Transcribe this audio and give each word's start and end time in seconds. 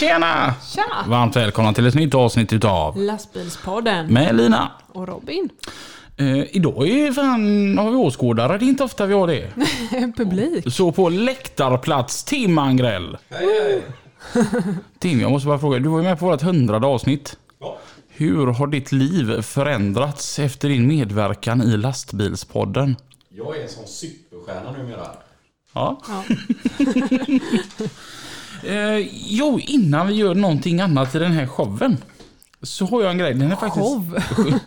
Tjena! 0.00 0.54
Tja! 0.74 1.04
Varmt 1.06 1.36
välkomna 1.36 1.72
till 1.72 1.86
ett 1.86 1.94
nytt 1.94 2.14
avsnitt 2.14 2.52
utav 2.52 2.96
Lastbilspodden 2.96 4.06
med 4.12 4.36
Lina. 4.36 4.70
och 4.92 5.08
Robin. 5.08 5.48
Eh, 6.16 6.56
idag 6.56 6.88
är 6.88 7.12
fan, 7.12 7.78
har 7.78 7.90
vi 7.90 7.96
åskådare, 7.96 8.58
det 8.58 8.64
är 8.64 8.68
inte 8.68 8.84
ofta 8.84 9.06
vi 9.06 9.14
har 9.14 9.26
det. 9.26 9.50
Publik. 10.16 10.72
Så 10.72 10.92
på 10.92 11.08
läktarplats, 11.08 12.24
Tim 12.24 12.58
Angrell. 12.58 13.16
Tim, 14.98 15.20
jag 15.20 15.30
måste 15.30 15.46
bara 15.48 15.58
fråga, 15.58 15.78
du 15.78 15.88
var 15.88 15.98
ju 15.98 16.04
med 16.04 16.18
på 16.18 16.26
vårt 16.26 16.42
hundrade 16.42 16.86
avsnitt. 16.86 17.36
Ja. 17.60 17.78
Hur 18.08 18.46
har 18.46 18.66
ditt 18.66 18.92
liv 18.92 19.42
förändrats 19.42 20.38
efter 20.38 20.68
din 20.68 20.88
medverkan 20.88 21.62
i 21.62 21.76
lastbilspodden? 21.76 22.96
Jag 23.28 23.56
är 23.56 23.62
en 23.62 23.68
sån 23.68 23.86
superstjärna 23.86 24.72
numera. 24.72 25.06
Ja. 25.72 26.00
Ja. 26.08 26.24
Eh, 28.64 29.08
jo, 29.12 29.60
innan 29.62 30.06
vi 30.06 30.14
gör 30.14 30.34
någonting 30.34 30.80
annat 30.80 31.14
i 31.14 31.18
den 31.18 31.32
här 31.32 31.46
showen. 31.46 31.96
Så 32.62 32.86
har 32.86 33.02
jag 33.02 33.10
en 33.10 33.18
grej. 33.18 33.34
Den 33.34 33.52
är 33.52 33.56
faktiskt... 33.56 33.84
Show. 33.86 34.18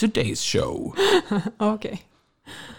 Today's 0.00 0.52
show. 0.58 0.94
Okej. 1.58 2.02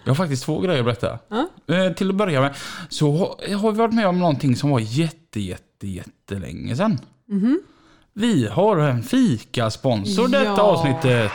Jag 0.04 0.10
har 0.10 0.16
faktiskt 0.16 0.44
två 0.44 0.60
grejer 0.60 0.80
att 0.80 0.86
berätta. 0.86 1.20
Eh, 1.68 1.94
till 1.94 2.10
att 2.10 2.16
börja 2.16 2.42
med 2.42 2.54
så 2.90 3.12
har, 3.18 3.56
har 3.58 3.72
vi 3.72 3.78
varit 3.78 3.94
med 3.94 4.08
om 4.08 4.20
någonting 4.20 4.56
som 4.56 4.70
var 4.70 4.80
jätte, 4.80 5.40
jätte, 5.40 5.88
jättelänge 5.88 6.76
sedan. 6.76 7.00
Vi 8.14 8.48
har 8.48 8.78
en 8.78 9.04
fikasponsor 9.04 10.28
detta 10.28 10.44
Ja. 10.44 10.62
avsnittet. 10.62 11.32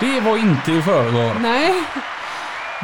Det 0.00 0.20
var 0.20 0.36
inte 0.36 0.72
i 0.72 0.82
förrgår. 0.82 1.38
Nej. 1.42 1.72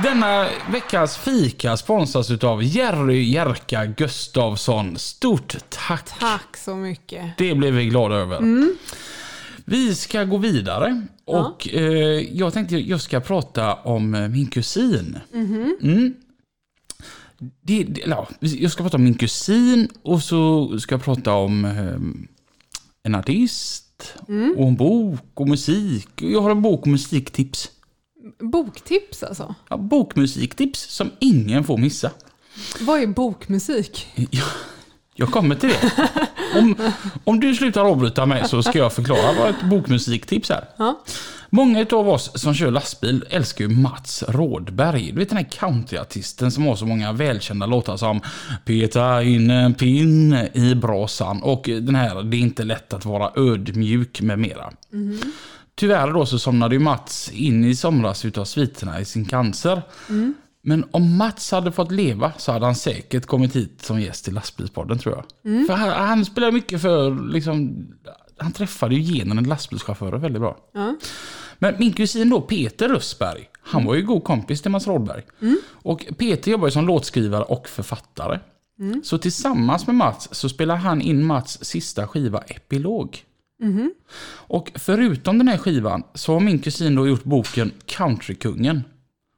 Denna 0.03 0.49
veckas 0.73 1.19
fika 1.19 1.77
sponsras 1.77 2.31
utav 2.31 2.63
Jerry 2.63 3.33
Jerka 3.33 3.87
Gustavsson. 3.87 4.99
Stort 4.99 5.57
tack! 5.69 6.19
Tack 6.21 6.57
så 6.57 6.77
mycket. 6.77 7.39
Det 7.39 7.55
blev 7.55 7.75
vi 7.75 7.87
glada 7.87 8.15
över. 8.15 8.41
Vi 9.65 9.95
ska 9.95 10.25
gå 10.25 10.37
vidare 10.37 11.07
och 11.25 11.69
eh, 11.69 12.37
jag 12.37 12.53
tänkte 12.53 12.77
jag 12.77 13.01
ska 13.01 13.21
prata 13.21 13.75
om 13.75 14.15
eh, 14.15 14.29
min 14.29 14.47
kusin. 14.47 15.19
Mm. 15.33 16.15
Det, 17.63 17.85
det, 17.85 18.01
ja, 18.07 18.29
jag 18.41 18.73
ska 18.73 18.83
prata 18.83 18.97
om 18.97 19.05
min 19.05 19.15
kusin 19.15 19.89
och 20.03 20.23
så 20.23 20.69
ska 20.79 20.95
jag 20.95 21.05
prata 21.05 21.33
om 21.33 21.65
eh, 21.65 22.31
en 23.03 23.15
artist 23.15 24.15
och 24.57 24.69
en 24.69 24.77
bok 24.77 25.31
och 25.35 25.49
musik. 25.49 26.09
Jag 26.17 26.41
har 26.41 26.51
en 26.51 26.63
bok 26.63 26.81
och 26.81 26.87
musiktips. 26.87 27.71
Boktips 28.39 29.23
alltså. 29.23 29.55
Ja, 29.69 29.77
bokmusiktips 29.77 30.81
som 30.81 31.11
ingen 31.19 31.65
får 31.65 31.79
missa. 31.79 32.11
Vad 32.81 33.03
är 33.03 33.07
bokmusik? 33.07 34.07
Jag, 34.15 34.47
jag 35.15 35.31
kommer 35.31 35.55
till 35.55 35.69
det. 35.69 36.09
Om, 36.59 36.77
om 37.25 37.41
du 37.41 37.55
slutar 37.55 37.85
avbryta 37.85 38.27
mig 38.27 38.49
så 38.49 38.63
ska 38.63 38.79
jag 38.79 38.93
förklara 38.93 39.33
vad 39.39 39.51
ett 39.51 39.63
bokmusiktips 39.63 40.51
är. 40.51 40.65
Ja. 40.77 41.01
Många 41.53 41.87
av 41.93 42.09
oss 42.09 42.41
som 42.41 42.55
kör 42.55 42.71
lastbil 42.71 43.25
älskar 43.31 43.65
ju 43.65 43.71
Mats 43.71 44.25
Rådberg. 44.29 45.13
Du 45.13 45.19
vet 45.19 45.29
den 45.29 45.39
här 45.39 45.49
countryartisten 45.51 46.51
som 46.51 46.67
har 46.67 46.77
så 46.77 46.87
många 46.87 47.13
välkända 47.13 47.67
låtar 47.67 47.97
som 47.97 48.21
Peta 48.65 49.23
in 49.23 49.51
en 49.51 49.75
pinne 49.75 50.49
i 50.53 50.75
brasan 50.75 51.43
och 51.43 51.63
den 51.65 51.95
här 51.95 52.23
Det 52.23 52.37
är 52.37 52.41
inte 52.41 52.65
lätt 52.65 52.93
att 52.93 53.05
vara 53.05 53.33
ödmjuk 53.37 54.21
med 54.21 54.39
mera. 54.39 54.73
Tyvärr 55.81 56.13
då 56.13 56.27
så 56.27 56.39
somnade 56.39 56.75
ju 56.75 56.79
Mats 56.79 57.31
in 57.33 57.65
i 57.65 57.75
somras 57.75 58.25
utav 58.25 58.45
sviterna 58.45 59.01
i 59.01 59.05
sin 59.05 59.25
cancer. 59.25 59.83
Men 60.63 60.85
om 60.91 61.17
Mats 61.17 61.51
hade 61.53 61.73
fått 61.73 61.93
leva 61.93 62.33
så 62.37 62.53
hade 62.53 62.65
han 62.65 62.75
säkert 62.75 63.27
kommit 63.27 63.57
hit 63.57 63.83
som 63.83 64.01
gäst 64.01 64.29
i 64.29 64.31
lastbilspodden 64.31 64.99
tror 64.99 65.15
jag. 65.15 65.25
För 65.67 65.75
han, 65.75 65.89
han 65.89 66.25
spelar 66.25 66.53
mycket 66.53 66.83
för, 66.83 67.29
liksom, 67.33 67.87
han 68.37 68.53
träffade 68.53 68.95
ju 68.95 69.01
igenom 69.01 69.39
en 69.39 69.45
lastbilschaufför 69.45 70.13
väldigt 70.13 70.43
bra. 70.43 70.57
Ja. 70.75 70.97
Men 71.59 71.75
min 71.79 71.93
kusin 71.93 72.31
då, 72.31 72.41
Peter 72.41 72.89
Rössberg, 72.89 73.49
han 73.63 73.85
var 73.85 73.95
ju 73.95 74.03
god 74.03 74.25
kompis 74.25 74.63
till 74.63 74.71
Mats 74.71 74.87
Rådberg. 74.87 75.23
Och 75.73 76.07
Peter 76.19 76.51
jobbar 76.51 76.67
ju 76.67 76.71
som 76.71 76.87
låtskrivare 76.87 77.43
och 77.43 77.69
författare. 77.69 78.39
Så 79.05 79.19
tillsammans 79.19 79.87
med 79.87 79.97
Mats 79.97 80.29
så 80.33 80.49
spelar 80.49 80.77
han 80.77 81.01
in 81.01 81.25
Mats 81.25 81.65
sista 81.65 82.07
skiva 82.07 82.39
Epilog. 82.39 83.25
Och 84.33 84.73
förutom 84.75 85.39
den 85.39 85.49
här 85.49 85.59
skivan 85.59 86.03
så 86.15 86.33
har 86.33 86.41
min 86.41 86.59
kusin 86.59 86.95
då 86.95 87.09
gjort 87.09 87.25
boken 87.25 87.71
Countrykungen. 87.87 88.83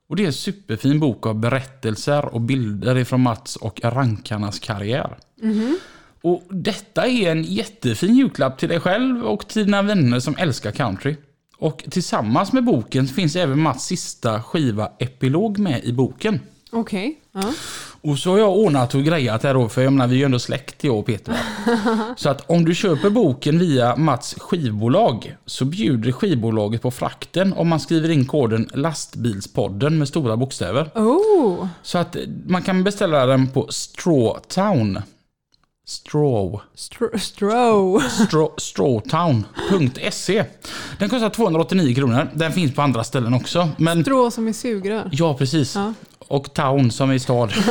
Och 0.09 0.17
det 0.17 0.23
är 0.23 0.27
en 0.27 0.33
superfin 0.33 1.01
bok 1.01 1.27
av 1.27 1.41
berättelser 1.41 2.35
och 2.35 2.41
bilder 2.41 2.99
ifrån 2.99 3.21
Mats 3.21 3.57
och 3.57 3.81
rankarnas 3.85 4.59
karriär. 4.59 5.19
Och 6.23 6.43
detta 6.51 7.07
är 7.07 7.31
en 7.31 7.43
jättefin 7.43 8.15
julklapp 8.17 8.59
till 8.59 8.69
dig 8.69 8.81
själv 8.81 9.25
och 9.27 9.49
till 9.49 9.65
dina 9.65 9.83
vänner 9.83 10.21
som 10.21 10.37
älskar 10.39 10.71
country. 10.71 11.17
Och 11.59 11.85
tillsammans 11.91 12.53
med 12.53 12.65
boken 12.65 13.07
finns 13.07 13.37
även 13.37 13.61
Mats 13.61 13.87
sista 13.87 14.43
skiva 14.43 14.93
Epilog 14.99 15.59
med 15.59 15.85
i 15.85 15.93
boken. 15.93 16.41
Okej. 16.71 17.22
Ja. 17.35 17.53
Och 18.01 18.19
så 18.19 18.31
har 18.31 18.39
jag 18.39 18.57
ordnat 18.57 18.95
och 18.95 19.03
grejat 19.05 19.43
här 19.43 19.55
då, 19.55 19.69
för 19.69 19.83
jag 19.83 19.93
menar 19.93 20.07
vi 20.07 20.15
är 20.15 20.19
ju 20.19 20.25
ändå 20.25 20.39
släkt 20.39 20.85
jag 20.85 20.99
och 20.99 21.07
Peter. 21.07 21.37
så 22.17 22.29
att 22.29 22.51
om 22.51 22.65
du 22.65 22.75
köper 22.75 23.11
boken 23.11 23.59
via 23.59 23.97
Mats 23.97 24.35
skivbolag 24.39 25.37
så 25.47 25.65
bjuder 25.65 26.13
skivbolaget 26.13 26.83
på 26.83 26.91
frakten 26.91 27.53
om 27.53 27.69
man 27.69 27.81
skriver 27.81 28.09
in 28.11 28.27
koden 28.27 28.69
lastbilspodden 28.75 29.99
med 29.99 30.09
stora 30.09 30.37
bokstäver. 30.37 30.91
Oh. 30.95 31.67
Så 31.83 31.99
att 31.99 32.17
man 32.47 32.63
kan 32.63 32.85
beställa 32.85 33.27
den 33.27 33.49
på 33.49 33.67
Strawtown. 33.71 34.99
Straw. 35.87 36.59
Stro- 36.77 37.19
Strow. 37.19 38.01
Straw, 38.01 38.49
strawtown.se. 38.59 40.45
Den 40.99 41.09
kostar 41.09 41.31
289 41.31 41.95
kronor. 41.95 42.29
Den 42.35 42.53
finns 42.53 42.75
på 42.75 42.83
andra 42.83 43.05
ställen 43.05 43.35
också. 43.35 43.69
Men 43.79 44.03
Strå 44.05 44.31
som 44.31 44.49
är 44.49 44.53
sugrör. 44.53 45.09
ja, 45.13 45.35
precis. 45.35 45.75
Ja. 45.75 45.95
Och 46.29 46.55
town 46.55 46.91
som 46.91 47.11
är 47.11 47.19
stad. 47.19 47.53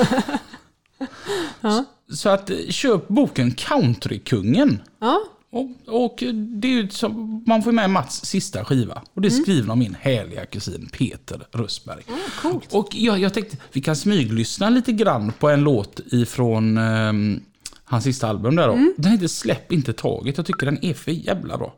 Ja. 1.62 1.85
Så 2.13 2.29
att 2.29 2.51
köp 2.69 3.07
boken 3.07 3.51
Countrykungen. 3.51 4.81
Ja. 5.00 5.22
Och, 5.51 5.69
och 5.88 6.23
det 6.34 6.67
är 6.67 6.72
ju 6.72 6.90
som, 6.90 7.44
man 7.47 7.63
får 7.63 7.72
med 7.72 7.90
Mats 7.90 8.25
sista 8.25 8.66
skiva. 8.66 9.01
Och 9.13 9.22
det 9.22 9.28
är 9.28 9.29
skriven 9.29 9.72
av 9.72 9.78
min 9.78 9.97
härliga 10.01 10.45
kusin 10.45 10.90
Peter 10.94 11.47
Rössberg. 11.51 12.03
Coolt. 12.41 12.73
Och 12.73 12.88
jag, 12.91 13.19
jag 13.19 13.34
tänkte 13.34 13.57
vi 13.72 13.81
kan 13.81 13.95
smyglyssna 13.95 14.69
lite 14.69 14.91
grann 14.91 15.34
på 15.40 15.50
en 15.50 15.61
låt 15.61 16.00
ifrån 16.11 16.78
ehm, 16.78 17.41
hans 17.84 18.03
sista 18.03 18.28
album 18.28 18.56
där 18.56 18.67
då. 18.67 18.94
Den 18.97 19.11
heter 19.11 19.28
Släpp 19.28 19.72
inte 19.72 19.94
taget. 19.94 20.38
Jag 20.38 20.45
tycker 20.45 20.66
den 20.66 20.85
är 20.85 20.94
för 20.94 21.11
jävla 21.11 21.57
bra. 21.57 21.73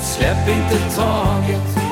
Släpp 0.00 0.48
inte 0.48 0.94
taget 0.96 1.85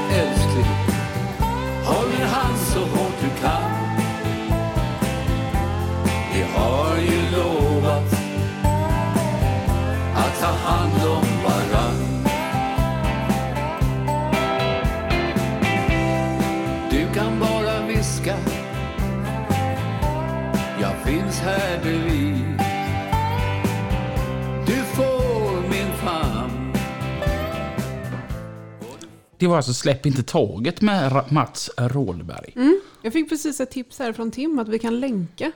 Det 29.44 29.48
var 29.48 29.56
alltså 29.56 29.74
Släpp 29.74 30.06
inte 30.06 30.22
taget 30.22 30.80
med 30.80 31.24
Mats 31.28 31.70
Rådberg. 31.76 32.54
Jag 33.02 33.12
fick 33.12 33.28
precis 33.28 33.60
ett 33.60 33.70
tips 33.70 33.98
här 33.98 34.12
från 34.12 34.30
Tim 34.30 34.58
att 34.58 34.68
vi 34.68 34.78
kan 34.78 35.00
länka 35.00 35.52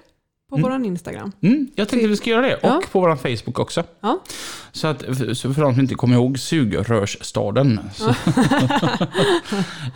på 0.51 0.57
våran 0.57 0.85
Instagram. 0.85 1.33
Mm, 1.43 1.69
jag 1.75 1.89
tänkte 1.89 2.09
vi 2.09 2.17
ska 2.17 2.31
göra 2.31 2.43
det. 2.47 2.55
Och 2.57 2.61
Ja. 2.69 2.83
på 2.93 3.01
vår 3.01 3.17
Facebook 3.17 3.59
också. 3.59 3.85
Ja. 4.01 4.23
Så 4.73 4.87
att 4.87 5.05
så 5.33 5.55
för 5.55 5.63
de 5.63 5.73
som 5.75 5.81
inte 5.81 5.95
kommer 5.95 6.15
ihåg 6.15 6.39
sugrörsstaden. 6.39 7.81
Så. 7.95 8.09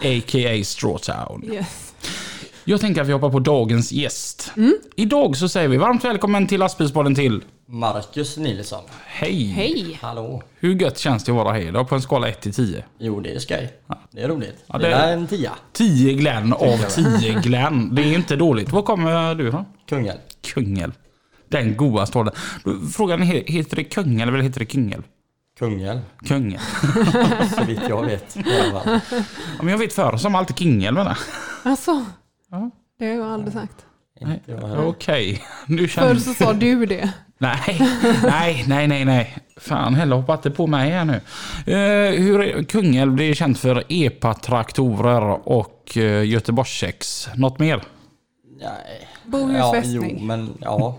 A.k.a. 0.03 0.65
Strawtown. 0.65 1.45
Yes. 1.53 1.95
Jag 2.65 2.81
tänker 2.81 3.01
att 3.03 3.09
vi 3.09 3.13
hoppar 3.13 3.31
på 3.31 3.39
dagens 3.39 3.93
gäst. 3.93 4.53
Idag 4.97 5.37
så 5.37 5.49
säger 5.49 5.69
vi 5.69 5.77
varmt 5.77 6.05
välkommen 6.05 6.47
till 6.47 6.61
lastbilspodden 6.61 7.15
till 7.15 7.45
Marcus 7.73 8.37
Nilsson. 8.37 8.85
Hej! 9.07 9.45
Hej! 9.47 9.99
Hallå. 10.03 10.43
Hur 10.59 10.75
gött 10.75 10.99
känns 10.99 11.25
det 11.25 11.33
att 11.33 11.37
vara 11.37 11.53
här 11.53 11.61
idag 11.61 11.89
på 11.89 11.95
en 11.95 12.03
skala 12.03 12.29
1 12.29 12.41
till 12.41 12.55
10? 12.55 12.85
Jo, 12.99 13.21
det 13.21 13.35
är 13.35 13.39
skoj. 13.39 13.73
Det 14.11 14.23
är 14.23 14.29
roligt. 14.29 14.65
Ja, 14.67 14.79
det, 14.79 14.89
det- 14.89 14.95
är 14.95 15.13
en 15.13 15.27
tia. 15.27 15.53
10 15.73 16.15
Glenn 16.15 16.53
av 16.53 16.77
10 16.77 17.41
Glenn. 17.41 17.95
Det 17.95 18.03
är 18.03 18.15
inte 18.15 18.37
dåligt. 18.37 18.73
Var 18.73 18.83
kommer 18.83 19.35
du 19.35 19.49
ifrån? 19.49 19.65
Kungälv. 19.89 20.19
Kungälv. 20.55 20.93
Den 21.49 21.77
goda 21.77 22.07
staden. 22.07 22.35
Frågan 22.95 23.23
är, 23.23 23.27
he- 23.27 23.51
heter 23.53 23.77
det 23.77 23.85
Kungälv 23.85 24.35
eller 24.35 24.45
heter 24.45 24.59
det 24.61 24.67
Kungälv? 24.67 25.03
Kungälv, 25.59 26.01
Kungälv. 26.29 26.61
så 27.59 27.65
vitt 27.65 27.81
jag 27.89 28.05
vet. 28.07 28.37
Ja, 28.73 29.01
men 29.59 29.69
jag 29.69 29.79
vet 29.79 29.93
förr 29.93 30.17
som 30.17 30.35
alltid 30.35 30.57
Kungälv 30.57 30.97
det. 30.97 31.17
Alltså, 31.63 32.05
Ja. 32.51 32.71
det 32.99 33.05
har 33.07 33.15
jag 33.15 33.27
aldrig 33.27 33.53
sagt. 33.53 33.87
Okej, 34.77 35.43
nu 35.67 35.79
Förr 35.79 35.89
känner 35.89 36.15
så 36.15 36.35
sa 36.35 36.53
du 36.53 36.87
det. 36.87 37.13
Nej, 37.39 37.81
nej, 38.25 38.65
nej, 38.69 38.89
nej, 38.89 39.05
nej. 39.05 39.37
Fan 39.57 39.95
heller, 39.95 40.17
hoppa 40.17 40.35
inte 40.35 40.51
på 40.51 40.67
mig 40.67 40.91
här 40.91 41.05
nu. 41.05 41.15
Eh, 41.73 42.21
hur 42.23 42.43
är, 42.43 42.63
Kungälv 42.63 43.17
det 43.17 43.25
är 43.25 43.35
känt 43.35 43.59
för 43.59 43.85
EPA-traktorer 43.89 45.49
och 45.49 45.93
uh, 45.97 46.25
Göteborgssex. 46.27 47.29
Något 47.35 47.59
mer? 47.59 47.83
Nej. 48.61 49.09
Bohus 49.27 49.57
ja, 49.59 49.73
fästning. 49.73 50.17
Jo, 50.21 50.25
men 50.27 50.51
ja. 50.61 50.99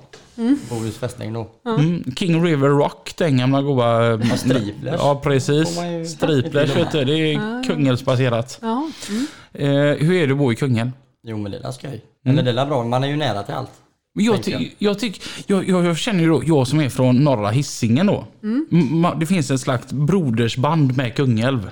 Bohus 0.70 0.98
fästning 0.98 1.34
då. 1.34 1.48
Mm, 1.66 2.04
King 2.16 2.46
River 2.46 2.68
Rock, 2.70 3.14
den 3.18 3.38
gamla 3.38 3.62
goa... 3.62 4.14
eh, 4.14 4.20
Ja, 4.30 4.38
Striplers. 4.38 4.96
Ja, 5.00 5.20
precis. 5.24 5.80
Striplers, 6.16 6.76
vet 6.76 6.92
du. 6.92 7.06
Det 7.06 7.14
är 7.34 7.64
Kungälvsbaserat. 7.64 8.60
Ja. 8.62 8.90
Mm. 9.10 9.26
Eh, 9.54 9.98
hur 10.08 10.14
är 10.16 10.28
det 10.28 10.34
att 10.34 10.38
bo 10.40 10.52
i 10.52 10.56
Kungälv? 10.56 10.92
Jo, 11.24 11.38
men 11.38 11.52
det 11.52 11.58
är 11.58 11.72
skoj. 11.72 12.02
Mm. 12.26 12.38
Eller 12.40 12.54
det 12.54 12.62
är 12.62 12.66
bra. 12.66 12.84
Man 12.84 13.04
är 13.04 13.08
ju 13.08 13.16
nära 13.16 13.44
till 13.44 13.54
allt. 13.54 13.70
Men 14.16 14.26
Jag, 14.26 14.44
ty, 14.44 14.72
jag, 14.78 15.00
tyck, 15.00 15.22
jag, 15.48 15.70
jag, 15.70 15.86
jag 15.86 15.98
känner 15.98 16.20
ju 16.20 16.30
då, 16.30 16.42
jag 16.46 16.68
som 16.68 16.80
är 16.82 16.90
från 16.90 17.24
norra 17.24 17.50
Hisingen 17.50 18.08
då. 18.08 18.26
M- 18.44 18.66
ma- 18.72 19.20
Det 19.20 19.26
finns 19.26 19.52
en 19.52 19.60
slags 19.60 19.94
brodersband 19.94 20.98
med 20.98 21.16
Kungälv. 21.16 21.70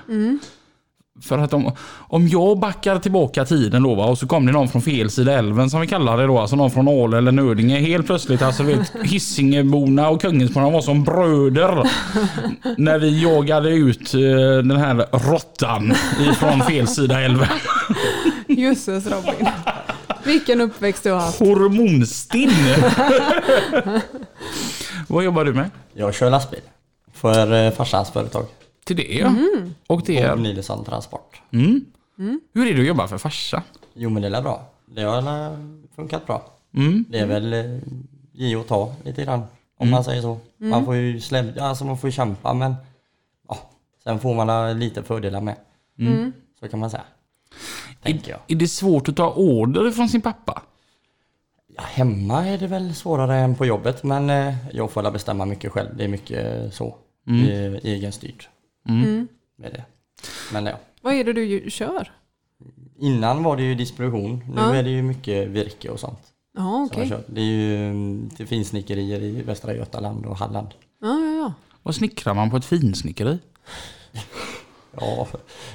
För 1.22 1.38
att 1.38 1.52
om, 1.52 1.72
om 1.98 2.28
jag 2.28 2.58
backar 2.58 2.98
tillbaka 2.98 3.44
tiden 3.44 3.82
då 3.82 3.94
va, 3.94 4.04
och 4.06 4.18
så 4.18 4.26
kom 4.26 4.46
det 4.46 4.52
någon 4.52 4.68
från 4.68 4.82
fel 4.82 5.10
sida 5.10 5.32
älven 5.38 5.70
som 5.70 5.80
vi 5.80 5.86
kallar 5.86 6.16
det 6.18 6.26
då, 6.26 6.38
alltså 6.38 6.56
någon 6.56 6.70
från 6.70 6.88
Ale 6.88 7.18
eller 7.18 7.32
Nödinge. 7.32 7.78
Helt 7.80 8.06
plötsligt, 8.06 8.42
alltså 8.42 8.62
vet, 8.62 8.92
Hisingeborna 9.04 10.08
och 10.08 10.20
Kungälvsborna 10.20 10.70
var 10.70 10.80
som 10.80 11.04
bröder. 11.04 11.90
när 12.78 12.98
vi 12.98 13.22
jagade 13.22 13.70
ut 13.70 14.14
eh, 14.14 14.20
den 14.64 14.76
här 14.76 14.94
råttan 15.30 15.94
ifrån 16.30 16.60
fel 16.60 16.86
sida 16.88 17.20
älven. 17.20 17.48
Jösses 18.48 19.06
Robin. 19.06 19.48
Vilken 20.24 20.60
uppväxt 20.60 21.02
du 21.02 21.10
har 21.10 21.20
haft. 21.20 21.38
Hormonstinn! 21.38 22.50
Vad 25.08 25.24
jobbar 25.24 25.44
du 25.44 25.52
med? 25.54 25.70
Jag 25.92 26.14
kör 26.14 26.30
lastbil. 26.30 26.60
För 27.12 27.52
eh, 27.66 27.70
farsans 27.72 28.10
företag. 28.10 28.46
Till 28.84 28.96
det 28.96 29.02
ja. 29.18 29.34
Och 29.86 30.02
det 30.06 30.24
Och 30.30 30.32
är... 30.32 30.36
Nilsson 30.36 30.84
Transport. 30.84 31.40
Mm. 31.52 31.84
Hur 32.54 32.66
är 32.66 32.74
det 32.74 32.80
att 32.80 32.86
jobba 32.86 33.08
för 33.08 33.18
farsa? 33.18 33.62
Jo, 33.94 34.10
men 34.10 34.22
det 34.22 34.28
är 34.36 34.42
bra. 34.42 34.70
Det 34.86 35.02
har 35.02 35.18
eh, 35.18 35.58
funkat 35.96 36.26
bra. 36.26 36.50
Mm. 36.74 37.04
Det 37.08 37.18
är 37.18 37.26
väl 37.26 37.52
eh, 37.52 37.60
ge 38.32 38.56
och 38.56 38.66
ta 38.66 38.94
lite 39.04 39.24
grann. 39.24 39.42
Om 39.78 39.90
man 39.90 40.04
säger 40.04 40.22
så. 40.22 40.38
Man 40.56 40.84
får 40.84 40.94
ju 40.96 41.20
slä, 41.20 41.54
alltså 41.60 41.84
man 41.84 41.98
får 41.98 42.10
kämpa 42.10 42.54
men 42.54 42.74
ja, 43.48 43.58
sen 44.04 44.20
får 44.20 44.34
man 44.34 44.78
lite 44.78 45.02
fördelar 45.02 45.40
med. 45.40 45.56
Så 46.60 46.68
kan 46.68 46.80
man 46.80 46.90
säga. 46.90 47.02
Tänker 48.02 48.30
jag. 48.30 48.40
Är 48.48 48.54
det 48.56 48.68
svårt 48.68 49.08
att 49.08 49.16
ta 49.16 49.32
order 49.32 49.90
från 49.90 50.08
sin 50.08 50.20
pappa? 50.20 50.62
Ja, 51.76 51.82
hemma 51.82 52.46
är 52.46 52.58
det 52.58 52.66
väl 52.66 52.94
svårare 52.94 53.36
än 53.36 53.54
på 53.54 53.66
jobbet 53.66 54.02
men 54.02 54.30
eh, 54.30 54.54
jag 54.72 54.90
får 54.90 55.00
alla 55.00 55.10
bestämma 55.10 55.44
mycket 55.44 55.72
själv. 55.72 55.96
Det 55.96 56.04
är 56.04 56.08
mycket 56.08 56.74
så. 56.74 56.96
Det 57.24 57.54
är 57.54 57.80
egenstyrt. 57.86 58.48
Med 59.56 59.72
det. 59.72 59.84
Men 60.52 60.66
ja. 60.66 60.78
Vad 61.02 61.14
är 61.14 61.24
det 61.24 61.32
du 61.32 61.70
kör? 61.70 62.12
Innan 62.98 63.42
var 63.42 63.56
det 63.56 63.62
ju 63.62 63.74
distribution. 63.74 64.44
Nu 64.48 64.60
Ja. 64.60 64.74
är 64.74 64.82
det 64.82 64.90
ju 64.90 65.02
mycket 65.02 65.48
virke 65.48 65.88
och 65.88 66.00
sånt. 66.00 66.18
Ja, 66.56 66.60
som 66.62 66.72
jag 66.72 66.84
okej. 66.92 67.08
kör. 67.08 67.22
Det 67.26 67.40
är 67.40 67.44
ju 67.44 67.86
mm, 67.86 68.30
till 68.36 68.46
finsnickerier 68.46 69.20
i 69.22 69.42
Västra 69.42 69.74
Götaland 69.74 70.26
och 70.26 70.36
Halland. 70.36 70.68
Ja, 71.00 71.08
ja, 71.08 71.34
ja. 71.36 71.52
Vad 71.82 71.94
snickrar 71.94 72.34
man 72.34 72.50
på 72.50 72.56
ett 72.56 72.64
finsnickeri? 72.64 73.38
Ja, 75.00 75.26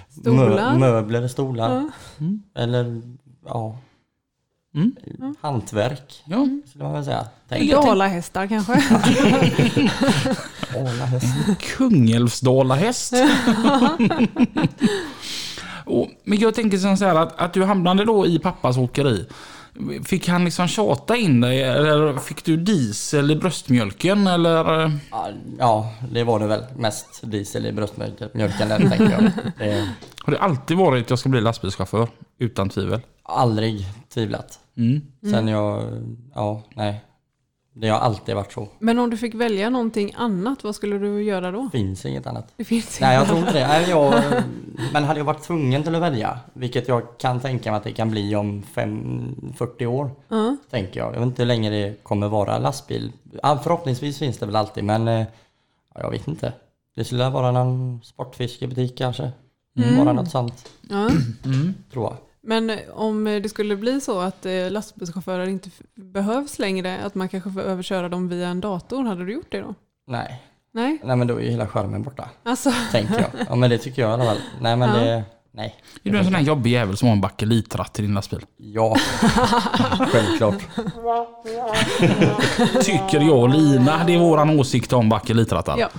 Stolar? 0.10 0.74
Mö, 0.74 0.92
möbler, 0.92 1.28
stolar. 1.28 1.72
Ja. 1.72 1.90
Eller 2.62 3.02
ja, 3.46 3.78
Mm. 4.75 4.96
hantverk 5.42 6.24
Ja. 6.25 6.48
skulle 6.69 6.84
man 6.84 6.94
väl 6.94 7.06
säga. 7.06 7.28
Dalahästar 7.72 8.48
kanske? 8.48 8.84
Kungälvsdalahäst. 11.78 13.14
Och, 15.86 16.08
men 16.24 16.40
jag 16.40 16.56
tänker 16.56 16.78
så 16.78 17.06
här 17.06 17.16
att, 17.16 17.40
att 17.42 17.54
du 17.54 17.63
hamnade 17.63 18.06
då 18.06 18.28
i 18.28 18.40
pappas 18.40 18.78
åkeri. 18.78 19.25
Fick 20.06 20.27
han 20.27 20.45
liksom 20.45 20.68
tjata 20.68 21.15
in 21.15 21.41
dig 21.41 21.63
eller 21.63 22.18
fick 22.18 22.45
du 22.45 22.57
diesel 22.57 23.31
i 23.31 23.35
bröstmjölken 23.35 24.27
eller? 24.27 24.91
Ja, 25.59 25.94
det 26.12 26.24
var 26.24 26.39
det 26.39 26.47
väl. 26.47 26.63
Mest 26.75 27.31
diesel 27.31 27.65
i 27.65 27.71
bröstmjölken 27.71 28.29
där 28.33 28.77
tänker 28.77 29.12
jag. 29.12 29.24
Det 29.57 29.88
Har 30.24 30.33
det 30.33 30.39
alltid 30.39 30.77
varit 30.77 31.03
att 31.03 31.09
jag 31.09 31.19
ska 31.19 31.29
bli 31.29 31.41
lastbilschaufför? 31.41 32.07
Utan 32.39 32.69
tvivel. 32.69 33.01
aldrig 33.24 33.85
tvivlat. 34.13 34.59
Mm. 34.77 35.01
Sen 35.31 35.47
jag, 35.47 35.83
ja, 36.35 36.63
nej. 36.75 37.03
Det 37.79 37.89
har 37.89 38.00
alltid 38.00 38.35
varit 38.35 38.51
så. 38.51 38.68
Men 38.79 39.00
om 39.00 39.09
du 39.09 39.18
fick 39.18 39.35
välja 39.35 39.69
någonting 39.69 40.13
annat, 40.18 40.63
vad 40.63 40.75
skulle 40.75 40.97
du 40.97 41.24
göra 41.24 41.51
då? 41.51 41.69
Finns 41.71 42.06
inget 42.06 42.27
annat. 42.27 42.53
Det 42.57 42.63
finns 42.63 43.00
Nej, 43.01 43.15
jag 43.15 43.27
tror 43.27 43.39
inte 43.39 43.53
det. 43.53 43.68
Nej, 43.68 43.89
jag, 43.89 44.13
men 44.94 45.03
hade 45.03 45.19
jag 45.19 45.25
varit 45.25 45.44
tvungen 45.44 45.83
till 45.83 45.95
att 45.95 46.01
välja, 46.01 46.39
vilket 46.53 46.88
jag 46.88 47.18
kan 47.18 47.39
tänka 47.39 47.71
mig 47.71 47.77
att 47.77 47.83
det 47.83 47.91
kan 47.91 48.12
bli 48.12 48.35
om 48.35 48.63
fem, 48.63 49.35
40 49.57 49.85
år, 49.85 50.12
Ja. 50.27 50.57
tänker 50.69 51.00
jag. 51.00 51.07
Jag 51.15 51.19
vet 51.19 51.27
inte 51.27 51.41
hur 51.41 51.47
länge 51.47 51.69
det 51.69 52.03
kommer 52.03 52.27
vara 52.27 52.57
lastbil. 52.57 53.12
Förhoppningsvis 53.63 54.19
finns 54.19 54.38
det 54.38 54.45
väl 54.45 54.56
alltid, 54.56 54.83
men 54.83 55.07
eh, 55.07 55.25
ja, 55.94 56.01
jag 56.01 56.12
vet 56.12 56.27
inte. 56.27 56.53
Det 56.95 57.03
skulle 57.03 57.29
vara 57.29 57.51
någon 57.51 58.01
sportfiskebutik 58.03 58.97
kanske. 58.97 59.31
Bara 59.97 60.13
något 60.13 60.29
sånt, 60.31 60.69
Ja. 60.89 61.09
tror 61.94 62.03
jag. 62.06 62.18
Men 62.48 62.72
om 62.94 63.24
det 63.24 63.50
skulle 63.50 63.76
bli 63.76 64.02
så 64.02 64.20
att 64.20 64.46
eh, 64.46 64.72
lastbilschaufförer 64.72 65.48
inte 65.48 65.70
behövs 65.96 66.60
längre, 66.60 67.00
att 67.06 67.16
man 67.16 67.30
kanske 67.30 67.51
får 67.51 67.62
överköra 67.62 68.10
dem 68.10 68.27
via 68.30 68.48
en 68.48 68.62
dator, 68.62 69.04
hade 69.04 69.25
du 69.25 69.34
gjort 69.34 69.51
det 69.51 69.60
då? 69.62 69.74
Nej. 70.08 70.42
Nej? 70.74 70.98
Nej, 71.04 71.16
men 71.16 71.27
då 71.27 71.36
är 71.36 71.42
ju 71.42 71.50
hela 71.50 71.68
skärmen 71.68 72.04
borta, 72.04 72.30
Alltså, 72.44 72.72
tänker 72.92 73.13
jag. 73.20 73.30
Ja, 73.50 73.56
men 73.56 73.70
det 73.70 73.77
tycker 73.77 74.01
jag 74.01 74.10
i 74.12 74.13
alla 74.13 74.25
fall. 74.25 74.38
Nej, 74.62 74.75
men 74.77 74.89
Ja. 74.89 74.96
det... 74.96 75.24
Nej. 75.51 75.75
Är 76.04 76.12
du 76.12 76.18
en 76.18 76.24
sån 76.25 76.36
här 76.36 76.42
jobbig 76.42 76.72
jävel 76.72 76.98
som 76.98 77.08
har 77.08 77.16
en 77.16 77.22
bakelitratt 77.22 78.00
i 78.00 78.01
din 78.01 78.13
lastbil? 78.13 78.46
Ja, 78.58 78.96
självklart. 80.12 80.62
Tycker 82.84 83.20
jag 83.22 83.39
och 83.39 83.50
Lina. 83.50 84.04
Det 84.04 84.13
är 84.13 84.20
våran 84.20 84.60
åsikt 84.60 84.94
om 84.94 85.10
bakelitrattar. 85.10 85.77
ja. 85.77 85.89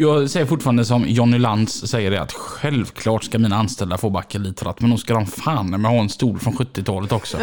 Jag 0.00 0.30
säger 0.30 0.46
fortfarande 0.46 0.84
som 0.84 1.04
Johnny 1.08 1.38
Lantz 1.38 1.86
säger 1.86 2.10
det 2.10 2.22
att 2.22 2.32
självklart 2.32 3.24
ska 3.24 3.38
mina 3.38 3.56
anställda 3.56 3.98
få 3.98 4.10
bakelitratt 4.10 4.80
men 4.80 4.90
då 4.90 4.96
ska 4.96 5.14
de 5.14 5.26
fan 5.26 5.70
med 5.70 5.90
ha 5.90 5.98
en 6.00 6.08
stol 6.08 6.38
från 6.38 6.52
70-talet 6.52 7.12
också. 7.12 7.38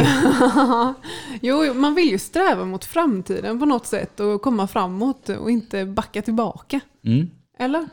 Jo, 1.41 1.73
man 1.73 1.95
vill 1.95 2.09
ju 2.09 2.19
sträva 2.19 2.65
mot 2.65 2.85
framtiden 2.85 3.59
på 3.59 3.65
något 3.65 3.85
sätt 3.85 4.19
och 4.19 4.41
komma 4.41 4.67
framåt 4.67 5.29
och 5.29 5.51
inte 5.51 5.85
backa 5.85 6.21
tillbaka. 6.21 6.79
Mm. 7.05 7.29
Eller? 7.59 7.87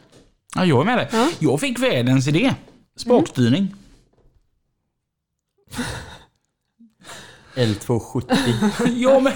Ja, 0.55 0.65
jag 0.65 0.81
är 0.81 0.85
med 0.85 0.99
dig. 0.99 1.09
Ja. 1.13 1.31
Jag 1.39 1.61
fick 1.61 1.79
världens 1.79 2.29
idé. 2.29 2.55
Spakstyrning. 2.97 3.75
L270. 7.55 8.25
ja 8.97 9.21
men, 9.21 9.33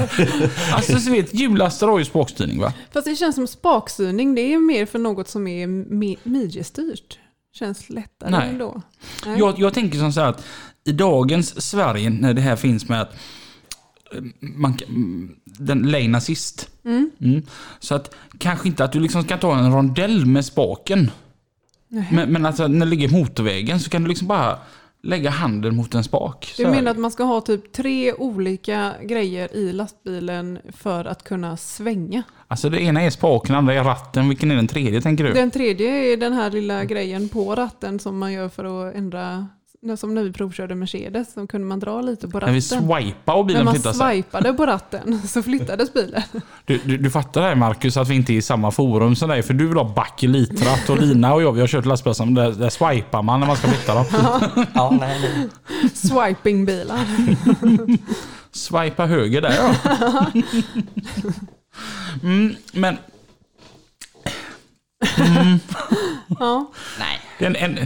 alltså 0.72 0.98
så 0.98 1.10
vet 1.10 1.34
hjullastare 1.34 1.90
har 1.90 1.98
ju 1.98 2.04
spakstyrning 2.04 2.60
va? 2.60 2.72
Fast 2.92 3.06
det 3.06 3.16
känns 3.16 3.34
som 3.34 3.46
spakstyrning, 3.46 4.34
det 4.34 4.54
är 4.54 4.58
mer 4.58 4.86
för 4.86 4.98
något 4.98 5.28
som 5.28 5.46
är 5.46 5.66
mi- 5.66 6.18
midjestyrt. 6.22 7.18
Känns 7.52 7.90
lättare 7.90 8.30
Nej. 8.30 8.48
ändå. 8.48 8.82
Nej. 9.26 9.38
Jag, 9.38 9.58
jag 9.58 9.74
tänker 9.74 9.98
som 9.98 10.12
så 10.12 10.20
här 10.20 10.28
att 10.28 10.44
i 10.84 10.92
dagens 10.92 11.62
Sverige 11.68 12.10
när 12.10 12.34
det 12.34 12.40
här 12.40 12.56
finns 12.56 12.88
med 12.88 13.02
att 13.02 13.14
eh, 14.14 14.22
man, 14.40 14.78
mm, 14.88 15.36
den 15.44 15.90
lane 15.90 16.18
assist. 16.18 16.70
Mm. 16.84 17.42
Så 17.78 17.94
att 17.94 18.14
kanske 18.38 18.68
inte 18.68 18.84
att 18.84 18.92
du 18.92 19.00
liksom 19.00 19.22
ska 19.22 19.36
ta 19.36 19.58
en 19.58 19.72
rondell 19.72 20.26
med 20.26 20.44
spaken. 20.44 21.10
Nej. 21.88 22.08
Men, 22.12 22.32
men 22.32 22.46
alltså 22.46 22.66
när 22.68 22.86
det 22.86 22.90
ligger 22.90 23.08
motorvägen 23.08 23.80
så 23.80 23.90
kan 23.90 24.02
du 24.02 24.08
liksom 24.08 24.28
bara 24.28 24.58
lägga 25.02 25.30
handen 25.30 25.76
mot 25.76 25.94
en 25.94 26.04
spak. 26.04 26.54
Du 26.56 26.66
menar 26.66 26.90
att 26.90 26.98
man 26.98 27.10
ska 27.10 27.24
ha 27.24 27.40
typ 27.40 27.72
tre 27.72 28.12
olika 28.12 28.94
grejer 29.02 29.56
i 29.56 29.72
lastbilen 29.72 30.58
för 30.72 31.04
att 31.04 31.24
kunna 31.24 31.56
svänga? 31.56 32.22
Alltså 32.48 32.70
det 32.70 32.82
ena 32.82 33.02
är 33.02 33.10
spaken, 33.10 33.52
det 33.52 33.58
andra 33.58 33.74
är 33.74 33.84
ratten. 33.84 34.28
Vilken 34.28 34.50
är 34.50 34.56
den 34.56 34.68
tredje 34.68 35.00
tänker 35.00 35.24
du? 35.24 35.32
Den 35.32 35.50
tredje 35.50 36.12
är 36.12 36.16
den 36.16 36.32
här 36.32 36.50
lilla 36.50 36.84
grejen 36.84 37.28
på 37.28 37.54
ratten 37.54 37.98
som 37.98 38.18
man 38.18 38.32
gör 38.32 38.48
för 38.48 38.88
att 38.88 38.94
ändra 38.94 39.48
som 39.98 40.14
när 40.14 40.22
vi 40.22 40.32
provkörde 40.32 40.74
Mercedes, 40.74 41.32
så 41.32 41.46
kunde 41.46 41.66
man 41.66 41.80
dra 41.80 42.00
lite 42.00 42.28
på 42.28 42.38
När 42.40 42.52
vi 42.52 42.60
ratten. 42.60 42.88
swipade 42.88 43.38
och 43.38 43.46
När 43.46 43.48
bilen 43.48 43.64
man 43.64 43.74
flyttade 43.74 43.94
sig. 43.94 44.22
swipade 44.22 44.52
på 44.52 44.66
ratten 44.66 45.20
så 45.28 45.42
flyttades 45.42 45.92
bilen. 45.94 46.22
Du, 46.64 46.78
du, 46.84 46.96
du 46.98 47.10
fattar 47.10 47.40
det 47.40 47.46
här 47.46 47.54
Marcus, 47.54 47.96
att 47.96 48.08
vi 48.08 48.14
inte 48.14 48.32
är 48.32 48.36
i 48.36 48.42
samma 48.42 48.70
forum 48.70 49.16
som 49.16 49.28
dig. 49.28 49.42
För 49.42 49.54
du 49.54 49.66
vill 49.66 49.76
ha 49.76 49.94
bakelitratt 49.94 50.90
och 50.90 50.98
Lina 50.98 51.34
och 51.34 51.42
jag, 51.42 51.52
vi 51.52 51.60
har 51.60 51.68
kört 51.68 51.84
lastbilar 51.86 52.14
som 52.14 52.34
där, 52.34 52.52
där 52.52 52.70
swipar 52.70 53.22
man 53.22 53.40
när 53.40 53.46
man 53.46 53.56
ska 53.56 53.68
flytta 53.68 53.94
dem. 53.94 54.04
Ja, 54.74 54.96
nej, 55.00 55.20
det, 55.20 55.88
Swipingbilar. 55.96 57.00
Swipa 58.52 59.06
höger 59.06 59.40
där 59.40 59.54
ja. 59.56 59.74
Mm, 62.22 62.54
men 62.72 62.96
Ja. 66.40 66.70
nej. 66.98 67.20
den, 67.38 67.56
en, 67.56 67.78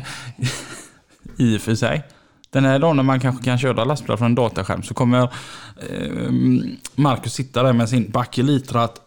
i 1.43 1.57
och 1.57 1.61
för 1.61 1.75
sig. 1.75 2.03
Den 2.51 2.65
här 2.65 2.79
dagen 2.79 2.97
när 2.97 3.03
man 3.03 3.21
kanske 3.21 3.45
kan 3.45 3.59
köra 3.59 3.85
lastbilar 3.85 4.17
från 4.17 4.27
en 4.27 4.35
dataskärm 4.35 4.83
så 4.83 4.95
kommer 4.95 5.23
eh, 5.23 5.29
Marcus 6.95 7.35
sitta 7.35 7.63
där 7.63 7.73
med 7.73 7.89
sin 7.89 8.11
bakelitratt 8.11 9.01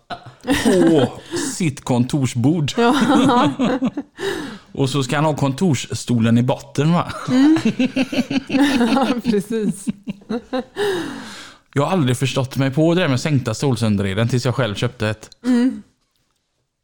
på 0.64 1.14
sitt 1.56 1.84
kontorsbord. 1.84 2.72
och 4.72 4.90
så 4.90 5.04
ska 5.04 5.16
han 5.16 5.26
ha 5.26 5.36
kontorsstolen 5.36 6.38
i 6.38 6.44
botten 6.44 6.94
va? 6.94 7.14
ja, 8.48 9.08
precis. 9.24 9.86
Jag 11.74 11.84
har 11.84 11.92
aldrig 11.92 12.18
förstått 12.18 12.58
mig 12.58 12.72
på 12.72 12.94
det 12.94 13.02
där 13.02 13.08
med 13.08 13.20
sänkta 13.20 13.54
stolsunderreden 13.54 14.28
tills 14.28 14.46
jag 14.46 14.56
själv 14.56 14.76
köpte 14.76 15.10
ett. 15.10 15.30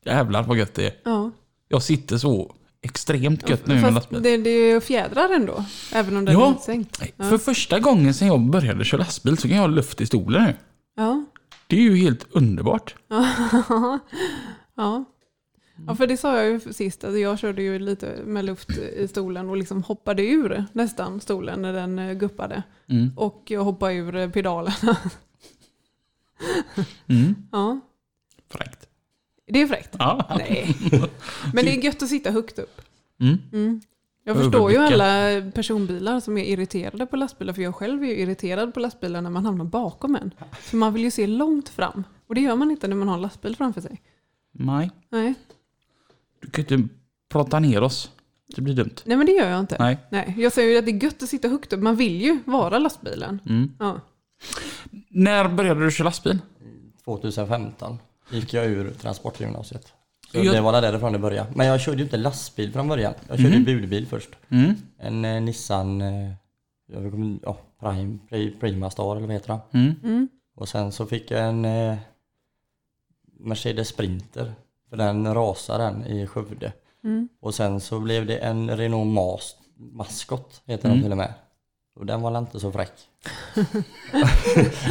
Jävlar 0.05 0.43
vad 0.43 0.57
gött 0.57 0.73
det 0.73 0.85
är. 0.85 0.93
Ja. 1.03 1.31
Jag 1.67 1.83
sitter 1.83 2.17
så 2.17 2.55
extremt 2.81 3.49
gött 3.49 3.67
nu 3.67 3.81
med 3.81 3.93
lastbil. 3.93 4.21
det, 4.21 4.37
det 4.37 4.49
är 4.49 4.73
ju 4.73 4.81
fjädrar 4.81 5.29
ändå, 5.29 5.65
även 5.93 6.17
om 6.17 6.25
den 6.25 6.33
Ja. 6.35 6.45
är 6.47 6.53
insänkt. 6.53 7.01
Ja. 7.17 7.23
För 7.23 7.37
första 7.37 7.79
gången 7.79 8.13
sedan 8.13 8.27
jag 8.27 8.39
började 8.41 8.85
köra 8.85 8.99
lastbil 9.01 9.37
så 9.37 9.47
kan 9.47 9.57
jag 9.57 9.63
ha 9.63 9.67
luft 9.67 10.01
i 10.01 10.05
stolen 10.05 10.43
nu. 10.43 10.55
Ja. 10.95 11.25
Det 11.67 11.75
är 11.75 11.81
ju 11.81 11.95
helt 11.95 12.27
underbart. 12.31 12.95
ja. 14.75 15.05
Ja, 15.87 15.95
för 15.95 16.07
det 16.07 16.17
sa 16.17 16.37
jag 16.37 16.47
ju 16.49 16.59
sist, 16.73 17.03
att 17.03 17.19
jag 17.19 17.39
körde 17.39 17.61
ju 17.63 17.79
lite 17.79 18.15
med 18.25 18.45
luft 18.45 18.69
i 18.77 19.07
stolen 19.07 19.49
och 19.49 19.57
liksom 19.57 19.83
hoppade 19.83 20.23
ur 20.27 20.65
nästan 20.73 21.19
stolen 21.21 21.61
när 21.61 21.73
den 21.73 21.99
eh, 21.99 22.13
guppade. 22.13 22.63
Mm. 22.89 23.11
Och 23.17 23.43
jag 23.47 23.63
hoppade 23.63 23.93
ur 23.93 24.29
pedalen. 24.29 24.73
Mm. 27.07 27.35
Ja, 27.51 27.79
Fräckt. 28.49 28.87
Det 29.53 29.61
är 29.61 29.67
fräckt. 29.67 29.95
Ja. 29.99 30.27
Nej. 30.37 30.75
Men 31.53 31.65
det 31.65 31.77
är 31.77 31.83
gött 31.83 32.03
att 32.03 32.09
sitta 32.09 32.31
högt 32.31 32.59
upp. 32.59 32.81
Mm. 33.19 33.37
Mm. 33.53 33.81
Jag 34.23 34.37
förstår 34.37 34.71
ju 34.71 34.77
alla 34.77 35.41
personbilar 35.51 36.19
som 36.19 36.37
är 36.37 36.43
irriterade 36.43 37.05
på 37.05 37.15
lastbilar, 37.15 37.53
för 37.53 37.61
jag 37.61 37.75
själv 37.75 38.03
är 38.03 38.07
ju 38.07 38.17
irriterad 38.17 38.73
på 38.73 38.79
lastbilar 38.79 39.21
när 39.21 39.29
man 39.29 39.45
hamnar 39.45 39.65
bakom 39.65 40.15
en. 40.15 40.33
För 40.59 40.77
man 40.77 40.93
vill 40.93 41.03
ju 41.03 41.11
se 41.11 41.27
långt 41.27 41.69
fram. 41.69 42.03
Och 42.27 42.35
det 42.35 42.41
gör 42.41 42.55
man 42.55 42.71
inte 42.71 42.87
när 42.87 42.95
man 42.95 43.07
har 43.07 43.15
en 43.15 43.21
lastbil 43.21 43.55
framför 43.55 43.81
sig. 43.81 44.01
Nej, 44.51 44.91
Nej, 45.09 45.33
du 46.41 46.49
kan 46.49 46.65
ju 46.65 46.75
inte 46.75 46.95
prata 47.29 47.59
ner 47.59 47.81
oss. 47.81 48.11
Det 48.55 48.61
blir 48.61 48.73
dumt. 48.73 48.95
Nej 49.05 49.17
men 49.17 49.25
det 49.25 49.31
gör 49.31 49.49
jag 49.49 49.59
inte. 49.59 49.75
Nej. 49.79 49.97
Nej, 50.11 50.35
jag 50.37 50.53
säger 50.53 50.71
ju 50.71 50.77
att 50.77 50.85
det 50.85 50.91
är 50.91 51.03
gött 51.03 51.23
att 51.23 51.29
sitta 51.29 51.47
högt 51.47 51.73
upp. 51.73 51.81
Man 51.81 51.95
vill 51.95 52.21
ju 52.21 52.39
vara 52.45 52.79
lastbilen. 52.79 53.39
Mm. 53.49 53.71
Ja. 53.79 53.99
När 55.09 55.49
började 55.49 55.85
du 55.85 55.91
köra 55.91 56.05
lastbil? 56.05 56.39
2015 57.05 57.97
gick 58.29 58.53
jag 58.53 58.65
ur 58.65 58.91
transportgymnasiet. 58.93 59.93
Så 60.31 60.37
Jag- 60.37 60.55
det 60.55 60.61
var 60.61 60.81
därifrån 60.81 61.13
det 61.13 61.19
började. 61.19 61.49
Men 61.55 61.67
jag 61.67 61.81
körde 61.81 61.97
ju 61.97 62.03
inte 62.03 62.17
lastbil 62.17 62.73
från 62.73 62.87
början. 62.87 63.13
Jag 63.29 63.39
körde 63.39 63.55
ju 63.55 63.65
budbil 63.65 64.07
först. 64.07 64.29
Mm. 64.49 64.75
En 64.97 65.25
eh, 65.25 65.41
Nissan 65.41 66.01
eh, 66.01 66.31
ja, 67.43 67.57
Prime, 67.79 68.17
Pri- 68.29 68.59
Prima 68.59 68.89
Star 68.89 69.15
eller 69.15 69.27
vad 69.27 69.33
heter 69.35 69.47
den? 69.47 69.81
Mm. 69.81 69.95
Mm. 70.03 70.29
Och 70.55 70.69
sen 70.69 70.91
så 70.91 71.05
fick 71.05 71.31
jag 71.31 71.41
en 71.49 71.65
eh, 71.65 71.97
Mercedes 73.39 73.87
Sprinter. 73.87 74.53
För 74.89 74.97
den 74.97 75.33
rasade 75.33 75.83
den 75.83 76.05
i 76.05 76.27
Skövde. 76.27 76.71
Mm. 77.03 77.29
Och 77.39 77.55
sen 77.55 77.79
så 77.79 77.99
blev 77.99 78.25
det 78.25 78.37
en 78.37 78.77
Renault 78.77 79.07
Mas 79.13 79.55
Mascot 79.77 80.61
heter 80.65 80.85
Mm. 80.85 80.97
den 80.97 81.03
till 81.03 81.11
och 81.11 81.17
med. 81.17 81.33
Och 81.95 82.05
den 82.05 82.21
var 82.21 82.37
inte 82.39 82.59
så 82.59 82.71
fräck. 82.71 82.91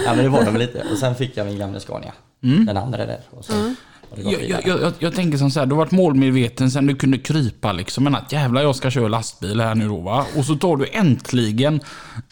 ja 0.05 0.15
men 0.15 0.19
det 0.19 0.29
var 0.29 0.45
den 0.45 0.53
väl 0.53 0.63
lite. 0.63 0.85
Och 0.93 0.99
sen 0.99 1.15
fick 1.15 1.37
jag 1.37 1.47
min 1.47 1.59
gamla 1.59 1.81
Scania. 1.81 2.13
Mm. 2.43 2.67
Den 2.67 2.77
andra 2.77 3.07
där. 3.07 3.21
Och 3.31 3.45
sen 3.45 3.77
Mm. 4.17 4.31
Jag, 4.31 4.49
jag, 4.67 4.81
jag, 4.81 4.93
jag 4.99 5.15
tänker 5.15 5.39
som 5.39 5.51
så 5.51 5.61
här, 5.61 5.67
du 5.67 5.75
har 5.75 5.79
varit 5.79 5.93
målmedveten 5.93 6.71
sen 6.71 6.87
du 6.87 6.97
kunde 6.97 7.19
krypa 7.19 7.73
liksom. 7.73 8.05
Men 8.05 8.15
att 8.15 8.33
jävlar 8.33 8.63
jag 8.63 8.77
ska 8.77 8.91
köra 8.91 9.09
lastbil 9.09 9.61
här 9.61 9.75
nu 9.75 9.89
då 9.89 9.97
va. 9.97 10.27
Och 10.37 10.45
så 10.45 10.57
tar 10.57 10.77
du 10.77 10.87
äntligen 10.93 11.81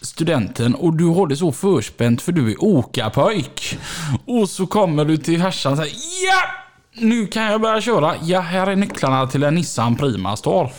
studenten 0.00 0.74
och 0.74 0.96
du 0.96 1.04
har 1.04 1.26
det 1.26 1.36
så 1.36 1.52
förspänt 1.52 2.22
för 2.22 2.32
du 2.32 2.50
är 2.50 2.64
åkarpojk. 2.64 3.78
Och 4.26 4.48
så 4.48 4.66
kommer 4.66 5.04
du 5.04 5.16
till 5.16 5.42
farsan 5.42 5.72
och 5.72 5.78
säger 5.78 5.92
ja! 6.26 6.48
Nu 6.92 7.26
kan 7.26 7.42
jag 7.42 7.60
börja 7.60 7.80
köra. 7.80 8.14
Ja, 8.22 8.40
här 8.40 8.66
är 8.66 8.76
nycklarna 8.76 9.26
till 9.26 9.42
en 9.42 9.54
Nissan 9.54 9.96
Prima 9.96 10.36
Star. 10.36 10.72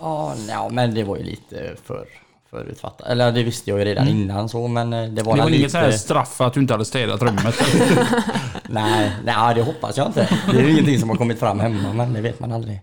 Ja, 0.00 0.34
ja, 0.48 0.68
men 0.72 0.94
det 0.94 1.04
var 1.04 1.16
ju 1.16 1.22
lite 1.22 1.76
för 1.86 2.04
förutfattat. 2.50 3.06
Eller 3.06 3.32
det 3.32 3.42
visste 3.42 3.70
jag 3.70 3.78
ju 3.78 3.84
redan 3.84 4.08
innan 4.08 4.48
så 4.48 4.68
men 4.68 4.92
eh, 4.92 5.08
det 5.08 5.22
var, 5.22 5.32
Det 5.32 5.38
var 5.38 5.46
väl 5.46 5.54
inget 5.54 5.70
sånt 5.70 5.80
här 5.82 5.88
lite... 5.90 5.98
straff 5.98 6.36
för 6.36 6.46
att 6.46 6.52
du 6.52 6.60
inte 6.60 6.74
hade 6.74 6.84
städat 6.84 7.22
rummet. 7.22 7.54
Nej, 8.68 9.12
nej, 9.24 9.54
det 9.54 9.62
hoppas 9.62 9.96
jag 9.96 10.06
inte. 10.06 10.28
Det 10.50 10.58
är 10.58 10.62
ju 10.62 10.70
ingenting 10.72 10.98
som 10.98 11.08
har 11.08 11.16
kommit 11.16 11.38
fram 11.38 11.60
hemma 11.60 11.92
men 11.92 12.12
det 12.12 12.20
vet 12.20 12.40
man 12.40 12.52
aldrig. 12.52 12.80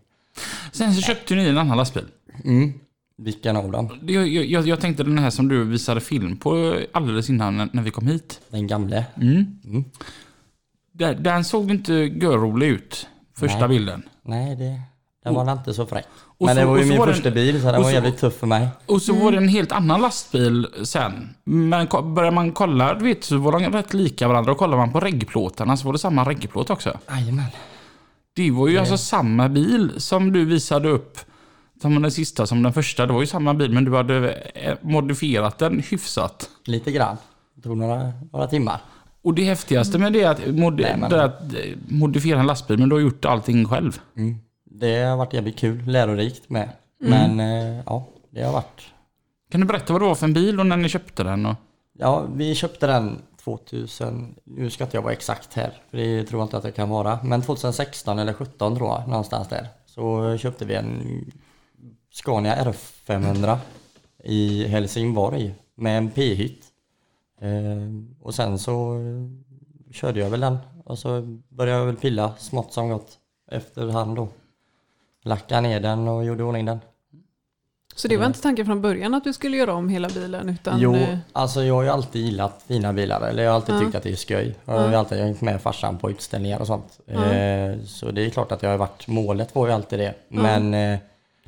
Sen 0.71 0.93
så 0.93 1.01
köpte 1.01 1.35
ni 1.35 1.47
en 1.47 1.57
annan 1.57 1.77
lastbil. 1.77 2.05
Mm. 2.45 2.73
Vilken 3.17 3.57
av 3.57 3.71
dem? 3.71 3.99
Jag, 4.07 4.27
jag, 4.27 4.67
jag 4.67 4.81
tänkte 4.81 5.03
den 5.03 5.17
här 5.17 5.29
som 5.29 5.47
du 5.47 5.63
visade 5.63 6.01
film 6.01 6.37
på 6.37 6.79
alldeles 6.93 7.29
innan 7.29 7.57
när- 7.57 7.69
när 7.73 7.83
vi 7.83 7.91
kom 7.91 8.07
hit. 8.07 8.41
Den 8.49 8.67
gamle? 8.67 9.05
Mm. 9.21 9.59
Mm. 9.65 9.83
Den, 10.91 11.23
den 11.23 11.43
såg 11.43 11.69
inte 11.71 11.93
görrolig 11.93 12.67
ut, 12.67 13.07
första 13.37 13.59
Nej. 13.59 13.67
bilden. 13.69 14.03
Nej, 14.23 14.55
det, 14.55 14.81
den 15.23 15.33
var 15.33 15.51
inte 15.51 15.73
så 15.73 15.85
fräck. 15.85 16.07
Och 16.37 16.45
Men 16.45 16.55
så- 16.55 16.59
det 16.61 16.65
var 16.65 16.73
och 16.73 16.77
ju 16.79 16.83
så 16.83 16.89
min 16.89 16.99
var 16.99 17.07
första 17.07 17.31
bil 17.31 17.61
så 17.61 17.65
den 17.71 17.75
var 17.81 17.83
så- 17.89 17.91
jävligt 17.95 18.17
tuff 18.17 18.33
för 18.37 18.47
mig. 18.47 18.67
Och 18.85 19.01
så 19.01 19.13
var 19.13 19.31
det 19.31 19.37
en 19.37 19.47
helt 19.47 19.71
annan 19.71 20.01
lastbil 20.01 20.67
sen. 20.83 21.29
Men 21.43 21.87
börjar 22.15 22.31
man 22.31 22.51
kolla, 22.51 22.93
du 22.93 23.03
vet, 23.05 23.23
så 23.23 23.37
var 23.37 23.51
de 23.59 23.71
rätt 23.71 23.93
lika 23.93 24.27
varandra. 24.27 24.51
Och 24.51 24.57
kollar 24.57 24.77
man 24.77 24.91
på 24.91 24.99
reggplåtarna 24.99 25.77
så 25.77 25.85
var 25.85 25.93
det 25.93 25.99
samma 25.99 26.23
reggplåt 26.23 26.69
också. 26.69 26.97
Jajamän. 27.09 27.45
Det 28.35 28.51
var 28.51 28.67
ju 28.67 28.77
alltså 28.77 28.97
samma 28.97 29.49
bil 29.49 29.91
som 29.97 30.31
du 30.33 30.45
visade 30.45 30.89
upp. 30.89 31.19
Som 31.81 32.01
den 32.01 32.11
sista, 32.11 32.45
som 32.45 32.63
den 32.63 32.73
första. 32.73 33.05
Det 33.05 33.13
var 33.13 33.21
ju 33.21 33.27
samma 33.27 33.53
bil 33.53 33.71
men 33.71 33.85
du 33.85 33.95
hade 33.95 34.31
eh, 34.55 34.73
modifierat 34.81 35.57
den 35.57 35.83
hyfsat. 35.89 36.49
Lite 36.65 36.91
grann. 36.91 37.17
Det 37.55 37.61
tog 37.61 37.77
några, 37.77 38.11
några 38.33 38.47
timmar. 38.47 38.79
Och 39.23 39.33
det 39.33 39.43
häftigaste 39.43 39.97
med 39.97 40.13
det 40.13 40.21
är 40.21 40.29
att, 40.29 40.39
mod- 40.47 40.81
Nej, 40.81 40.97
men- 40.99 41.09
det 41.09 41.15
är 41.17 41.23
att 41.25 41.41
eh, 41.53 41.59
modifiera 41.87 42.39
en 42.39 42.47
lastbil, 42.47 42.77
men 42.79 42.89
du 42.89 42.95
har 42.95 43.01
gjort 43.01 43.25
allting 43.25 43.65
själv. 43.67 43.99
Mm. 44.17 44.35
Det 44.79 45.03
har 45.03 45.17
varit 45.17 45.33
jävligt 45.33 45.57
kul, 45.57 45.85
lärorikt 45.85 46.49
med. 46.49 46.69
Men 46.99 47.39
eh, 47.39 47.81
ja, 47.85 48.07
det 48.29 48.43
har 48.43 48.53
varit. 48.53 48.81
Kan 49.51 49.61
du 49.61 49.67
berätta 49.67 49.93
vad 49.93 50.01
det 50.01 50.05
var 50.05 50.15
för 50.15 50.25
en 50.25 50.33
bil 50.33 50.59
och 50.59 50.65
när 50.65 50.77
ni 50.77 50.89
köpte 50.89 51.23
den? 51.23 51.45
Och... 51.45 51.55
Ja, 51.93 52.25
vi 52.35 52.55
köpte 52.55 52.87
den 52.87 53.21
2000, 53.43 54.35
nu 54.43 54.69
ska 54.69 54.83
inte 54.83 54.97
jag 54.97 55.01
vara 55.01 55.13
exakt 55.13 55.53
här, 55.53 55.73
för 55.89 55.97
det 55.97 56.23
tror 56.23 56.39
jag 56.39 56.45
inte 56.45 56.57
att 56.57 56.63
det 56.63 56.71
kan 56.71 56.89
vara. 56.89 57.19
Men 57.23 57.41
2016 57.41 58.19
eller 58.19 58.33
17 58.33 58.75
tror 58.75 58.89
jag, 58.89 59.07
någonstans 59.07 59.47
där. 59.47 59.67
Så 59.85 60.37
köpte 60.37 60.65
vi 60.65 60.75
en 60.75 61.01
Scania 62.11 62.55
R500 62.55 63.57
i 64.23 64.67
Helsingborg 64.67 65.55
med 65.75 65.97
en 65.97 66.11
P-hytt. 66.11 66.65
Eh, 67.41 68.21
och 68.21 68.35
sen 68.35 68.59
så 68.59 68.99
körde 69.91 70.19
jag 70.19 70.29
väl 70.29 70.39
den 70.39 70.57
och 70.85 70.99
så 70.99 71.21
började 71.49 71.79
jag 71.79 71.85
väl 71.85 71.95
pilla 71.95 72.33
smått 72.37 72.73
som 72.73 72.89
gott 72.89 73.17
efterhand 73.51 74.15
då. 74.15 74.27
Lackade 75.25 75.61
ner 75.61 75.79
den 75.79 76.07
och 76.07 76.25
gjorde 76.25 76.43
ordning 76.43 76.65
den. 76.65 76.79
Så 77.95 78.07
det 78.07 78.17
var 78.17 78.25
inte 78.25 78.41
tanken 78.41 78.65
från 78.65 78.81
början 78.81 79.13
att 79.13 79.23
du 79.23 79.33
skulle 79.33 79.57
göra 79.57 79.73
om 79.73 79.89
hela 79.89 80.07
bilen? 80.09 80.49
Utan, 80.49 80.79
Jo, 80.79 80.95
eh, 80.95 81.17
alltså 81.33 81.63
jag 81.63 81.73
har 81.75 81.83
ju 81.83 81.89
alltid 81.89 82.25
gillat 82.25 82.63
fina 82.67 82.93
bilar. 82.93 83.21
Eller 83.21 83.43
jag 83.43 83.49
har 83.51 83.55
alltid 83.55 83.75
Ja. 83.75 83.79
tyckt 83.79 83.95
att 83.95 84.03
det 84.03 84.11
är 84.11 84.15
skoj. 84.15 84.55
Jag 84.65 84.73
har 84.73 84.85
ju 84.87 84.93
Ja. 84.93 84.99
alltid 84.99 85.17
hängt 85.17 85.41
med 85.41 85.61
farsan 85.61 85.97
på 85.97 86.11
utställningar 86.11 86.59
och 86.59 86.67
sånt. 86.67 86.99
Ja. 87.05 87.25
Eh, 87.25 87.75
så 87.85 88.11
det 88.11 88.25
är 88.25 88.29
klart 88.29 88.51
att 88.51 88.63
jag 88.63 88.69
har 88.69 88.77
varit, 88.77 89.07
målet 89.07 89.55
var 89.55 89.67
ju 89.67 89.73
alltid 89.73 89.99
det. 89.99 90.13
Men 90.27 90.73
eh, 90.73 90.99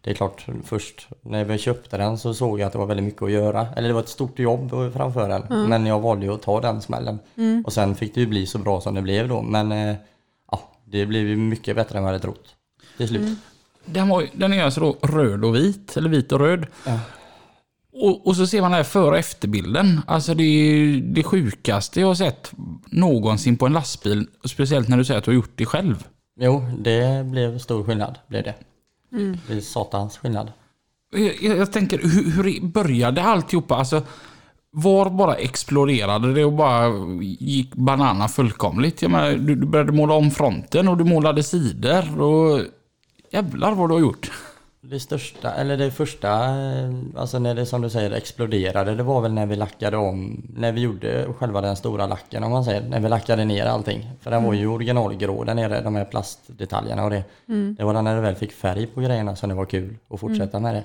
det 0.02 0.10
är 0.10 0.14
klart, 0.16 0.46
först 0.66 1.08
när 1.22 1.44
vi 1.46 1.58
köpte 1.58 1.98
den 1.98 2.18
så 2.18 2.34
såg 2.34 2.60
jag 2.60 2.68
att 2.68 2.74
det 2.74 2.80
var 2.80 2.86
väldigt 2.86 3.06
mycket 3.06 3.22
att 3.24 3.32
göra. 3.32 3.68
Eller 3.76 3.88
det 3.88 3.94
var 3.94 4.02
ett 4.02 4.10
stort 4.10 4.40
jobb 4.40 4.94
framför 4.94 5.30
den. 5.30 5.70
Men 5.70 5.86
jag 5.86 6.00
valde 6.00 6.26
ju 6.26 6.34
att 6.34 6.42
ta 6.42 6.62
den 6.62 6.82
smällen. 6.82 7.20
Mm. 7.38 7.64
Och 7.66 7.74
sen 7.74 7.96
fick 7.96 8.14
det 8.16 8.20
ju 8.22 8.28
bli 8.28 8.46
så 8.46 8.58
bra 8.58 8.82
som 8.82 8.96
det 8.96 9.02
blev 9.02 9.28
då. 9.30 9.42
Men 9.42 9.72
ja, 10.52 10.62
det 10.86 11.06
blev 11.06 11.28
ju 11.28 11.36
mycket 11.36 11.76
bättre 11.76 11.98
än 11.98 12.04
vad 12.04 12.14
jag 12.14 12.20
hade 12.20 12.24
trott. 12.34 12.46
Till 12.98 13.08
slut. 13.08 13.22
Mm. 13.22 13.36
Den, 13.88 14.10
var, 14.10 14.26
den 14.34 14.54
är 14.54 14.64
alltså 14.64 14.80
då 14.80 14.98
röd 15.02 15.46
och 15.46 15.56
vit, 15.56 15.98
eller 15.98 16.10
vit 16.10 16.32
och 16.32 16.40
röd. 16.40 16.66
Ja. 16.86 17.00
Och, 17.94 18.28
och 18.28 18.36
så 18.36 18.48
ser 18.48 18.62
man 18.62 18.74
här 18.74 18.84
före 18.84 19.10
och 19.10 19.18
efterbilden. 19.18 20.02
Alltså 20.08 20.34
det 20.34 20.44
är 20.44 21.02
det 21.02 21.24
sjukaste 21.24 22.00
jag 22.00 22.08
har 22.08 22.16
sett 22.16 22.52
någonsin 22.86 23.58
på 23.58 23.66
en 23.66 23.74
lastbil. 23.74 24.28
Speciellt 24.46 24.88
när 24.88 24.98
du 24.98 25.06
säger 25.06 25.18
att 25.18 25.24
du 25.24 25.32
har 25.32 25.36
gjort 25.36 25.54
det 25.56 25.66
själv. 25.66 26.04
Jo, 26.40 26.66
det 26.80 27.26
blev 27.26 27.60
stor 27.60 27.84
skillnad. 27.84 28.20
Blev 28.28 28.44
det. 28.44 28.56
Mm. 29.12 29.38
Det 29.48 29.54
är 29.54 29.62
satans 29.62 30.18
skillnad. 30.18 30.52
Jag, 31.12 31.58
jag 31.58 31.72
tänker, 31.72 31.98
hur, 31.98 32.32
hur 32.32 32.68
började 32.68 33.24
alltihopa? 33.24 33.76
Alltså, 33.76 34.02
var 34.72 35.10
bara 35.10 35.36
exploderade 35.36 36.34
det 36.34 36.46
och 36.46 36.54
bara 36.54 36.92
gick 37.22 37.76
banana 37.76 38.28
fullkomligt? 38.28 39.02
Jag 39.02 39.12
menar, 39.12 39.32
du, 39.32 39.56
du 39.56 39.68
började 39.68 39.92
måla 39.92 40.14
om 40.14 40.32
fronten 40.32 40.88
och 40.88 40.98
du 40.98 41.04
målade 41.04 41.44
sidor 41.44 42.22
och 42.22 42.62
jävlar 43.38 43.72
vad 43.76 43.90
du 43.90 43.94
har 43.94 44.02
gjort. 44.02 44.32
Det 44.82 45.00
största, 45.00 45.54
eller 45.54 45.78
det 45.78 45.92
första, 45.92 46.30
eh, 46.30 46.94
alltså 47.16 47.40
när 47.40 47.56
det 47.56 47.66
som 47.66 47.82
du 47.82 47.90
säger 47.90 48.12
exploderade, 48.12 48.96
det 48.96 49.04
var 49.04 49.22
väl 49.22 49.34
när 49.34 49.46
vi 49.46 49.56
lackade 49.56 49.98
om, 49.98 50.44
när 50.56 50.72
vi 50.72 50.82
gjorde 50.82 51.28
själva 51.38 51.62
den 51.62 51.76
stora 51.76 52.08
lacken 52.08 52.44
om 52.44 52.52
man 52.52 52.64
säger, 52.64 52.90
när 52.90 53.00
vi 53.00 53.10
lackade 53.10 53.46
ner 53.46 53.66
allting. 53.66 54.10
För 54.22 54.32
den 54.32 54.44
var 54.44 54.54
ju 54.54 54.68
originalgrå 54.68 55.44
där 55.44 55.54
nere, 55.54 55.82
de 55.82 55.96
här 55.96 56.06
plastdetaljerna 56.06 57.04
och 57.04 57.10
det. 57.10 57.24
Det 57.78 57.84
var 57.84 58.02
när 58.02 58.16
det 58.16 58.22
väl 58.22 58.36
fick 58.36 58.52
färg 58.52 58.88
på 58.88 59.02
grejerna 59.02 59.36
som 59.36 59.50
det 59.50 59.56
var 59.56 59.66
kul 59.66 59.98
att 60.10 60.20
fortsätta 60.20 60.60
med 60.60 60.76
det. 60.76 60.84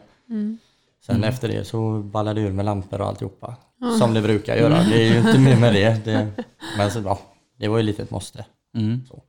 Sen 1.06 1.24
efter 1.24 1.48
det 1.48 1.64
så 1.64 1.98
ballade 1.98 2.40
det 2.40 2.46
ur 2.46 2.52
med 2.52 2.64
lampor 2.64 3.00
och 3.00 3.06
alltihopa. 3.06 3.56
Som 3.98 4.14
det 4.14 4.22
brukar 4.22 4.56
göra, 4.56 4.82
det 4.82 5.02
är 5.02 5.12
ju 5.12 5.18
inte 5.18 5.38
mer 5.38 5.56
med 5.56 5.74
det. 5.74 6.04
det 6.04 6.28
men 6.76 6.90
så, 6.90 7.02
ja, 7.04 7.18
det 7.58 7.68
var 7.68 7.76
ju 7.76 7.82
lite 7.82 8.02
ett 8.02 8.10
måste. 8.10 8.44
Mm. 8.76 9.00
Så. 9.08 9.22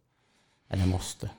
Eller 0.69 0.85
måste, 0.85 1.29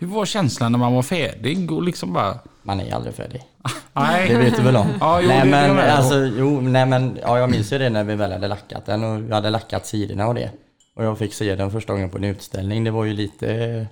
Hur 0.00 0.06
var 0.06 0.24
känslan 0.26 0.72
när 0.72 0.78
man 0.78 0.94
var 0.94 1.02
färdig 1.02 1.72
och 1.72 1.82
liksom 1.82 2.12
bara... 2.12 2.38
man 2.62 2.80
är 2.80 2.94
aldrig 2.94 3.14
färdig. 3.14 3.42
Nej. 3.92 4.28
Det 4.28 4.36
vet 4.38 4.56
du 4.56 4.62
väl 4.62 4.76
om? 4.76 4.86
Ja, 5.00 5.20
jo, 5.20 5.28
nej, 5.28 5.46
men, 5.48 5.78
alltså, 5.78 6.14
jo, 6.38 6.60
nej 6.60 6.86
men 6.86 7.18
ja, 7.22 7.38
jag 7.38 7.50
minns 7.50 7.72
ju 7.72 7.78
det 7.78 7.90
när 7.90 8.04
vi 8.04 8.14
väl 8.14 8.32
hade 8.32 8.48
lackat 8.48 8.86
den 8.86 9.04
och 9.04 9.28
vi 9.28 9.32
hade 9.32 9.50
lackat 9.50 9.86
sidorna 9.86 10.26
och 10.28 10.34
det. 10.34 10.50
Och 10.94 11.04
jag 11.04 11.18
fick 11.18 11.34
se 11.34 11.54
den 11.54 11.70
första 11.70 11.92
gången 11.92 12.10
på 12.10 12.18
en 12.18 12.24
utställning. 12.24 12.84
Det 12.84 12.90
var 12.90 13.04
ju 13.04 13.12
lite 13.12 13.86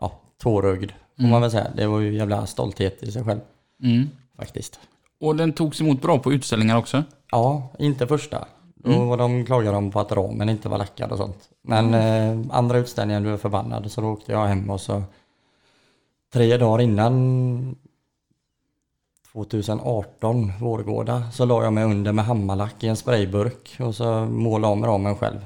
ja, 0.00 0.20
tårögd 0.42 0.90
får 1.20 1.26
man 1.26 1.40
väl 1.42 1.50
säga. 1.50 1.66
Det 1.76 1.86
var 1.86 2.00
ju 2.00 2.14
jävla 2.14 2.46
stolthet 2.46 3.02
i 3.02 3.12
sig 3.12 3.24
själv 3.24 3.40
Mm. 3.82 4.08
faktiskt. 4.38 4.80
Och 5.20 5.36
den 5.36 5.52
togs 5.52 5.80
emot 5.80 6.02
bra 6.02 6.18
på 6.18 6.32
utställningar 6.32 6.76
också. 6.76 7.02
Ja, 7.30 7.72
inte 7.78 8.06
första. 8.06 8.44
Då 8.82 9.04
var 9.04 9.16
de 9.16 9.44
klagade 9.44 9.76
de 9.76 9.90
på 9.90 10.00
att 10.00 10.12
ramen 10.12 10.48
inte 10.48 10.68
var 10.68 10.78
lackad 10.78 11.12
och 11.12 11.18
sånt. 11.18 11.48
Men 11.62 11.94
eh, 11.94 12.56
andra 12.56 12.78
utställningen 12.78 13.22
blev 13.22 13.36
förbannad 13.36 13.90
så 13.90 14.00
då 14.00 14.08
åkte 14.08 14.32
jag 14.32 14.46
hem 14.46 14.70
och 14.70 14.80
så 14.80 15.02
tre 16.32 16.56
dagar 16.56 16.80
innan 16.80 17.76
2018, 19.32 20.52
Vårgårda, 20.60 21.30
så 21.30 21.44
la 21.44 21.64
jag 21.64 21.72
mig 21.72 21.84
under 21.84 22.12
med 22.12 22.24
hammarlack 22.24 22.84
i 22.84 22.88
en 22.88 22.96
sprayburk 22.96 23.76
och 23.80 23.94
så 23.94 24.24
målade 24.24 24.72
om 24.72 24.86
ramen 24.86 25.16
själv. 25.16 25.38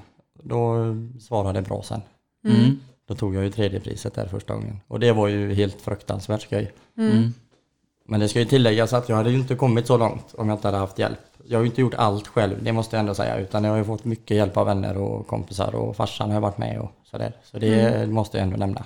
Då 0.43 0.77
svarade 1.21 1.61
det 1.61 1.69
bra 1.69 1.83
sen. 1.83 2.01
Mm. 2.45 2.81
Då 3.09 3.15
tog 3.15 3.35
jag 3.35 3.45
ju 3.45 3.51
tredje 3.51 3.81
priset 3.81 4.15
där 4.15 4.27
första 4.27 4.55
gången. 4.55 4.81
Och 4.89 5.01
det 5.01 5.13
var 5.13 5.29
ju 5.29 5.55
helt 5.55 5.81
fruktansvärt 5.81 6.43
skoj. 6.43 6.73
Mm. 6.99 7.33
Men 8.05 8.21
det 8.21 8.29
ska 8.29 8.39
ju 8.39 8.45
tilläggas 8.45 8.93
att 8.93 9.09
jag 9.09 9.17
hade 9.17 9.31
ju 9.31 9.39
inte 9.39 9.55
kommit 9.55 9.87
så 9.87 9.97
långt 9.97 10.35
om 10.35 10.49
jag 10.49 10.57
inte 10.57 10.69
hade 10.69 10.79
haft 10.79 10.99
hjälp. 10.99 11.19
Jag 11.49 11.59
har 11.59 11.63
ju 11.63 11.69
inte 11.69 11.81
gjort 11.81 11.95
allt 11.95 12.27
själv, 12.29 12.57
det 12.63 12.73
måste 12.73 12.97
jag 12.97 13.01
ändå 13.01 13.15
säga. 13.15 13.39
Utan 13.39 13.65
jag 13.65 13.71
har 13.71 13.79
ju 13.79 13.85
fått 13.85 14.05
mycket 14.05 14.37
hjälp 14.37 14.57
av 14.57 14.67
vänner 14.67 14.97
och 14.97 15.27
kompisar 15.27 15.75
och 15.75 15.97
farsan 15.97 16.31
har 16.31 16.41
varit 16.41 16.59
med 16.59 16.79
och 16.79 16.93
sådär. 17.11 17.33
Så 17.45 17.59
det 17.59 18.11
måste 18.11 18.37
jag 18.37 18.45
ändå 18.45 18.57
nämna. 18.57 18.85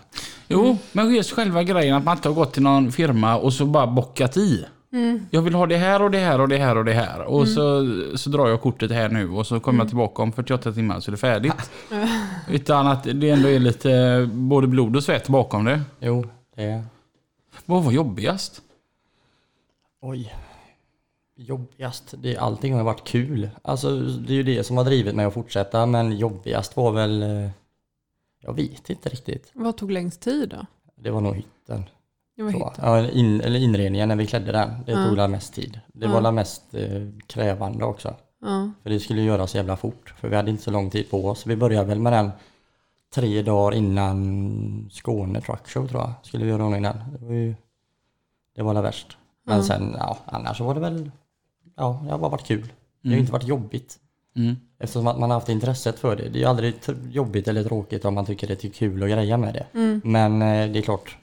Jo, 0.49 0.76
men 0.93 1.14
just 1.14 1.31
själva 1.31 1.62
grejen 1.62 1.97
att 1.97 2.05
man 2.05 2.17
inte 2.17 2.29
har 2.29 2.35
gått 2.35 2.52
till 2.52 2.62
någon 2.62 2.93
firma 2.93 3.37
och 3.37 3.52
så 3.52 3.67
bara 3.67 3.87
bockat 3.87 4.37
i. 4.37 4.64
Jag 5.31 5.43
vill 5.43 5.55
ha 5.55 5.67
det 5.67 5.76
här 5.76 6.02
och 6.02 6.11
det 6.11 6.19
här 6.19 6.40
och 6.40 6.49
det 6.49 6.59
här 6.59 6.76
och 6.76 6.85
det 6.85 6.93
här. 6.93 7.23
Och 7.23 7.49
så, 7.49 7.87
så 8.14 8.31
drar 8.31 8.49
jag 8.49 8.61
kortet 8.62 8.90
här 8.90 9.09
nu 9.09 9.31
och 9.31 9.47
så 9.47 9.61
kommer 9.61 9.79
jag 9.79 9.88
tillbaka 9.88 10.23
om 10.23 10.33
48 10.33 10.73
timmar 10.73 11.00
så 11.00 11.11
är 11.11 11.12
det 11.12 11.19
färdigt. 11.19 11.71
Utan 12.50 12.87
att 12.87 13.05
det 13.05 13.31
ändå 13.31 13.49
är 13.49 13.59
lite 13.59 14.29
både 14.33 14.67
blod 14.67 14.97
och 14.97 15.02
svett 15.05 15.29
bakom 15.29 15.64
det. 15.64 15.81
Jo, 16.00 16.26
det... 16.57 16.85
Vad 17.67 17.85
var 17.85 17.93
jobbigast? 17.93 18.62
Oj. 20.02 20.35
Jobbigast? 21.40 22.14
Det, 22.18 22.37
allting 22.37 22.75
har 22.75 22.82
varit 22.85 23.04
kul. 23.04 23.50
Alltså 23.62 24.00
det 24.00 24.32
är 24.32 24.37
ju 24.37 24.42
det 24.42 24.64
som 24.64 24.76
har 24.76 24.85
drivit 24.85 25.14
mig 25.14 25.25
att 25.26 25.35
fortsätta. 25.35 25.87
Men 25.87 26.16
jobbigast 26.18 26.76
var 26.76 26.92
väl... 26.92 27.23
eh, 27.23 27.50
Jag 28.40 28.55
vet 28.55 28.90
inte 28.90 29.09
riktigt. 29.09 29.50
Vad 29.55 29.76
tog 29.76 29.90
längst 29.90 30.20
tid 30.20 30.48
då? 30.48 30.66
Det 30.96 31.11
var 31.11 31.20
nog 31.20 31.37
hytten. 31.37 31.85
Det 32.37 32.42
var 32.42 32.50
hit. 32.50 32.62
Ja, 32.83 33.09
in, 33.11 33.40
eller 33.40 33.59
inredningen 33.61 34.09
när 34.09 34.16
vi 34.16 34.26
klädde 34.26 34.53
den. 34.53 34.70
Det 34.87 34.92
Ja. 34.92 35.05
tog 35.07 35.16
la 35.16 35.29
mest 35.29 35.55
tid. 35.55 35.81
Det 35.92 36.07
Ja. 36.07 36.12
var 36.12 36.20
la 36.20 36.33
mest 36.33 36.74
eh, 36.74 37.09
krävande 37.26 37.85
också. 37.85 38.14
Ja. 38.40 38.70
För 38.83 38.90
det 38.90 39.00
skulle 39.00 39.22
göras 39.22 39.55
jävla 39.55 39.76
fort. 39.76 40.14
För 40.20 40.29
vi 40.29 40.37
hade 40.37 40.50
inte 40.50 40.62
så 40.62 40.70
lång 40.70 40.90
tid 40.90 41.11
på 41.11 41.26
oss. 41.29 41.46
Vi 41.46 41.57
började 41.57 41.87
väl 41.88 42.00
med 42.00 42.12
den 42.12 42.31
tre 43.14 43.42
dagar 43.42 43.76
innan 43.76 44.88
Skåne 44.92 45.40
Truck 45.40 45.68
Show 45.68 45.87
tror 45.88 46.00
jag. 46.03 46.12
Skulle 46.22 46.44
vi 46.44 46.50
göra 46.50 46.64
ordning 46.64 46.83
den. 46.83 46.96
Det 47.18 47.26
var 47.26 47.33
ju... 47.35 47.55
Det 48.55 48.62
var 48.62 48.74
la 48.74 48.83
värst. 48.83 49.16
Men 49.44 49.64
sen, 49.64 49.94
ja, 49.98 50.18
annars 50.24 50.61
var 50.61 50.74
det 50.74 50.81
väl... 50.81 51.11
Ja, 51.81 52.01
det 52.05 52.11
har 52.11 52.19
bara 52.19 52.31
varit 52.31 52.47
kul. 52.47 52.73
Det 53.03 53.09
har 53.09 53.14
ju 53.14 53.21
inte 53.21 53.33
varit 53.33 53.49
jobbigt. 53.49 53.99
Mm. 54.37 54.57
Eftersom 54.79 55.07
att 55.07 55.19
man 55.19 55.31
har 55.31 55.37
haft 55.37 55.49
intresset 55.49 55.99
för 55.99 56.16
det. 56.16 56.29
Det 56.29 56.38
är 56.38 56.40
ju 56.40 56.45
aldrig 56.45 56.75
jobbigt 57.11 57.49
eller 57.49 57.64
tråkigt 57.64 58.05
om 58.05 58.14
man 58.14 58.27
tycker 58.27 58.47
det 58.47 58.64
är 58.64 58.71
kul 58.71 59.03
att 59.03 59.11
greja 59.11 59.37
med 59.37 59.55
det. 59.55 59.66
Mm. 59.79 60.01
Men 60.05 60.43
eh, 60.43 60.73
det 60.73 60.79
är 60.79 60.83
klart, 60.83 61.16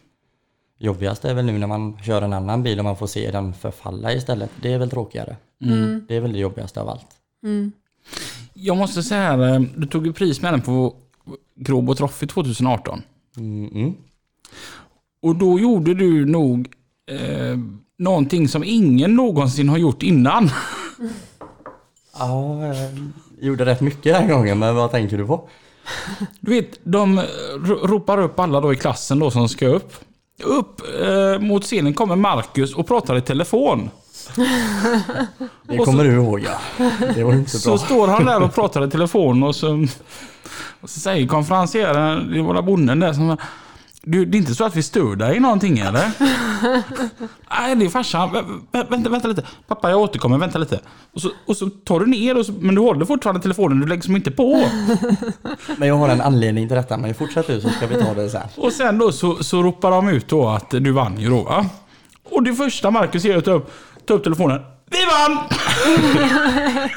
jobbigast 0.77 1.25
är 1.25 1.33
väl 1.33 1.45
nu 1.45 1.57
när 1.57 1.67
man 1.67 1.97
kör 2.03 2.21
en 2.21 2.33
annan 2.33 2.63
bil 2.63 2.79
och 2.79 2.85
man 2.85 2.97
får 2.97 3.07
se 3.07 3.31
den 3.31 3.53
förfalla 3.53 4.13
istället. 4.13 4.51
Det 4.61 4.73
är 4.73 4.79
väl 4.79 4.89
tråkigare. 4.89 5.35
Mm. 5.61 6.05
Det 6.07 6.15
är 6.15 6.21
väl 6.21 6.33
det 6.33 6.39
jobbigaste 6.39 6.81
av 6.81 6.89
allt. 6.89 7.07
Mm. 7.43 7.71
Jag 8.53 8.77
måste 8.77 9.03
säga 9.03 9.21
här, 9.21 9.53
eh, 9.53 9.61
du 9.75 9.87
tog 9.87 10.05
ju 10.05 10.13
pris 10.13 10.41
med 10.41 10.53
den 10.53 10.61
på 10.61 10.95
Gråbo 11.55 11.95
Trophy 11.95 12.27
2018. 12.27 13.01
Mm, 13.37 13.67
mm. 13.67 13.93
Och 15.21 15.35
då 15.35 15.59
gjorde 15.59 15.93
du 15.93 16.25
nog 16.25 16.73
eh, 17.11 17.57
någonting 17.97 18.47
som 18.47 18.63
ingen 18.63 19.15
någonsin 19.15 19.69
har 19.69 19.77
gjort 19.77 20.03
innan. 20.03 20.49
Ja, 22.19 22.65
jag 22.65 22.77
gjorde 23.39 23.65
rätt 23.65 23.81
mycket 23.81 24.03
den 24.13 24.27
gången, 24.29 24.59
men 24.59 24.75
vad 24.75 24.91
tänker 24.91 25.17
du 25.17 25.25
på? 25.27 25.49
Du 26.39 26.51
vet, 26.51 26.79
de 26.83 27.21
ro- 27.63 27.87
ropar 27.87 28.17
upp 28.19 28.39
alla 28.39 28.61
då 28.61 28.73
i 28.73 28.75
klassen 28.75 29.19
då 29.19 29.31
som 29.31 29.49
ska 29.49 29.67
upp. 29.67 29.93
Upp 30.43 30.81
eh, 31.01 31.39
mot 31.39 31.63
scenen 31.63 31.93
kommer 31.93 32.15
Marcus 32.15 32.75
och 32.75 32.87
pratar 32.87 33.17
i 33.17 33.21
telefon. 33.21 33.89
Det 35.67 35.77
så- 35.77 35.83
kommer 35.85 36.03
du 36.03 36.11
ihåg 36.13 36.39
ja. 36.39 36.87
Det 37.15 37.23
var 37.23 37.33
inte 37.33 37.49
Så 37.59 37.69
bra. 37.69 37.77
står 37.77 38.07
han 38.07 38.25
där 38.25 38.43
och 38.43 38.53
pratar 38.55 38.87
i 38.87 38.89
telefon 38.91 39.43
och 39.43 39.55
så, 39.55 39.87
och 40.81 40.89
så 40.89 40.99
säger 40.99 41.27
konferencieren, 41.27 42.31
det 42.33 42.41
var 42.41 42.61
bonden 42.61 42.99
där 42.99 43.13
som 43.13 43.37
du, 44.11 44.25
det 44.25 44.37
är 44.37 44.39
inte 44.39 44.55
så 44.55 44.65
att 44.65 44.75
vi 44.75 44.83
stör 44.83 45.15
dig 45.15 45.37
i 45.37 45.39
någonting 45.39 45.79
eller? 45.79 46.11
Nej, 47.49 47.75
det 47.75 47.85
är 47.85 47.89
farsan. 47.89 48.29
Vä- 48.29 48.59
vä- 48.71 48.89
vänta, 48.89 49.09
vänta 49.09 49.27
lite. 49.27 49.43
Pappa, 49.67 49.89
jag 49.89 49.99
återkommer. 49.99 50.37
Vänta 50.37 50.57
lite. 50.59 50.79
Och 51.13 51.21
så, 51.21 51.29
och 51.47 51.57
så 51.57 51.69
tar 51.69 51.99
du 51.99 52.05
ner, 52.05 52.37
och 52.37 52.45
så, 52.45 52.51
men 52.51 52.75
du 52.75 52.81
håller 52.81 53.05
fortfarande 53.05 53.41
telefonen. 53.41 53.79
Du 53.79 53.87
lägger 53.87 54.01
som 54.01 54.15
inte 54.15 54.31
på. 54.31 54.63
Men 55.77 55.87
jag 55.87 55.95
har 55.95 56.09
en 56.09 56.21
anledning 56.21 56.67
till 56.67 56.77
detta, 56.77 56.97
men 56.97 57.13
fortsätt 57.15 57.47
du 57.47 57.61
så 57.61 57.69
ska 57.69 57.87
vi 57.87 57.95
ta 57.95 58.13
det 58.13 58.29
sen. 58.29 58.41
Och 58.57 58.73
sen 58.73 58.97
då 58.97 59.11
så, 59.11 59.43
så 59.43 59.63
ropar 59.63 59.91
de 59.91 60.09
ut 60.09 60.27
då 60.27 60.47
att 60.47 60.69
du 60.69 60.91
vann 60.91 61.19
ju 61.19 61.29
då 61.29 61.43
va? 61.43 61.65
Och 62.31 62.43
det 62.43 62.53
första 62.53 62.91
Marcus 62.91 63.23
gör 63.23 63.33
är 63.33 63.37
att 63.37 63.45
ta 63.45 63.51
upp, 63.51 63.71
ta 64.05 64.13
upp 64.13 64.23
telefonen. 64.23 64.61
Vi 64.89 64.97
vann! 65.05 65.37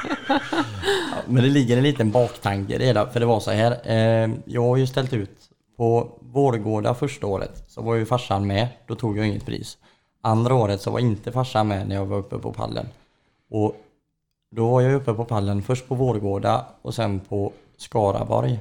Men 1.27 1.43
det 1.43 1.49
ligger 1.49 1.77
en 1.77 1.83
liten 1.83 2.11
baktanke 2.11 2.73
i 2.75 2.77
det 2.77 2.85
hela, 2.85 3.07
för 3.09 3.19
det 3.19 3.25
var 3.25 3.39
så 3.39 3.51
här. 3.51 3.71
Eh, 3.85 4.29
jag 4.45 4.61
har 4.63 4.77
ju 4.77 4.87
ställt 4.87 5.13
ut 5.13 5.29
på 5.77 6.09
Vårgårda 6.31 6.93
första 6.93 7.27
året, 7.27 7.63
så 7.67 7.81
var 7.81 7.95
ju 7.95 8.05
farsan 8.05 8.47
med. 8.47 8.67
Då 8.87 8.95
tog 8.95 9.17
jag 9.17 9.27
inget 9.27 9.45
pris. 9.45 9.77
Andra 10.21 10.55
året 10.55 10.81
så 10.81 10.91
var 10.91 10.99
inte 10.99 11.31
farsan 11.31 11.67
med 11.67 11.87
när 11.87 11.95
jag 11.95 12.05
var 12.05 12.17
uppe 12.17 12.37
på 12.37 12.53
pallen. 12.53 12.85
Och 13.49 13.75
då 14.55 14.69
var 14.69 14.81
jag 14.81 14.93
uppe 14.93 15.13
på 15.13 15.25
pallen 15.25 15.61
först 15.61 15.87
på 15.87 15.95
Vårgårda 15.95 16.65
och 16.81 16.93
sen 16.93 17.19
på 17.19 17.51
Skaraborg. 17.77 18.59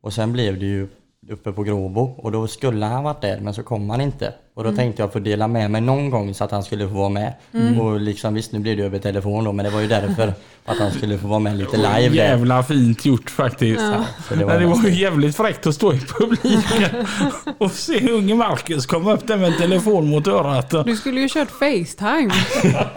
Och 0.00 0.12
sen 0.12 0.32
blev 0.32 0.58
det 0.58 0.66
ju 0.66 0.88
uppe 1.28 1.52
på 1.52 1.62
Gråbo 1.62 2.00
och 2.00 2.32
då 2.32 2.46
skulle 2.48 2.86
han 2.86 3.04
varit 3.04 3.20
där 3.20 3.40
men 3.40 3.54
så 3.54 3.62
kom 3.62 3.90
han 3.90 4.00
inte. 4.00 4.34
Och 4.54 4.64
då 4.64 4.72
tänkte 4.72 5.02
jag 5.02 5.12
få 5.12 5.18
dela 5.18 5.48
med 5.48 5.70
mig 5.70 5.80
någon 5.80 6.10
gång 6.10 6.34
så 6.34 6.44
att 6.44 6.50
han 6.50 6.62
skulle 6.62 6.88
få 6.88 6.94
vara 6.94 7.08
med. 7.08 7.32
Och 7.80 8.00
liksom 8.00 8.34
visst 8.34 8.52
nu 8.52 8.58
blev 8.58 8.76
det 8.76 8.82
över 8.84 8.98
telefon 8.98 9.44
då 9.44 9.52
men 9.52 9.64
det 9.64 9.70
var 9.70 9.80
ju 9.80 9.86
därför 9.86 10.34
att 10.64 10.78
han 10.78 10.90
skulle 10.90 11.18
få 11.18 11.26
vara 11.28 11.38
med 11.38 11.56
lite 11.58 11.76
live 11.76 12.08
där. 12.08 12.14
Jävla 12.14 12.62
fint 12.62 13.04
gjort 13.04 13.30
faktiskt. 13.30 13.80
Så 14.28 14.34
det 14.34 14.44
var 14.44 14.52
Men 14.52 14.62
det 14.62 14.66
var 14.76 14.88
ju 14.88 14.94
jävligt 15.00 15.36
fräckt 15.36 15.66
att 15.66 15.74
stå 15.74 15.92
i 15.92 15.98
publiken 16.00 17.06
och 17.58 17.70
se 17.70 18.10
unge 18.10 18.34
Marcus 18.34 18.86
komma 18.86 19.12
upp 19.12 19.26
där 19.26 19.36
med 19.36 19.48
en 19.52 19.58
telefon 19.58 20.08
mot 20.10 20.26
örat. 20.26 20.70
Du 20.84 20.96
skulle 20.96 21.20
ju 21.20 21.28
kört 21.28 21.50
Facetime. 21.50 22.30
Ja, 22.74 22.90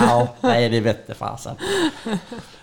ja, 0.00 0.28
nej 0.40 0.68
det 0.68 0.80
vette 0.80 1.14
fasen. 1.14 1.56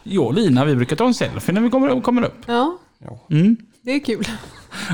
Jag 0.04 0.26
och 0.26 0.34
Lina, 0.34 0.66
vi 0.66 0.76
brukar 0.76 0.96
ta 0.96 1.06
en 1.06 1.14
selfie 1.14 1.54
när 1.54 1.62
vi 1.62 1.70
kommer, 1.70 2.02
kommer 2.02 2.24
upp. 2.24 2.38
Ja, 2.46 2.78
Ja. 3.06 3.20
Mm. 3.32 3.58
det 3.82 3.92
är 3.92 4.00
kul. 4.00 4.28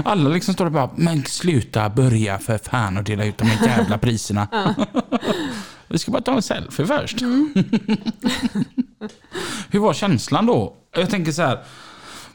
Alla 0.05 0.29
liksom 0.29 0.53
står 0.53 0.65
och 0.65 0.71
bara, 0.71 0.89
men 0.95 1.25
sluta 1.25 1.89
börja 1.89 2.39
för 2.39 2.57
fan 2.57 2.97
och 2.97 3.03
dela 3.03 3.25
ut 3.25 3.37
de 3.37 3.45
här 3.47 3.67
jävla 3.67 3.97
priserna. 4.01 4.47
vi 5.87 5.99
ska 5.99 6.11
bara 6.11 6.21
ta 6.21 6.35
en 6.35 6.41
selfie 6.41 6.85
först. 6.85 7.21
Hur 9.69 9.79
var 9.79 9.93
känslan 9.93 10.45
då? 10.45 10.75
Jag 10.95 11.09
tänker 11.09 11.31
så 11.31 11.41
här. 11.41 11.63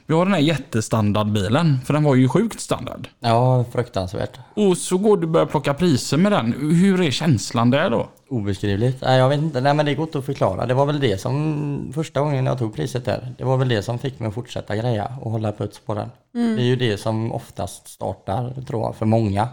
Vi 0.06 0.14
har 0.14 0.24
den 0.24 0.34
här 0.34 0.40
jättestandardbilen, 0.40 1.78
för 1.84 1.94
den 1.94 2.02
var 2.04 2.14
ju 2.14 2.28
sjukt 2.28 2.60
standard. 2.60 3.08
Ja, 3.20 3.64
fruktansvärt. 3.72 4.38
Och 4.54 4.78
så 4.78 4.98
går 4.98 5.16
du 5.16 5.22
och 5.26 5.32
börjar 5.32 5.46
plocka 5.46 5.74
priser 5.74 6.16
med 6.16 6.32
den. 6.32 6.52
Hur 6.76 7.00
är 7.00 7.10
känslan 7.10 7.70
där 7.70 7.90
då? 7.90 8.08
Obeskrivligt. 8.28 9.00
Nej, 9.02 9.18
jag 9.18 9.28
vet 9.28 9.38
inte. 9.38 9.60
Nej, 9.60 9.74
men 9.74 9.86
det 9.86 9.94
går 9.94 10.06
inte 10.06 10.18
att 10.18 10.24
förklara. 10.24 10.66
Det 10.66 10.74
var 10.74 10.86
väl 10.86 11.00
det 11.00 11.18
som 11.20 11.90
första 11.94 12.20
gången 12.20 12.46
jag 12.46 12.58
tog 12.58 12.74
priset 12.74 13.04
där. 13.04 13.34
Det 13.38 13.44
var 13.44 13.56
väl 13.56 13.68
det 13.68 13.82
som 13.82 13.98
fick 13.98 14.18
mig 14.20 14.28
att 14.28 14.34
fortsätta 14.34 14.76
greja 14.76 15.12
och 15.20 15.30
hålla 15.30 15.52
puts 15.52 15.78
på 15.78 15.94
den. 15.94 16.08
Det 16.32 16.62
är 16.62 16.66
ju 16.66 16.76
det 16.76 16.96
som 16.96 17.32
oftast 17.32 17.88
startar, 17.88 18.62
tror 18.66 18.82
jag, 18.82 18.96
för 18.96 19.06
många. 19.06 19.48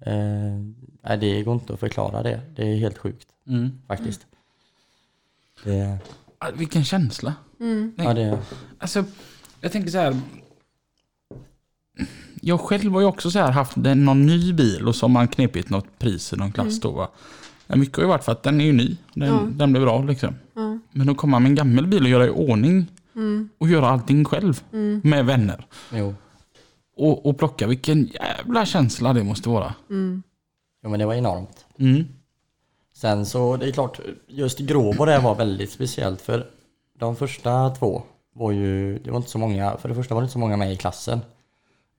Eh, 0.00 0.12
nej, 1.02 1.18
det 1.20 1.42
går 1.42 1.54
inte 1.54 1.72
att 1.72 1.80
förklara 1.80 2.22
det. 2.22 2.40
Det 2.56 2.62
är 2.72 2.76
helt 2.76 2.98
sjukt 2.98 3.26
faktiskt. 3.88 4.20
Det, 5.64 5.98
Ah, 6.40 6.46
Vilken 6.54 6.84
känsla. 6.84 7.34
ja, 7.96 8.14
det, 8.14 8.38
Alltså, 8.78 9.04
jag 9.60 9.72
tänker 9.72 9.90
så 9.90 9.98
här. 9.98 10.16
Jag 12.42 12.60
själv 12.60 12.92
har 12.92 13.00
ju 13.00 13.06
också 13.06 13.30
så 13.30 13.38
här 13.38 13.50
haft 13.50 13.76
en- 13.76 14.04
någon 14.04 14.26
ny 14.26 14.52
bil 14.52 14.88
och 14.88 14.94
så 14.96 15.04
har 15.06 15.08
man 15.08 15.28
knepit 15.28 15.70
något 15.70 15.98
pris 15.98 16.32
i 16.32 16.36
någon 16.36 16.52
klass 16.52 16.80
då 16.80 16.90
va. 16.90 17.08
Mycket 17.66 17.96
har 17.96 18.02
ju 18.02 18.08
varit 18.08 18.24
för 18.24 18.32
att 18.32 18.42
den 18.42 18.60
är 18.60 18.64
ju 18.64 18.72
ny. 18.72 18.96
Den, 19.14 19.28
Ja. 19.28 19.48
den 19.52 19.72
blir 19.72 19.82
bra 19.82 20.02
liksom. 20.02 20.34
Ja. 20.54 20.78
Men 20.92 21.08
att 21.08 21.16
komma 21.16 21.38
med 21.38 21.48
en 21.48 21.54
gammal 21.54 21.86
bil 21.86 22.02
och 22.02 22.08
göra 22.08 22.26
i 22.26 22.30
ordning 22.30 22.86
och 23.58 23.68
göra 23.68 23.88
allting 23.88 24.24
själv 24.24 24.62
med 25.02 25.26
vänner. 25.26 25.66
jo. 25.92 26.14
Och, 26.96 27.26
och 27.26 27.38
plocka, 27.38 27.66
vilken 27.66 28.04
jävla 28.06 28.66
känsla 28.66 29.12
det 29.12 29.24
måste 29.24 29.48
vara. 29.48 29.74
jo, 30.82 30.90
men 30.90 30.98
det 30.98 31.06
var 31.06 31.14
enormt. 31.14 31.64
Mm. 31.78 32.04
Sen 32.94 33.26
så, 33.26 33.56
det 33.56 33.66
är 33.68 33.72
klart, 33.72 34.00
just 34.26 34.58
Gråbo 34.58 35.04
där 35.04 35.20
var 35.20 35.34
väldigt 35.34 35.70
speciellt 35.72 36.20
för 36.20 36.46
de 36.98 37.16
första 37.16 37.70
två 37.70 38.02
var 38.34 38.52
ju, 38.52 38.98
det 38.98 39.10
var 39.10 39.16
inte 39.16 39.30
så 39.30 39.38
många, 39.38 39.76
för 39.76 39.88
det 39.88 39.94
första 39.94 40.14
var 40.14 40.22
det 40.22 40.24
inte 40.24 40.32
så 40.32 40.38
många 40.38 40.56
med 40.56 40.72
i 40.72 40.76
klassen. 40.76 41.20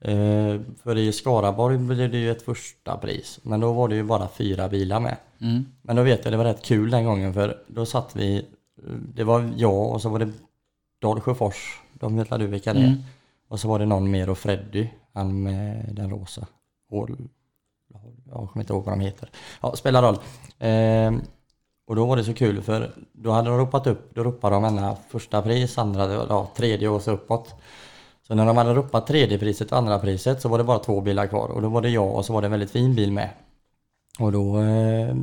Eh, 0.02 0.62
för 0.84 0.98
i 0.98 1.12
Skaraborg 1.12 1.78
blev 1.78 2.12
det 2.12 2.18
ju 2.18 2.32
ett 2.32 2.42
första 2.42 2.98
pris, 2.98 3.40
men 3.44 3.60
då 3.60 3.74
var 3.74 3.88
det 3.88 3.96
ju 3.96 4.04
bara 4.04 4.28
fyra 4.28 4.70
bilar 4.70 5.00
med. 5.00 5.18
Mm. 5.42 5.66
Men 5.82 5.96
då 5.96 6.04
vet 6.04 6.26
jag, 6.26 6.34
det 6.34 6.38
var 6.38 6.46
rätt 6.46 6.66
kul 6.66 6.92
den 6.92 7.06
gången 7.06 7.34
för 7.34 7.64
då 7.68 7.86
satt 7.86 8.16
vi, 8.16 8.46
det 9.14 9.24
var 9.24 9.54
jag 9.58 9.92
och 9.92 10.02
så 10.02 10.10
var 10.10 10.20
det 10.20 10.32
Dalsjöfors, 11.02 11.82
de 11.94 12.18
vet 12.18 12.30
du 12.30 12.48
vilka 12.48 12.74
det 12.74 12.80
är. 12.80 12.88
Mm. 12.88 13.00
Och 13.48 13.60
så 13.60 13.68
var 13.68 13.80
det 13.80 13.86
någon 13.86 14.12
mer 14.12 14.30
och 14.30 14.38
Freddy, 14.38 14.88
han 15.14 15.44
med 15.44 15.90
den 15.92 16.10
rosa. 16.10 16.48
Hål, 16.90 17.18
jag 18.26 18.50
kommer 18.50 18.64
inte 18.64 18.74
ihåg 18.74 18.86
vad 18.86 18.98
de 18.98 19.00
heter. 19.00 19.30
Ja, 19.62 19.76
spelar 19.76 20.02
roll. 20.02 20.18
Ehm, 20.60 21.22
och 21.90 21.96
då 21.96 22.06
var 22.06 22.16
det 22.18 22.24
så 22.24 22.34
kul 22.34 22.62
för 22.62 22.92
då 23.14 23.32
hade 23.32 23.50
de 23.50 23.58
ropat 23.58 23.88
upp, 23.88 24.16
då 24.16 24.24
ropade 24.24 24.56
de 24.56 24.66
ena 24.66 24.96
första 25.10 25.42
pris, 25.42 25.78
andra, 25.78 26.14
ja, 26.14 26.52
tredje 26.56 26.90
och 26.90 27.02
så 27.02 27.12
uppåt. 27.12 27.56
Så 28.28 28.36
när 28.36 28.46
de 28.46 28.58
hade 28.58 28.74
ropat 28.74 29.08
tredje 29.08 29.38
priset 29.38 29.72
och 29.72 29.78
andra 29.78 30.00
priset 30.00 30.42
så 30.42 30.50
var 30.50 30.58
det 30.58 30.64
bara 30.64 30.80
två 30.80 31.02
bilar 31.02 31.28
kvar 31.28 31.48
och 31.48 31.62
då 31.62 31.70
var 31.70 31.82
det 31.82 31.90
jag 31.90 32.16
och 32.16 32.26
så 32.26 32.34
var 32.34 32.42
det 32.42 32.48
en 32.48 32.52
väldigt 32.52 32.72
fin 32.72 32.96
bil 32.96 33.12
med. 33.12 33.30
Och 34.20 34.32
då 34.32 34.62
eh, 34.62 35.16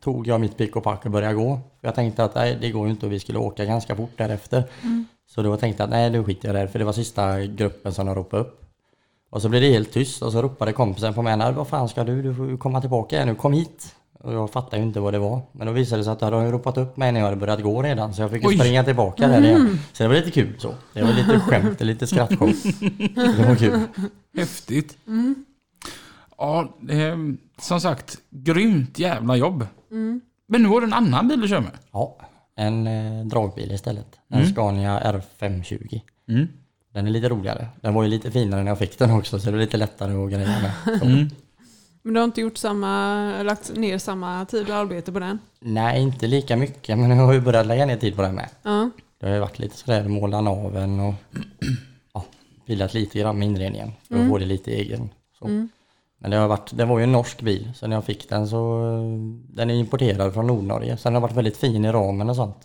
tog 0.00 0.26
jag 0.26 0.40
mitt 0.40 0.56
pick 0.56 0.76
och 0.76 0.82
pack 0.84 1.04
och 1.04 1.10
började 1.10 1.34
gå. 1.34 1.60
För 1.80 1.88
jag 1.88 1.94
tänkte 1.94 2.24
att 2.24 2.34
nej, 2.34 2.58
det 2.60 2.70
går 2.70 2.86
ju 2.86 2.90
inte 2.90 3.06
och 3.06 3.12
vi 3.12 3.20
skulle 3.20 3.38
åka 3.38 3.64
ganska 3.64 3.96
fort 3.96 4.12
därefter. 4.16 4.64
Så 5.26 5.42
då 5.42 5.56
tänkte 5.56 5.82
jag 5.82 5.86
att 5.86 5.90
nej, 5.90 6.10
nu 6.10 6.24
skiter 6.24 6.48
jag 6.48 6.54
där 6.56 6.66
för 6.66 6.78
det 6.78 6.84
var 6.84 6.92
sista 6.92 7.40
gruppen 7.40 7.92
som 7.92 8.06
de 8.06 8.14
ropade 8.14 8.42
upp. 8.42 8.64
Och 9.30 9.42
så 9.42 9.48
blev 9.48 9.62
det 9.62 9.68
helt 9.68 9.92
tyst 9.92 10.22
och 10.22 10.32
så 10.32 10.42
ropade 10.42 10.72
kompisen 10.72 11.14
på 11.14 11.22
mig, 11.22 11.36
"Nej, 11.36 11.52
vad 11.52 11.68
fan 11.68 11.88
ska 11.88 12.04
du? 12.04 12.22
Du 12.22 12.34
får 12.34 12.56
komma 12.56 12.80
tillbaka 12.80 13.24
nu, 13.24 13.34
kom 13.34 13.52
hit! 13.52 13.94
Och 14.20 14.32
jag 14.32 14.50
fattade 14.50 14.76
ju 14.76 14.82
inte 14.82 15.00
vad 15.00 15.14
det 15.14 15.18
var. 15.18 15.42
Men 15.52 15.66
då 15.66 15.72
visade 15.72 16.00
det 16.00 16.04
sig 16.04 16.12
att 16.12 16.20
de 16.20 16.34
hade 16.34 16.50
ropat 16.50 16.78
upp 16.78 16.96
mig 16.96 17.12
när 17.12 17.20
jag 17.20 17.24
hade 17.26 17.36
börjat 17.36 17.62
gå 17.62 17.82
redan. 17.82 18.14
Så 18.14 18.22
jag 18.22 18.30
fick 18.30 18.50
ju 18.50 18.58
springa 18.58 18.84
tillbaka 18.84 19.28
där 19.28 19.44
igen. 19.44 19.78
Så 19.92 20.02
det 20.02 20.08
var 20.08 20.16
lite 20.16 20.30
kul 20.30 20.54
så. 20.58 20.74
Det 20.94 21.02
var 21.02 21.12
lite 21.12 21.40
skämt, 21.40 21.80
lite 21.80 22.06
skrattshow. 22.06 22.52
Det 23.14 23.46
var 23.48 23.56
kul. 23.56 23.80
Häftigt. 24.36 24.96
Ja, 26.38 26.76
eh, 26.90 27.16
som 27.60 27.80
sagt, 27.80 28.18
grymt 28.30 28.98
jävla 28.98 29.36
jobb. 29.36 29.66
Men 30.48 30.62
nu 30.62 30.68
har 30.68 30.80
du 30.80 30.86
en 30.86 30.92
annan 30.92 31.28
bil 31.28 31.40
du 31.40 31.48
kör 31.48 31.60
med. 31.60 31.78
Ja, 31.92 32.18
en 32.56 32.86
eh, 32.86 33.26
dragbil 33.26 33.72
istället. 33.72 34.06
En 34.28 34.46
Scania 34.46 35.00
R520. 35.00 36.00
Mm. 36.28 36.48
Den 36.94 37.06
är 37.06 37.10
lite 37.10 37.28
roligare. 37.28 37.68
Den 37.80 37.94
var 37.94 38.02
ju 38.02 38.08
lite 38.08 38.30
finare 38.30 38.62
när 38.62 38.70
jag 38.70 38.78
fick 38.78 38.98
den 38.98 39.10
också 39.10 39.38
så 39.38 39.50
det 39.50 39.56
är 39.56 39.60
lite 39.60 39.76
lättare 39.76 40.24
att 40.24 40.30
greja 40.30 40.46
med. 40.46 41.30
Mm. 42.08 42.12
Men 42.12 42.14
du 42.14 42.20
har 42.20 42.24
inte 42.24 42.40
gjort 42.40 42.58
samma, 42.58 43.42
lagt 43.42 43.76
ner 43.76 43.98
samma 43.98 44.44
tid 44.44 44.70
och 44.70 44.76
arbete 44.76 45.12
på 45.12 45.18
den? 45.18 45.38
Nej, 45.60 46.02
inte 46.02 46.26
lika 46.26 46.56
mycket 46.56 46.98
men 46.98 47.10
jag 47.10 47.26
har 47.26 47.32
ju 47.32 47.40
börjat 47.40 47.66
lägga 47.66 47.86
ner 47.86 47.96
tid 47.96 48.16
på 48.16 48.22
den 48.22 48.34
med. 48.34 48.48
Ja. 48.62 48.90
Det 49.20 49.26
har 49.26 49.34
ju 49.34 49.40
varit 49.40 49.58
lite 49.58 49.76
sådär 49.76 50.08
måla 50.08 50.40
naveln 50.40 51.00
och 51.00 51.14
ja, 52.14 52.24
lite 52.66 53.18
grann 53.18 53.38
med 53.38 53.48
inredningen 53.48 53.92
för 54.08 54.14
att 54.22 54.28
få 54.28 54.38
det 54.38 54.46
lite 54.46 54.70
egen. 54.70 55.10
Så. 55.38 55.48
Men 56.20 56.30
det 56.30 56.36
har 56.36 56.48
varit, 56.48 56.76
det 56.76 56.84
var 56.84 56.98
ju 56.98 57.04
en 57.04 57.12
norsk 57.12 57.42
bil 57.42 57.70
så 57.74 57.86
när 57.86 57.96
jag 57.96 58.04
fick 58.04 58.28
den 58.28 58.48
så 58.48 58.82
den 59.54 59.70
är 59.70 59.74
importerad 59.74 60.34
från 60.34 60.46
Nordnorge 60.46 60.96
så 60.96 61.08
den 61.08 61.14
har 61.14 61.22
varit 61.22 61.36
väldigt 61.36 61.56
fin 61.56 61.84
i 61.84 61.92
ramen 61.92 62.30
och 62.30 62.36
sånt. 62.36 62.56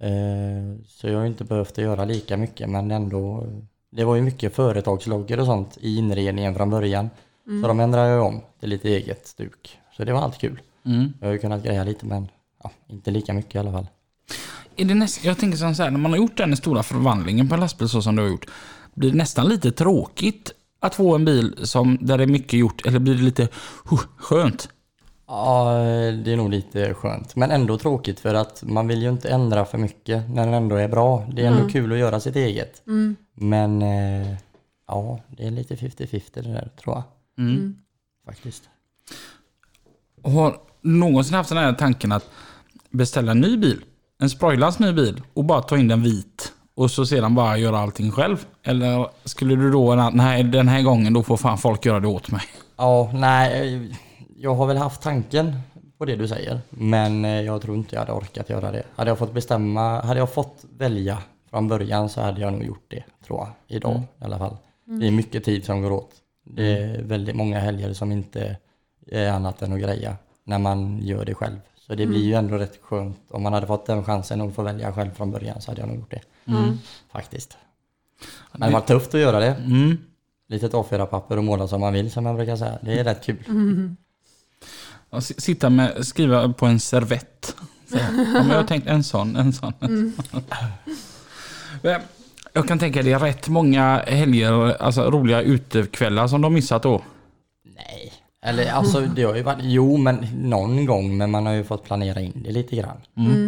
Eh, 0.00 0.86
så 0.88 1.08
jag 1.08 1.14
har 1.14 1.22
ju 1.22 1.28
inte 1.28 1.44
behövt 1.44 1.78
göra 1.78 2.04
lika 2.04 2.36
mycket 2.36 2.70
men 2.70 2.90
ändå 2.90 3.46
det 3.90 4.04
var 4.04 4.16
ju 4.16 4.22
mycket 4.22 4.54
företagsloggor 4.54 5.40
och 5.40 5.46
sånt 5.46 5.78
i 5.80 5.96
inredningen 5.96 6.54
från 6.54 6.70
början. 6.70 7.10
Så 7.62 7.68
de 7.68 7.80
ändrade 7.80 8.08
jag 8.08 8.26
om 8.26 8.40
till 8.60 8.68
lite 8.68 8.88
eget 8.88 9.26
stuk. 9.26 9.78
Så 9.96 10.04
det 10.04 10.12
var 10.12 10.20
allt 10.20 10.38
kul. 10.38 10.60
Mm. 10.86 11.12
Jag 11.20 11.28
har 11.28 11.32
ju 11.32 11.38
kunnat 11.38 11.64
greja 11.64 11.84
lite 11.84 12.06
men 12.06 12.28
ja, 12.62 12.70
inte 12.88 13.10
lika 13.10 13.32
mycket 13.32 13.54
i 13.54 13.58
alla 13.58 13.72
fall. 13.72 13.86
Är 14.76 14.84
det 14.84 14.94
näst, 14.94 15.24
jag 15.24 15.38
tänker 15.38 15.58
så 15.58 15.82
här, 15.82 15.90
när 15.90 15.98
man 15.98 16.12
har 16.12 16.18
gjort 16.18 16.36
den 16.36 16.56
stora 16.56 16.82
förvandlingen 16.82 17.48
på 17.48 17.54
en 17.54 17.60
lastbil 17.60 17.88
så 17.88 18.02
som 18.02 18.16
du 18.16 18.22
har 18.22 18.28
gjort. 18.28 18.46
Blir 18.94 19.10
det 19.10 19.16
nästan 19.16 19.48
lite 19.48 19.72
tråkigt 19.72 20.52
att 20.80 20.94
få 20.94 21.14
en 21.14 21.24
bil 21.24 21.58
som, 21.62 21.98
där 22.00 22.18
det 22.18 22.24
är 22.24 22.28
mycket 22.28 22.52
gjort? 22.58 22.86
Eller 22.86 22.98
blir 22.98 23.14
det 23.14 23.22
lite 23.22 23.48
huh, 23.90 24.00
skönt? 24.16 24.68
Ja, 25.26 25.72
det 26.24 26.32
är 26.32 26.36
nog 26.36 26.50
lite 26.50 26.94
skönt. 26.94 27.36
Men 27.36 27.50
ändå 27.50 27.78
tråkigt 27.78 28.20
för 28.20 28.34
att 28.34 28.62
man 28.62 28.88
vill 28.88 29.02
ju 29.02 29.08
inte 29.08 29.28
ändra 29.28 29.64
för 29.64 29.78
mycket 29.78 30.30
när 30.30 30.44
den 30.44 30.54
ändå 30.54 30.76
är 30.76 30.88
bra. 30.88 31.26
Det 31.32 31.42
är 31.42 31.46
ändå 31.46 31.68
kul 31.68 31.92
att 31.92 31.98
göra 31.98 32.20
sitt 32.20 32.36
eget. 32.36 32.82
Men 33.34 33.82
eh, 33.82 34.36
ja, 34.88 35.20
det 35.28 35.46
är 35.46 35.50
lite 35.50 35.74
50-50 35.74 36.22
det 36.34 36.42
där 36.42 36.70
tror 36.82 36.94
jag. 36.96 37.02
Mm. 37.38 37.76
Faktiskt. 38.26 38.62
Har 40.24 40.56
någonsin 40.82 41.34
haft 41.34 41.48
den 41.48 41.58
här 41.58 41.72
tanken 41.72 42.12
att 42.12 42.30
beställa 42.90 43.32
en 43.32 43.40
ny 43.40 43.56
bil? 43.56 43.84
En 44.18 44.30
sproilans 44.30 44.78
ny 44.78 44.92
bil 44.92 45.22
och 45.34 45.44
bara 45.44 45.62
ta 45.62 45.78
in 45.78 45.88
den 45.88 46.02
vit 46.02 46.52
och 46.74 46.90
så 46.90 47.06
sedan 47.06 47.34
bara 47.34 47.58
göra 47.58 47.78
allting 47.78 48.10
själv? 48.10 48.46
Eller 48.62 49.08
skulle 49.24 49.56
du 49.56 49.70
då, 49.70 50.10
nej 50.14 50.44
den 50.44 50.68
här 50.68 50.82
gången 50.82 51.12
då 51.12 51.22
får 51.22 51.36
fan 51.36 51.58
folk 51.58 51.84
göra 51.84 52.00
det 52.00 52.08
åt 52.08 52.30
mig? 52.30 52.42
Ja, 52.76 53.10
nej, 53.14 53.96
jag 54.36 54.54
har 54.54 54.66
väl 54.66 54.76
haft 54.76 55.02
tanken 55.02 55.60
på 55.98 56.04
det 56.04 56.16
du 56.16 56.28
säger. 56.28 56.60
Men 56.70 57.24
eh, 57.24 57.40
jag 57.40 57.62
tror 57.62 57.76
inte 57.76 57.94
jag 57.94 58.00
hade 58.00 58.12
orkat 58.12 58.50
göra 58.50 58.72
det. 58.72 58.82
Hade 58.96 59.10
jag 59.10 59.18
fått 59.18 59.34
bestämma, 59.34 60.00
hade 60.00 60.20
jag 60.20 60.32
fått 60.32 60.64
välja 60.78 61.18
från 61.50 61.68
början 61.68 62.08
så 62.08 62.20
hade 62.20 62.40
jag 62.40 62.52
nog 62.52 62.64
gjort 62.64 62.84
det, 62.88 63.04
tror 63.26 63.38
jag. 63.38 63.76
Idag 63.76 64.02
i 64.20 64.24
alla 64.24 64.38
fall. 64.38 64.56
Det 64.84 65.06
är 65.06 65.10
mycket 65.10 65.44
tid 65.44 65.64
som 65.64 65.82
går 65.82 65.90
åt. 65.92 66.10
Det 66.44 66.78
är 66.82 67.02
väldigt 67.02 67.36
många 67.36 67.60
helger 67.60 67.92
som 67.92 68.12
inte 68.12 68.56
är 69.06 69.30
annat 69.30 69.62
än 69.62 69.72
att 69.72 69.80
greja 69.80 70.16
när 70.44 70.58
man 70.58 70.98
gör 71.02 71.24
det 71.24 71.34
själv. 71.34 71.56
Så 71.86 71.94
det 71.94 72.06
blir 72.06 72.22
ju 72.24 72.34
ändå 72.34 72.56
rätt 72.58 72.78
skönt. 72.82 73.16
Om 73.30 73.42
man 73.42 73.52
hade 73.52 73.66
fått 73.66 73.86
den 73.86 74.04
chansen 74.04 74.40
att 74.40 74.54
få 74.54 74.62
välja 74.62 74.92
själv 74.92 75.10
från 75.14 75.30
början 75.30 75.60
så 75.60 75.70
hade 75.70 75.80
jag 75.80 75.88
nog 75.88 75.96
gjort 75.98 76.10
det. 76.10 76.20
Faktiskt. 77.12 77.56
Men 78.52 78.60
det 78.60 78.72
var 78.74 78.80
tufft 78.80 79.14
att 79.14 79.20
göra 79.20 79.40
det. 79.40 79.54
Mm. 79.54 79.98
Litet 80.48 80.72
A4-papper 80.72 81.36
och 81.36 81.44
måla 81.44 81.68
som 81.68 81.80
man 81.80 81.92
vill 81.92 82.10
som 82.10 82.26
jag 82.26 82.36
brukar 82.36 82.56
säga. 82.56 82.78
Det 82.82 82.98
är 83.00 83.04
rätt 83.04 83.24
kul. 83.24 83.36
Och 85.10 85.18
s- 85.18 85.40
Sitta 85.42 85.70
med, 85.70 86.06
skriva 86.06 86.52
på 86.52 86.66
en 86.66 86.80
servett. 86.80 87.56
Så, 87.88 87.96
ja, 87.96 88.24
jag 88.34 88.42
har 88.56 88.64
tänkt 88.64 88.86
en 88.86 89.04
sån, 89.04 89.36
en 89.36 89.52
sån. 89.52 89.72
En 89.80 90.12
sån. 90.30 90.42
Jag 92.56 92.68
kan 92.68 92.78
tänka 92.78 93.02
det 93.02 93.12
är 93.12 93.18
rätt 93.18 93.48
många 93.48 94.02
helger, 94.06 94.82
alltså 94.82 95.10
roliga 95.10 95.42
utekvällar 95.42 96.26
som 96.26 96.42
de 96.42 96.54
missat 96.54 96.82
då. 96.82 97.02
Nej, 97.76 98.12
eller 98.42 98.72
alltså 98.72 99.00
det 99.00 99.22
har 99.22 99.34
ju 99.34 99.42
varit, 99.42 99.58
jo 99.62 99.96
men 99.96 100.26
någon 100.34 100.86
gång 100.86 101.16
men 101.16 101.30
man 101.30 101.46
har 101.46 101.52
ju 101.52 101.64
fått 101.64 101.84
planera 101.84 102.20
in 102.20 102.42
det 102.44 102.52
lite 102.52 102.76
grann. 102.76 102.96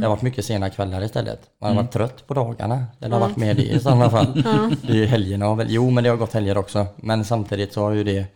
Det 0.00 0.06
har 0.06 0.08
varit 0.08 0.22
mycket 0.22 0.44
sena 0.44 0.70
kvällar 0.70 1.04
istället. 1.04 1.40
Man 1.60 1.70
har 1.70 1.82
varit 1.82 1.92
trött 1.92 2.26
på 2.26 2.34
dagarna. 2.34 2.84
Det 2.98 3.08
har 3.08 3.20
varit 3.20 3.36
med 3.36 3.56
det 3.56 3.62
i 3.62 3.80
sådana 3.80 4.10
fall. 4.10 4.42
Det 4.82 4.92
är 4.92 4.96
ju 4.96 5.06
helgerna 5.06 5.54
väl, 5.54 5.66
jo 5.70 5.90
men 5.90 6.04
det 6.04 6.10
har 6.10 6.16
gått 6.16 6.32
helger 6.32 6.58
också. 6.58 6.86
Men 6.96 7.24
samtidigt 7.24 7.72
så 7.72 7.82
har 7.82 7.92
ju 7.92 8.04
det, 8.04 8.26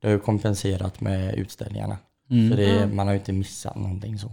det 0.00 0.08
har 0.08 0.10
ju 0.10 0.18
kompenserat 0.18 1.00
med 1.00 1.34
utställningarna. 1.34 1.96
Så 2.28 2.56
det, 2.56 2.86
man 2.94 3.06
har 3.06 3.14
ju 3.14 3.18
inte 3.18 3.32
missat 3.32 3.76
någonting 3.76 4.18
så. 4.18 4.30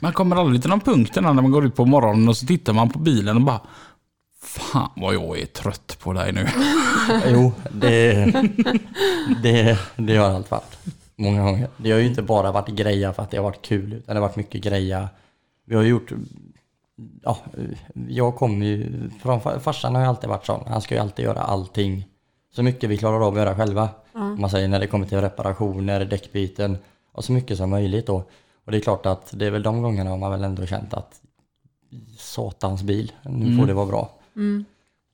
Man 0.00 0.12
kommer 0.12 0.36
aldrig 0.36 0.60
till 0.60 0.70
någon 0.70 0.80
punkt 0.80 1.14
när 1.14 1.32
man 1.32 1.50
går 1.50 1.66
ut 1.66 1.76
på 1.76 1.84
morgonen 1.84 2.28
och 2.28 2.36
så 2.36 2.46
tittar 2.46 2.72
man 2.72 2.90
på 2.90 2.98
bilen 2.98 3.36
och 3.36 3.42
bara 3.42 3.60
Fan 4.40 4.90
vad 4.96 5.14
jag 5.14 5.38
är 5.38 5.46
trött 5.46 5.98
på 6.00 6.12
dig 6.12 6.32
nu. 6.32 6.46
Jo, 7.26 7.52
det, 7.72 8.24
det, 9.42 9.78
det 9.96 10.16
har 10.16 10.30
allt 10.30 10.50
varit. 10.50 10.78
Många 11.16 11.42
gånger. 11.42 11.68
Det 11.76 11.90
har 11.90 11.98
ju 11.98 12.06
inte 12.06 12.22
bara 12.22 12.52
varit 12.52 12.68
greja 12.68 13.12
för 13.12 13.22
att 13.22 13.30
det 13.30 13.36
har 13.36 13.44
varit 13.44 13.62
kul, 13.62 13.92
utan 13.92 14.14
det 14.14 14.20
har 14.20 14.28
varit 14.28 14.36
mycket 14.36 14.62
greja. 14.62 15.08
Vi 15.64 15.76
har 15.76 15.82
gjort 15.82 16.12
ja, 17.22 17.38
jag 18.08 18.36
kommer 18.36 18.66
ju 18.66 19.10
från, 19.22 19.40
farsan 19.40 19.94
har 19.94 20.02
ju 20.02 20.08
alltid 20.08 20.30
varit 20.30 20.46
sån. 20.46 20.64
Han 20.66 20.80
ska 20.80 20.94
ju 20.94 21.00
alltid 21.00 21.24
göra 21.24 21.40
allting 21.40 22.06
så 22.54 22.62
mycket 22.62 22.90
vi 22.90 22.98
klarar 22.98 23.26
av 23.26 23.32
att 23.32 23.38
göra 23.38 23.56
själva. 23.56 23.88
Om 24.12 24.40
Man 24.40 24.50
säger 24.50 24.68
när 24.68 24.80
det 24.80 24.86
kommer 24.86 25.06
till 25.06 25.20
reparationer, 25.20 26.04
däckbyten 26.04 26.78
och 27.12 27.24
så 27.24 27.32
mycket 27.32 27.56
som 27.56 27.70
möjligt 27.70 28.06
då. 28.06 28.16
Och 28.64 28.72
det 28.72 28.78
är 28.78 28.80
klart 28.80 29.06
att 29.06 29.30
det 29.32 29.46
är 29.46 29.50
väl 29.50 29.62
de 29.62 29.82
gångerna 29.82 30.10
har 30.10 30.16
man 30.16 30.30
väl 30.30 30.44
ändå 30.44 30.66
känt 30.66 30.94
att 30.94 31.20
satans 32.18 32.82
bil, 32.82 33.12
nu 33.22 33.56
får 33.56 33.66
det 33.66 33.74
vara 33.74 33.86
bra. 33.86 34.17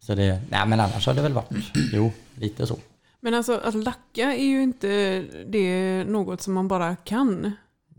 Så 0.00 0.14
det, 0.14 0.40
nej 0.50 0.66
men 0.66 0.80
annars 0.80 1.06
har 1.06 1.14
det 1.14 1.22
väl 1.22 1.32
varit, 1.32 1.50
jo, 1.92 2.12
lite 2.34 2.66
så. 2.66 2.78
Men 3.20 3.34
alltså 3.34 3.60
att 3.64 3.74
lacka 3.74 4.32
är 4.34 4.44
ju 4.44 4.62
inte 4.62 5.22
det 5.46 6.04
något 6.04 6.40
som 6.40 6.54
man 6.54 6.68
bara 6.68 6.96
kan. 6.96 7.52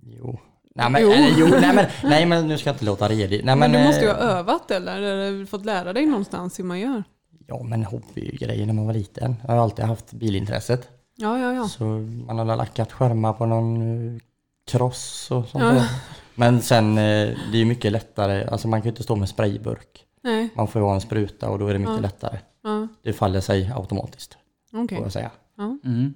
Jo. 0.04 0.40
Nej 0.76 0.90
men, 0.90 1.02
Jo. 1.02 1.12
jo. 1.14 1.34
jo 1.38 1.48
nej, 1.62 1.76
men, 1.76 1.86
nej 2.04 2.26
men 2.26 2.48
nu 2.48 2.58
ska 2.58 2.70
jag 2.70 2.76
inte 2.76 2.86
låta 2.86 3.10
redig. 3.10 3.46
Nej, 3.46 3.56
Men, 3.56 3.72
men, 3.72 3.82
du 3.82 3.88
måste 3.88 4.02
ju 4.02 4.10
eh, 4.10 4.16
ha 4.16 4.22
övat 4.22 4.72
eller, 4.72 5.02
eller 5.02 5.46
fått 5.46 5.66
lära 5.66 5.94
dig 5.94 6.06
någonstans 6.06 6.60
hur 6.60 6.64
man 6.64 6.80
gör. 6.80 7.04
Ja 7.48 7.64
men 7.64 7.84
hobbygrejer 7.84 8.66
när 8.66 8.74
man 8.74 8.86
var 8.86 8.94
liten. 8.94 9.36
Jag 9.48 9.54
har 9.54 9.64
alltid 9.64 9.86
haft 9.86 10.14
bilintresset. 10.14 10.90
Ja, 11.16 11.40
ja, 11.40 11.54
ja. 11.54 11.68
Så 11.68 11.84
man 12.28 12.40
har 12.40 12.46
lackat 12.56 12.92
skärmar 12.92 13.34
på 13.34 13.46
någon 13.46 13.82
eh, 14.16 14.22
cross 14.68 15.32
och 15.32 15.48
sånt 15.48 15.64
Ja. 15.64 15.88
Men 16.36 16.62
sen 16.62 16.90
eh, 16.90 17.30
det 17.52 17.54
är 17.54 17.58
ju 17.58 17.66
mycket 17.66 17.92
lättare, 17.92 18.46
alltså 18.46 18.68
man 18.68 18.82
kan 18.82 18.86
ju 18.86 18.90
inte 18.90 19.04
stå 19.04 19.16
med 19.16 19.30
sprayburk. 19.30 20.05
Nej, 20.26 20.50
Man 20.56 20.68
får 20.68 20.82
ju 20.82 20.86
ha 20.86 20.94
en 20.96 21.02
spruta 21.02 21.50
och 21.50 21.60
då 21.60 21.68
är 21.68 21.74
det 21.74 21.80
mycket 21.80 21.96
Ja. 21.96 22.00
lättare. 22.02 22.38
ja, 22.64 22.88
Det 23.04 23.14
faller 23.14 23.42
sig 23.42 23.72
automatiskt, 23.76 24.38
okej. 24.74 24.98
får 24.98 25.06
jag 25.06 25.14
säga. 25.14 25.32
Ja. 25.58 25.78
Mm. 25.86 26.14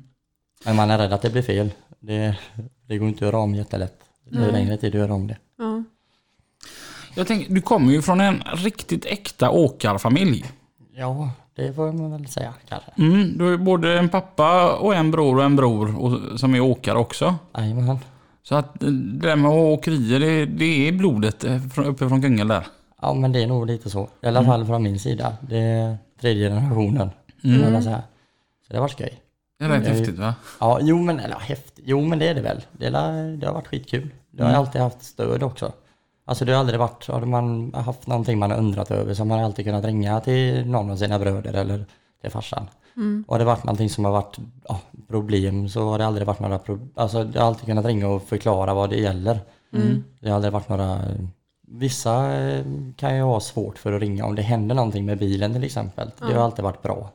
Men 0.66 0.76
man 0.76 0.92
är 0.92 0.98
rädd 0.98 1.14
att 1.14 1.22
det 1.22 1.30
blir 1.30 1.42
fel. 1.42 1.72
Det, 2.00 2.36
det 2.88 2.98
går 2.98 3.08
inte 3.08 3.18
att 3.18 3.22
göra 3.34 3.38
om 3.44 3.56
jättelätt. 3.56 4.00
Det 4.30 4.38
är 4.38 4.42
Nej. 4.42 4.52
längre 4.52 4.78
tid 4.78 4.96
att 4.96 5.00
göra 5.02 5.14
om 5.14 5.28
det. 5.28 5.38
Ja. 5.58 5.84
Jag 7.16 7.28
tänker, 7.28 7.54
du 7.54 7.62
kommer 7.62 7.92
ju 7.92 8.02
från 8.02 8.22
en 8.22 8.44
riktigt 8.56 9.06
äkta 9.06 9.50
åkarfamilj. 9.50 10.46
Ja, 10.96 11.32
det 11.56 11.74
får 11.74 11.92
man 11.92 12.12
väl 12.12 12.28
säga 12.28 12.54
kanske. 12.70 12.92
Mm, 12.98 13.38
du 13.38 13.44
har 13.44 13.52
ju 13.52 13.58
både 13.58 14.00
en 14.00 14.10
pappa 14.10 14.76
och 14.76 14.96
en 14.96 15.12
bror 15.12 15.38
och 15.38 15.44
en 15.44 15.56
bror 15.56 16.00
och, 16.00 16.40
som 16.40 16.56
är 16.56 16.60
åkare 16.60 16.98
också. 16.98 17.36
Jajamän. 17.58 17.98
Så 18.44 18.56
att 18.56 18.84
eh, 18.84 18.90
det 18.90 19.28
där 19.28 19.36
med 19.36 19.52
åkerier, 19.52 20.20
det, 20.20 20.46
det 20.46 20.88
är 20.88 20.92
blodet 20.92 21.44
eh, 21.44 21.60
från, 21.68 21.86
uppe 21.86 22.10
från 22.10 22.22
Kungälv 22.22 22.50
där. 22.50 22.68
Ja 23.02 23.14
men 23.14 23.32
det 23.32 23.44
är 23.44 23.48
nog 23.48 23.68
lite 23.68 23.90
så. 23.90 24.10
I 24.22 24.28
alla 24.28 24.44
fall 24.44 24.66
från 24.66 24.84
min 24.84 25.00
sida. 25.00 25.34
Det 25.42 25.58
är 25.58 25.98
tredje 26.22 26.50
generationen. 26.50 27.10
Mm. 27.44 27.74
Jag 27.74 27.84
säga. 27.84 28.02
Så 28.68 28.74
det 28.74 28.80
var 28.80 28.88
skoj. 28.88 29.22
Det 29.60 29.66
är 29.66 29.70
rätt 29.70 29.84
Jag 29.84 29.92
är- 29.94 29.98
häftigt 29.98 30.20
va? 30.20 30.36
Ja, 30.60 30.80
jo 30.82 30.98
men, 30.98 31.20
eller 31.20 31.36
häftigt. 31.36 31.84
Jo 31.88 32.02
men 32.02 32.20
det 32.20 32.28
är 32.28 32.36
det 32.36 32.42
väl. 32.42 32.66
Det, 32.72 32.86
är, 32.86 33.38
det 33.38 33.48
har 33.48 33.54
varit 33.54 33.68
skitkul. 33.68 34.10
Det 34.32 34.44
har 34.44 34.50
jag 34.50 34.58
alltid 34.60 34.82
haft 34.82 35.04
stöd 35.04 35.44
också. 35.44 35.72
Alltså 36.26 36.46
det 36.46 36.52
har 36.52 36.60
aldrig 36.60 36.80
varit, 36.80 37.08
har 37.08 37.26
man 37.26 37.74
haft 37.74 38.08
någonting 38.08 38.40
man 38.40 38.52
har 38.52 38.58
undrat 38.58 38.92
över 38.92 39.14
så 39.14 39.22
har 39.22 39.26
man 39.28 39.40
alltid 39.40 39.66
kunnat 39.66 39.86
ringa 39.86 40.20
till 40.20 40.66
någon 40.68 40.90
av 40.92 40.96
sina 40.98 41.20
bröder 41.20 41.54
eller 41.54 41.86
till 42.22 42.32
farsan. 42.32 42.68
Och 43.28 43.34
har 43.34 43.40
det 43.40 43.46
varit 43.46 43.64
någonting 43.64 43.90
som 43.90 44.06
har 44.06 44.12
varit 44.12 44.38
ja, 44.68 44.80
problem 45.08 45.70
så 45.70 45.90
har 45.90 45.98
det 45.98 46.06
aldrig 46.06 46.28
varit 46.28 46.40
några 46.40 46.60
problem. 46.60 46.90
Alltså 46.96 47.24
det 47.24 47.40
har 47.40 47.48
alltid 47.48 47.66
kunnat 47.66 47.86
ringa 47.86 48.08
och 48.08 48.24
förklara 48.24 48.74
vad 48.74 48.90
det 48.90 49.00
gäller. 49.00 49.40
Det 50.20 50.30
har 50.30 50.36
aldrig 50.36 50.54
varit 50.54 50.70
några 50.70 51.00
Vissa 51.72 52.38
eh, 52.42 52.66
kan 52.96 53.16
ju 53.16 53.22
ha 53.22 53.40
svårt 53.40 53.78
för 53.78 53.94
att 53.94 54.02
ringa 54.02 54.26
om 54.26 54.36
det 54.36 54.42
händer 54.42 54.76
någonting 54.76 55.06
med 55.06 55.18
bilen 55.18 55.54
till 55.54 55.64
exempel. 55.64 56.12
Det 56.20 56.34
har 56.34 56.44
alltid 56.44 56.64
varit 56.64 56.82
bra. 56.82 57.10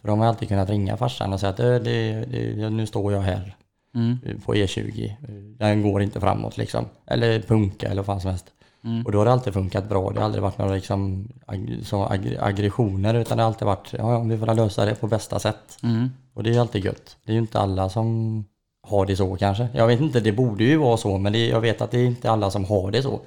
För 0.00 0.08
de 0.08 0.18
har 0.20 0.26
alltid 0.26 0.48
kunnat 0.48 0.70
ringa 0.70 0.96
farsan 0.96 1.32
och 1.32 1.40
säga 1.40 1.50
att 1.50 1.60
"Ö, 1.60 1.78
det, 1.78 2.24
det, 2.24 2.70
nu 2.70 2.86
står 2.86 3.12
jag 3.12 3.20
här 3.20 3.56
Mm. 3.94 4.18
på 4.46 4.54
E20. 4.54 5.12
Den 5.58 5.82
går 5.82 6.02
inte 6.02 6.20
framåt 6.20 6.56
liksom. 6.56 6.84
Eller 7.06 7.40
punka 7.40 7.86
eller 7.86 7.96
vad 8.02 8.06
fan 8.06 8.20
som 8.20 8.30
helst. 8.30 8.46
Mm. 8.84 9.06
Och 9.06 9.12
då 9.12 9.18
har 9.18 9.24
det 9.24 9.32
alltid 9.32 9.52
funkat 9.54 9.88
bra. 9.88 10.10
Det 10.10 10.18
har 10.18 10.24
aldrig 10.24 10.42
varit 10.42 10.58
några 10.58 10.74
liksom, 10.74 11.28
ag- 11.46 11.78
så 11.82 12.04
ag- 12.04 12.36
aggressioner 12.40 13.14
utan 13.14 13.36
det 13.36 13.42
har 13.42 13.48
alltid 13.48 13.66
varit 13.66 13.92
ja, 13.92 14.12
ja, 14.12 14.18
vi 14.18 14.38
får 14.38 14.54
lösa 14.54 14.84
det 14.84 14.94
på 14.94 15.06
bästa 15.06 15.38
sätt. 15.38 15.78
Mm. 15.82 16.10
Och 16.34 16.42
det 16.42 16.50
är 16.50 16.54
ju 16.54 16.60
alltid 16.60 16.84
gött. 16.84 17.16
Det 17.24 17.32
är 17.32 17.34
ju 17.34 17.40
inte 17.40 17.58
alla 17.58 17.88
som 17.88 18.44
har 18.88 19.06
det 19.06 19.16
så 19.16 19.36
kanske. 19.36 19.68
Jag 19.74 19.86
vet 19.86 20.00
inte, 20.00 20.20
det 20.20 20.32
borde 20.32 20.64
ju 20.64 20.76
vara 20.76 20.96
så 20.96 21.18
men 21.18 21.32
det, 21.32 21.46
jag 21.46 21.60
vet 21.60 21.80
att 21.82 21.90
det 21.90 21.98
är 21.98 22.06
inte 22.06 22.30
alla 22.30 22.50
som 22.50 22.64
har 22.64 22.90
det 22.90 23.02
så. 23.02 23.20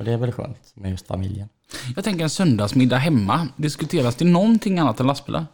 Och 0.00 0.06
det 0.06 0.12
är 0.12 0.16
väl 0.16 0.32
skönt 0.32 0.72
med 0.74 0.90
just 0.90 1.06
familjen. 1.06 1.48
Jag 1.96 2.04
tänker 2.04 2.24
en 2.24 2.30
söndagsmiddag 2.30 2.96
hemma. 2.96 3.48
Diskuteras 3.56 4.14
det 4.14 4.24
någonting 4.24 4.78
annat 4.78 5.00
än 5.00 5.06
lastbilar? 5.06 5.46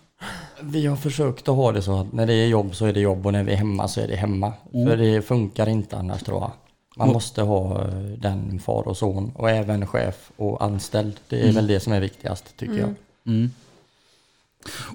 Vi 0.60 0.86
har 0.86 0.96
försökt 0.96 1.48
att 1.48 1.56
ha 1.56 1.72
det 1.72 1.82
så 1.82 2.00
att 2.00 2.12
när 2.12 2.26
det 2.26 2.34
är 2.34 2.46
jobb 2.46 2.74
så 2.74 2.86
är 2.86 2.92
det 2.92 3.00
jobb 3.00 3.26
och 3.26 3.32
när 3.32 3.44
vi 3.44 3.52
är 3.52 3.56
hemma 3.56 3.88
så 3.88 4.00
är 4.00 4.08
det 4.08 4.16
hemma. 4.16 4.52
För 4.72 4.96
det 4.96 5.22
funkar 5.22 5.68
inte 5.68 5.96
annars 5.96 6.22
tror 6.22 6.40
jag. 6.40 6.52
Man 6.96 7.08
måste 7.08 7.42
ha 7.42 7.82
eh, 7.82 7.94
den 8.18 8.60
far 8.60 8.88
och 8.88 8.96
son 8.96 9.32
och 9.34 9.50
även 9.50 9.86
chef 9.86 10.30
och 10.36 10.64
anställd. 10.64 11.20
Det 11.28 11.48
är 11.48 11.52
väl 11.52 11.66
det 11.66 11.80
som 11.80 11.92
är 11.92 12.00
viktigast 12.00 12.56
tycker 12.56 12.78
jag. 12.78 12.94
Mm. 13.26 13.50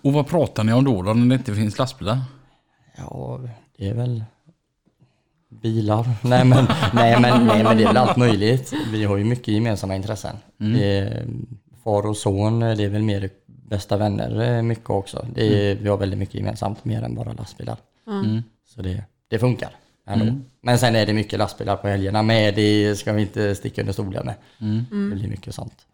Och 0.04 0.14
vad 0.14 0.28
pratar 0.28 0.64
ni 0.64 0.74
om 0.74 0.84
då, 0.84 1.02
då 1.02 1.14
när 1.14 1.30
det 1.30 1.36
inte 1.36 1.56
finns 1.56 1.78
lastbilar? 1.78 2.20
Ja, 2.98 3.40
det 3.78 3.88
är 3.88 3.94
väl 3.94 4.24
bilar. 5.52 6.10
Nej 6.22 6.46
men, 6.46 6.68
nej, 6.94 7.22
men, 7.22 7.48
nej 7.48 7.64
men 7.64 7.78
det 7.78 7.84
är 7.84 7.88
väl 7.88 7.98
allt 7.98 8.18
möjligt. 8.18 8.74
Vi 8.92 9.04
har 9.04 9.18
ju 9.18 9.24
mycket 9.24 9.48
gemensamma 9.48 9.96
intressen. 9.96 10.36
Det 10.58 10.98
är, 10.98 11.26
far 11.84 12.06
och 12.06 12.18
son, 12.18 12.60
det 12.60 12.84
är 12.84 12.90
väl 12.90 13.04
mer 13.04 13.30
bästa 13.46 13.98
vänner 13.98 14.58
eh, 14.58 14.62
mycket 14.62 14.90
också. 14.90 15.26
Det 15.36 15.72
är, 15.72 15.76
Vi 15.76 15.90
har 15.90 15.98
väldigt 15.98 16.20
mycket 16.20 16.36
gemensamt, 16.36 16.86
mer 16.86 17.04
än 17.04 17.16
bara 17.16 17.34
lastbilar. 17.34 17.78
Mm. 18.08 18.44
Så 18.76 18.82
det, 18.82 19.04
det 19.28 19.40
funkar 19.40 19.70
ändå. 20.08 20.40
Men 20.62 20.80
sen 20.80 20.96
är 20.96 21.06
det 21.06 21.14
mycket 21.14 21.40
lastbilar 21.40 21.76
på 21.76 21.88
helgerna 21.88 22.22
med. 22.22 22.56
Det 22.56 22.96
ska 22.96 23.14
vi 23.14 23.22
inte 23.22 23.56
sticka 23.56 23.82
under 23.82 23.94
stolen 23.94 24.26
med. 24.26 24.36
Det 25.10 25.16
blir 25.16 25.28
mycket 25.28 25.56
sånt. 25.56 25.86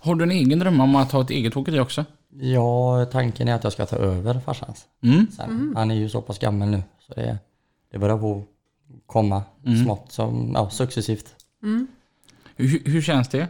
Har 0.00 0.14
du 0.14 0.24
en 0.24 0.30
egen 0.30 0.58
dröm 0.58 0.80
om 0.80 0.96
att 0.96 1.12
ha 1.12 1.22
ett 1.22 1.30
eget 1.30 1.56
åkeri 1.56 1.80
också? 1.80 2.04
Ja, 2.40 3.04
tanken 3.12 3.48
är 3.48 3.54
att 3.54 3.64
jag 3.64 3.72
ska 3.72 3.86
ta 3.86 3.96
över 3.96 4.40
farsans. 4.40 4.86
Mm. 5.02 5.26
Sen. 5.36 5.72
Han 5.76 5.90
är 5.90 5.94
ju 5.94 6.08
så 6.08 6.22
pass 6.22 6.38
gammal 6.38 6.68
nu 6.68 6.82
så 7.06 7.14
det, 7.14 7.38
det 7.92 7.98
börjar 7.98 8.18
på 8.18 8.44
komma 9.06 9.42
smått, 9.84 10.12
som, 10.12 10.52
ja, 10.54 10.70
successivt. 10.70 11.34
Hur, 12.56 12.82
hur 12.84 13.02
känns 13.02 13.28
det? 13.28 13.48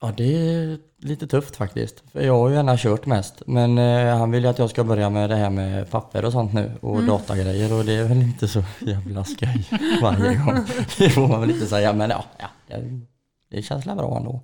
Ja, 0.00 0.12
det 0.16 0.24
är 0.36 0.78
lite 0.98 1.26
tufft 1.26 1.56
faktiskt. 1.56 2.02
För 2.12 2.20
jag 2.20 2.38
har 2.38 2.48
ju 2.48 2.54
gärna 2.54 2.76
kört 2.76 3.06
mest. 3.06 3.42
Men 3.46 3.78
eh, 3.78 4.16
han 4.18 4.30
vill 4.30 4.42
ju 4.42 4.50
att 4.50 4.58
jag 4.58 4.70
ska 4.70 4.84
börja 4.84 5.10
med 5.10 5.30
det 5.30 5.36
här 5.36 5.50
med 5.50 5.90
papper 5.90 6.24
och 6.24 6.32
sånt 6.32 6.52
nu 6.52 6.72
och 6.80 7.02
datagrejer 7.02 7.72
och 7.78 7.84
det 7.84 7.92
är 7.92 8.04
väl 8.04 8.22
inte 8.22 8.48
så 8.48 8.62
jävla 8.80 9.24
skoj 9.24 9.68
varje 10.02 10.36
gång. 10.36 10.64
Det 10.98 11.10
får 11.10 11.28
man 11.28 11.40
väl 11.40 11.50
inte 11.50 11.66
säga 11.66 11.92
men 11.92 12.10
ja, 12.10 12.24
ja 12.38 12.46
det, 12.68 13.00
det 13.50 13.62
känns 13.62 13.86
väl 13.86 13.96
bra 13.96 14.16
ändå. 14.16 14.40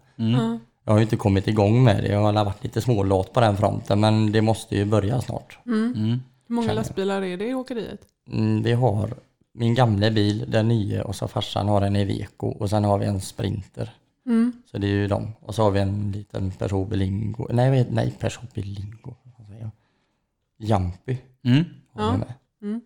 Jag 0.84 0.92
har 0.92 0.98
ju 0.98 1.02
inte 1.02 1.16
kommit 1.16 1.48
igång 1.48 1.84
med 1.84 2.02
det. 2.02 2.08
Jag 2.08 2.20
har 2.22 2.44
varit 2.44 2.64
lite 2.64 2.80
smålat 2.80 3.32
på 3.32 3.40
den 3.40 3.56
fronten 3.56 4.00
men 4.00 4.32
det 4.32 4.42
måste 4.42 4.76
ju 4.76 4.84
börja 4.84 5.20
snart. 5.20 5.58
Hur 5.64 5.72
många 6.46 6.62
Känner 6.62 6.68
jag. 6.68 6.74
lastbilar 6.74 7.22
är 7.22 7.36
det 7.36 7.48
i 7.48 7.54
åkeriet? 7.54 8.00
Mm, 8.32 8.62
vi 8.62 8.72
har 8.72 9.14
min 9.52 9.74
gamla 9.74 10.10
bil, 10.10 10.44
den 10.50 10.68
nya 10.68 11.04
och 11.04 11.14
så 11.16 11.28
farsan 11.28 11.68
har 11.68 11.82
en 11.82 11.96
Iveco 11.96 12.46
och 12.46 12.70
sen 12.70 12.84
har 12.84 12.98
vi 12.98 13.06
en 13.06 13.20
Sprinter. 13.20 13.90
Så 14.70 14.78
det 14.78 14.86
är 14.86 14.90
ju 14.90 15.06
dem. 15.06 15.32
Och 15.40 15.54
så 15.54 15.62
har 15.62 15.70
vi 15.70 15.80
en 15.80 16.12
liten 16.12 16.50
Peugeot 16.50 16.88
Bilingo. 16.88 17.46
Nej, 17.52 17.86
nej 17.90 18.10
Peugeot 18.20 18.54
Bilingo. 18.54 19.14
Jumpy 20.58 21.16
Mm. 21.44 21.64
har 21.92 22.02
Ja. 22.02 22.24
Mm. 22.62 22.80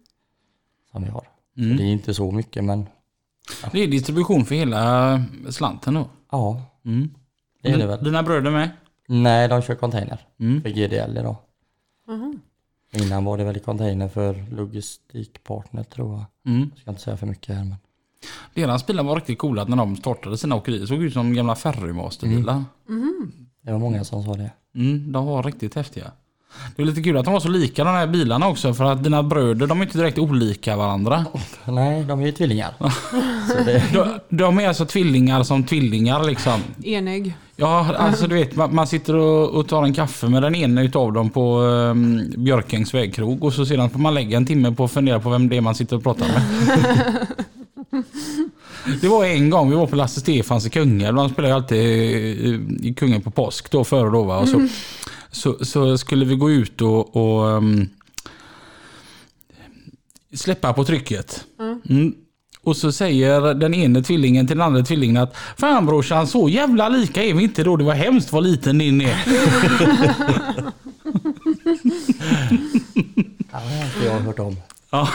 Som 0.93 1.05
vi 1.05 1.11
har. 1.11 1.27
Mm. 1.57 1.71
Så 1.77 1.83
det 1.83 1.89
är 1.89 1.93
inte 1.93 2.15
så 2.15 2.31
mycket 2.31 2.65
men 2.65 2.87
Det 3.73 3.79
är 3.81 3.89
distribution 3.89 4.45
för 4.45 4.55
hela 4.55 5.23
slanten 5.51 5.95
då? 5.95 6.09
ja, 6.33 6.63
Mm. 6.85 7.15
det 7.63 7.69
är 7.71 7.79
det 7.79 7.87
väl. 7.87 8.05
Dina 8.05 8.23
bröder 8.23 8.51
med? 8.51 8.71
Nej, 9.09 9.49
de 9.49 9.63
kör 9.63 9.75
container 9.75 10.21
Mm. 10.41 10.63
för 10.63 10.69
GDL 10.69 11.19
idag. 11.19 11.37
Aha. 12.09 12.35
Innan 12.95 13.25
var 13.25 13.39
det 13.39 13.45
väl 13.45 13.59
container 13.61 14.09
för 14.09 14.45
logistikpartner 14.51 15.83
tror 15.83 16.13
jag. 16.13 16.53
Mm. 16.53 16.71
Jag 16.75 16.81
ska 16.81 16.91
inte 16.91 17.03
säga 17.03 17.17
för 17.17 17.27
mycket 17.27 17.57
här 17.57 17.65
men. 17.65 17.77
Deras 18.55 18.87
bilar 18.87 19.05
var 19.05 19.17
riktigt 19.17 19.39
coola 19.39 19.65
när 19.65 19.77
de 19.77 19.97
startade 19.97 20.39
sina 20.39 20.55
åkerier. 20.57 20.87
såg 20.87 21.03
ut 21.03 21.13
som 21.13 21.35
gamla 21.35 21.55
Ferrymasterbilar. 21.55 22.65
Det 23.63 23.73
var 23.73 23.79
många 23.79 24.05
som 24.05 24.25
sa 24.25 24.35
det. 24.35 24.51
Mm, 24.75 25.13
de 25.13 25.27
var 25.27 25.43
riktigt 25.43 25.75
häftiga. 25.75 26.13
Det 26.77 26.83
är 26.83 26.87
lite 26.87 27.03
kul 27.03 27.17
att 27.17 27.25
de 27.25 27.33
var 27.33 27.41
så 27.41 27.49
lika 27.49 27.85
de 27.85 27.91
här 27.91 28.07
bilarna 28.07 28.49
också 28.49 28.75
för 28.75 28.85
att 28.85 29.05
dina 29.05 29.23
bröder 29.23 29.67
de 29.67 29.81
är 29.81 29.85
inte 29.85 29.99
direkt 29.99 30.19
olika 30.19 30.77
varandra. 30.77 31.27
Nej, 31.65 32.05
de 32.05 32.21
är 32.21 32.27
ju 32.27 32.33
tvillingar. 32.33 32.75
så 33.49 33.65
det, 33.65 33.93
De, 33.93 34.37
de 34.37 34.59
är 34.59 34.69
alltså 34.69 34.87
tvillingar 34.87 35.43
som 35.43 35.65
tvillingar 35.65 36.25
liksom. 36.25 36.61
Enägg. 36.85 37.37
Ja, 37.57 37.95
alltså 37.99 38.27
du 38.27 38.35
vet 38.35 38.57
man, 38.57 38.75
man 38.75 38.87
sitter 38.87 39.15
och, 39.17 39.51
och 39.51 39.69
tar 39.69 39.83
en 39.85 39.95
kaffe 39.95 40.29
med 40.29 40.43
den 40.43 40.55
ena 40.55 40.83
utav 40.83 41.13
dem 41.13 41.31
på 41.31 41.59
um, 41.61 42.23
Björkängs 42.37 42.95
vägkrog 42.95 43.45
och 43.45 43.53
så 43.53 43.67
sedan 43.67 43.91
får 43.91 43.99
man 43.99 44.15
lägga 44.15 44.37
en 44.37 44.47
timme 44.47 44.73
på 44.73 44.85
att 44.85 44.93
fundera 44.93 45.21
på 45.21 45.31
vem 45.31 45.49
det 45.49 45.57
är 45.57 45.61
man 45.61 45.75
sitter 45.75 45.97
och 45.97 46.03
pratar 46.03 46.27
med. 46.29 47.27
Det 49.01 49.09
var 49.09 49.25
en 49.25 49.51
gång 49.51 49.71
vi 49.71 49.77
var 49.77 49.87
på 49.87 49.97
Lasse 49.97 50.21
Stefans 50.21 50.67
i 50.67 50.71
Kungälv. 50.71 51.19
Han 51.19 51.31
spelar 51.31 51.49
ju 51.49 51.55
alltid 51.55 51.79
i- 51.79 52.69
i 52.83 52.95
Kungälv 52.95 53.23
på 53.23 53.31
påsk 53.31 53.71
då 53.71 53.85
före 53.85 54.11
då 54.11 54.23
va. 54.23 54.39
Och 54.39 54.49
så, 54.49 54.69
så, 55.31 55.65
så 55.65 55.99
skulle 55.99 56.25
vi 56.25 56.35
gå 56.37 56.51
ut 56.51 56.81
och, 56.81 57.17
och 57.17 57.45
um, 57.57 57.89
släppa 60.35 60.73
på 60.73 60.85
trycket. 60.85 61.45
Mm. 61.91 62.15
Och 62.65 62.77
så 62.77 62.93
säger 62.93 63.55
den 63.55 63.75
ene 63.75 64.03
tvillingen 64.03 64.47
till 64.47 64.57
den 64.57 64.67
andra 64.67 64.83
tvillingen 64.83 65.17
att 65.17 65.37
Fan 65.59 65.87
brorsan, 65.87 66.27
så 66.27 66.49
jävla 66.49 66.89
lika 66.89 67.23
är 67.25 67.35
vi 67.35 67.43
inte 67.43 67.65
då. 67.65 67.77
Det 67.77 67.85
var 67.85 67.95
hemskt 67.95 68.33
vad 68.33 68.43
liten 68.45 68.79
din 68.79 69.01
är. 69.01 69.17
Ja, 73.53 73.61
det 73.61 73.77
har 73.77 73.85
inte 73.85 74.05
jag 74.05 74.21
hört 74.21 74.39
om. 74.39 74.57
Ja. 74.91 75.09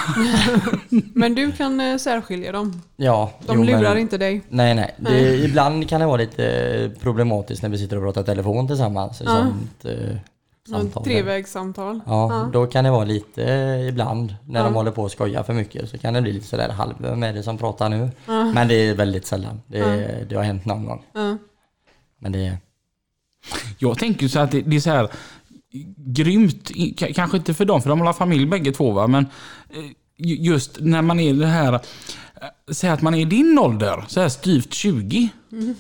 Men 1.13 1.35
du 1.35 1.51
kan 1.51 1.79
eh, 1.81 1.97
särskilja 1.97 2.51
dem. 2.51 2.81
Ja, 2.97 3.31
De 3.45 3.57
jo, 3.57 3.63
lurar 3.63 3.81
men- 3.93 3.97
inte 3.97 4.17
dig. 4.17 4.41
Nej, 4.49 4.75
nej. 4.75 4.95
Det, 4.97 5.35
ibland 5.35 5.89
kan 5.89 6.01
det 6.01 6.07
vara 6.07 6.17
lite 6.17 6.45
eh, 6.47 6.89
problematiskt 7.01 7.61
när 7.61 7.69
vi 7.69 7.77
sitter 7.77 7.97
och 7.97 8.03
pratar 8.03 8.23
telefon 8.23 8.67
tillsammans. 8.67 9.21
Ja. 9.25 9.31
Sånt, 9.37 9.85
eh, 9.85 10.15
samtal. 10.69 11.03
Trevägssamtal. 11.03 11.99
Ja, 12.05 12.49
då 12.53 12.67
kan 12.67 12.83
det 12.83 12.91
vara 12.91 13.03
lite 13.05 13.41
ibland 13.89 14.35
när 14.47 14.63
de 14.63 14.73
Ja. 14.73 14.79
håller 14.79 14.91
på 14.91 15.03
och 15.03 15.11
skojar 15.11 15.43
för 15.43 15.53
mycket 15.53 15.89
så 15.89 15.97
kan 15.97 16.13
det 16.13 16.21
bli 16.21 16.31
lite 16.33 16.47
sådär 16.47 16.69
halv, 16.69 16.93
vem 16.97 17.23
är 17.23 17.33
det 17.33 17.43
som 17.43 17.57
pratar 17.57 17.89
nu? 17.89 18.09
Men 18.25 18.67
det 18.67 18.73
är 18.75 18.95
väldigt 18.95 19.25
sällan. 19.25 19.61
Det, 19.67 20.25
det 20.29 20.35
har 20.35 20.43
hänt 20.43 20.65
någon 20.65 20.85
gång. 20.85 21.05
Ja. 21.13 21.37
Men 22.19 22.31
det, 22.31 22.57
Jag 23.77 23.97
tänker 23.97 24.27
så 24.27 24.39
att 24.39 24.51
det, 24.51 24.61
det 24.61 24.75
är 24.75 24.79
så 24.79 24.89
här 24.89 25.09
grymt, 25.97 26.71
kanske 27.15 27.37
inte 27.37 27.53
för 27.53 27.65
dem 27.65 27.81
för 27.81 27.89
de 27.89 28.01
har 28.01 28.13
familj 28.13 28.45
bägge 28.45 28.71
två 28.71 28.91
va, 28.91 29.07
men 29.07 29.25
eh, 29.69 29.79
ju- 30.17 30.35
just 30.35 30.77
när 30.79 31.01
man 31.01 31.19
är 31.19 31.33
det 31.33 31.45
här, 31.47 31.73
eh, 31.73 31.79
säg 32.71 32.89
att 32.89 33.01
man 33.01 33.13
är 33.13 33.19
i 33.21 33.25
din 33.25 33.59
ålder, 33.59 34.03
så 34.07 34.21
här 34.21 34.29
styvt 34.29 34.73
20. 34.73 35.29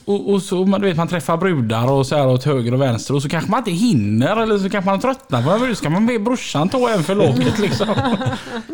Och, 0.05 0.33
och 0.33 0.41
så 0.41 0.65
man, 0.65 0.81
du 0.81 0.87
vet, 0.87 0.97
man 0.97 1.07
träffar 1.07 1.37
brudar 1.37 1.91
och 1.91 2.07
så 2.07 2.15
här 2.15 2.27
åt 2.27 2.43
höger 2.43 2.73
och 2.73 2.81
vänster 2.81 3.15
och 3.15 3.21
så 3.21 3.29
kanske 3.29 3.51
man 3.51 3.59
inte 3.59 3.71
hinner 3.71 4.37
eller 4.37 4.57
så 4.57 4.69
kanske 4.69 4.91
man 4.91 4.99
tröttnar 4.99 5.59
på 5.59 5.65
det. 5.65 5.75
ska 5.75 5.89
man 5.89 6.05
be 6.05 6.19
brorsan 6.19 6.69
ta 6.69 6.89
en 6.89 7.03
för 7.03 7.15
locket 7.15 7.59
liksom. 7.59 7.87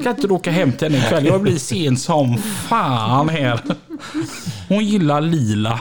Kan 0.03 0.15
inte 0.15 0.27
du 0.27 0.33
åka 0.33 0.51
hem 0.51 0.71
till 0.71 0.91
henne 0.91 1.05
ikväll? 1.05 1.25
Jag 1.25 1.41
blir 1.41 1.57
sen 1.57 1.97
som 1.97 2.37
fan 2.37 3.29
här. 3.29 3.59
Hon 4.69 4.85
gillar 4.85 5.21
lila. 5.21 5.79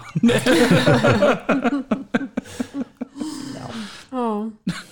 Ja. 4.11 4.50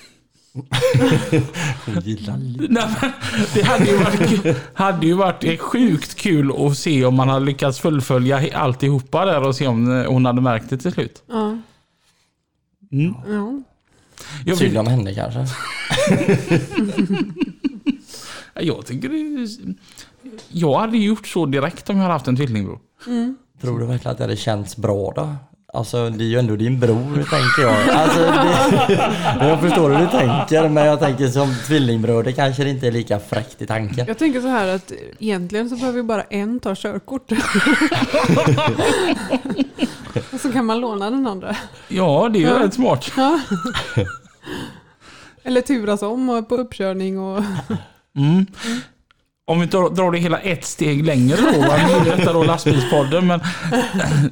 hon 0.52 2.00
gillar 2.04 2.36
lite. 2.38 2.72
Nej, 2.72 3.12
det 3.54 3.62
hade 3.62 3.84
ju, 3.84 3.96
varit, 3.96 4.56
hade 4.74 5.06
ju 5.06 5.14
varit 5.14 5.60
sjukt 5.60 6.14
kul 6.14 6.52
att 6.66 6.78
se 6.78 7.04
om 7.04 7.14
man 7.14 7.28
hade 7.28 7.44
lyckats 7.46 7.80
fullfölja 7.80 8.58
alltihopa 8.58 9.24
där 9.24 9.46
och 9.46 9.56
se 9.56 9.66
om 9.66 10.00
eh, 10.00 10.06
hon 10.06 10.26
hade 10.26 10.40
märkt 10.40 10.70
det 10.70 10.78
till 10.78 10.92
slut. 10.92 11.22
Ja. 11.28 11.58
Mm. 12.92 13.14
Ja. 13.28 13.62
Jag, 14.46 14.58
Synd 14.58 14.78
om 14.78 14.86
henne 14.86 15.14
kanske. 15.14 15.46
jag 18.60 18.86
tycker 18.86 19.08
det 19.08 19.48
Jag 20.48 20.78
hade 20.78 20.98
gjort 20.98 21.26
så 21.26 21.46
direkt 21.46 21.90
om 21.90 21.96
jag 21.96 22.02
hade 22.02 22.14
haft 22.14 22.28
en 22.28 22.36
tvillingbror. 22.36 22.78
Tror 23.60 23.78
du 23.78 23.86
verkligen 23.86 24.12
att 24.12 24.18
det 24.18 24.24
hade 24.24 24.36
känts 24.36 24.76
bra 24.76 25.12
då? 25.16 25.36
Alltså 25.74 26.10
det 26.10 26.24
är 26.24 26.28
ju 26.28 26.38
ändå 26.38 26.56
din 26.56 26.80
bror 26.80 27.14
tänker 27.14 27.62
jag. 27.62 27.88
Alltså, 27.90 28.20
det, 28.20 28.98
jag 29.48 29.60
förstår 29.60 29.90
hur 29.90 29.98
du 29.98 30.06
tänker 30.06 30.68
men 30.68 30.86
jag 30.86 31.00
tänker 31.00 31.28
som 31.28 31.54
tvillingbror 31.66 32.22
det 32.22 32.32
kanske 32.32 32.68
inte 32.68 32.86
är 32.86 32.92
lika 32.92 33.18
fräckt 33.20 33.62
i 33.62 33.66
tanken. 33.66 34.06
Jag 34.06 34.18
tänker 34.18 34.40
så 34.40 34.48
här 34.48 34.68
att 34.74 34.92
egentligen 35.18 35.70
så 35.70 35.76
behöver 35.76 35.98
ju 35.98 36.02
bara 36.02 36.22
en 36.22 36.60
ta 36.60 36.74
körkort. 36.74 37.32
Och 40.32 40.40
så 40.40 40.52
kan 40.52 40.66
man 40.66 40.80
låna 40.80 41.10
den 41.10 41.26
andra. 41.26 41.56
Ja, 41.88 42.28
det 42.32 42.38
är 42.38 42.40
ju 42.40 42.46
Ja. 42.46 42.60
rätt 42.66 42.74
smart. 42.74 43.12
Ja. 43.16 43.40
Eller 45.44 45.60
turas 45.60 46.02
om 46.02 46.28
och 46.30 46.48
på 46.48 46.54
uppkörning 46.56 47.18
och... 47.18 47.44
Mm. 48.16 48.46
Om 49.44 49.60
vi 49.60 49.66
drar 49.66 50.12
det 50.12 50.18
hela 50.18 50.38
ett 50.38 50.64
steg 50.64 51.04
längre 51.04 51.36
då, 51.36 51.60
va? 51.60 51.76
nu 51.76 52.10
är 52.10 52.16
detta 52.16 52.32
då 52.32 52.44
lastbilspodden, 52.44 53.26
men 53.26 53.40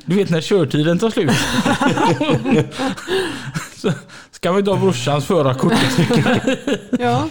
du 0.05 0.17
vet 0.17 0.31
när 0.31 0.41
körtiden 0.41 0.99
tar 0.99 1.11
slut. 1.11 1.31
Så 3.77 3.93
ska 4.31 4.53
vi 4.53 4.63
ta 4.63 4.77
brorsans 4.77 5.25
förarkort. 5.25 5.73
Ja, 6.99 7.29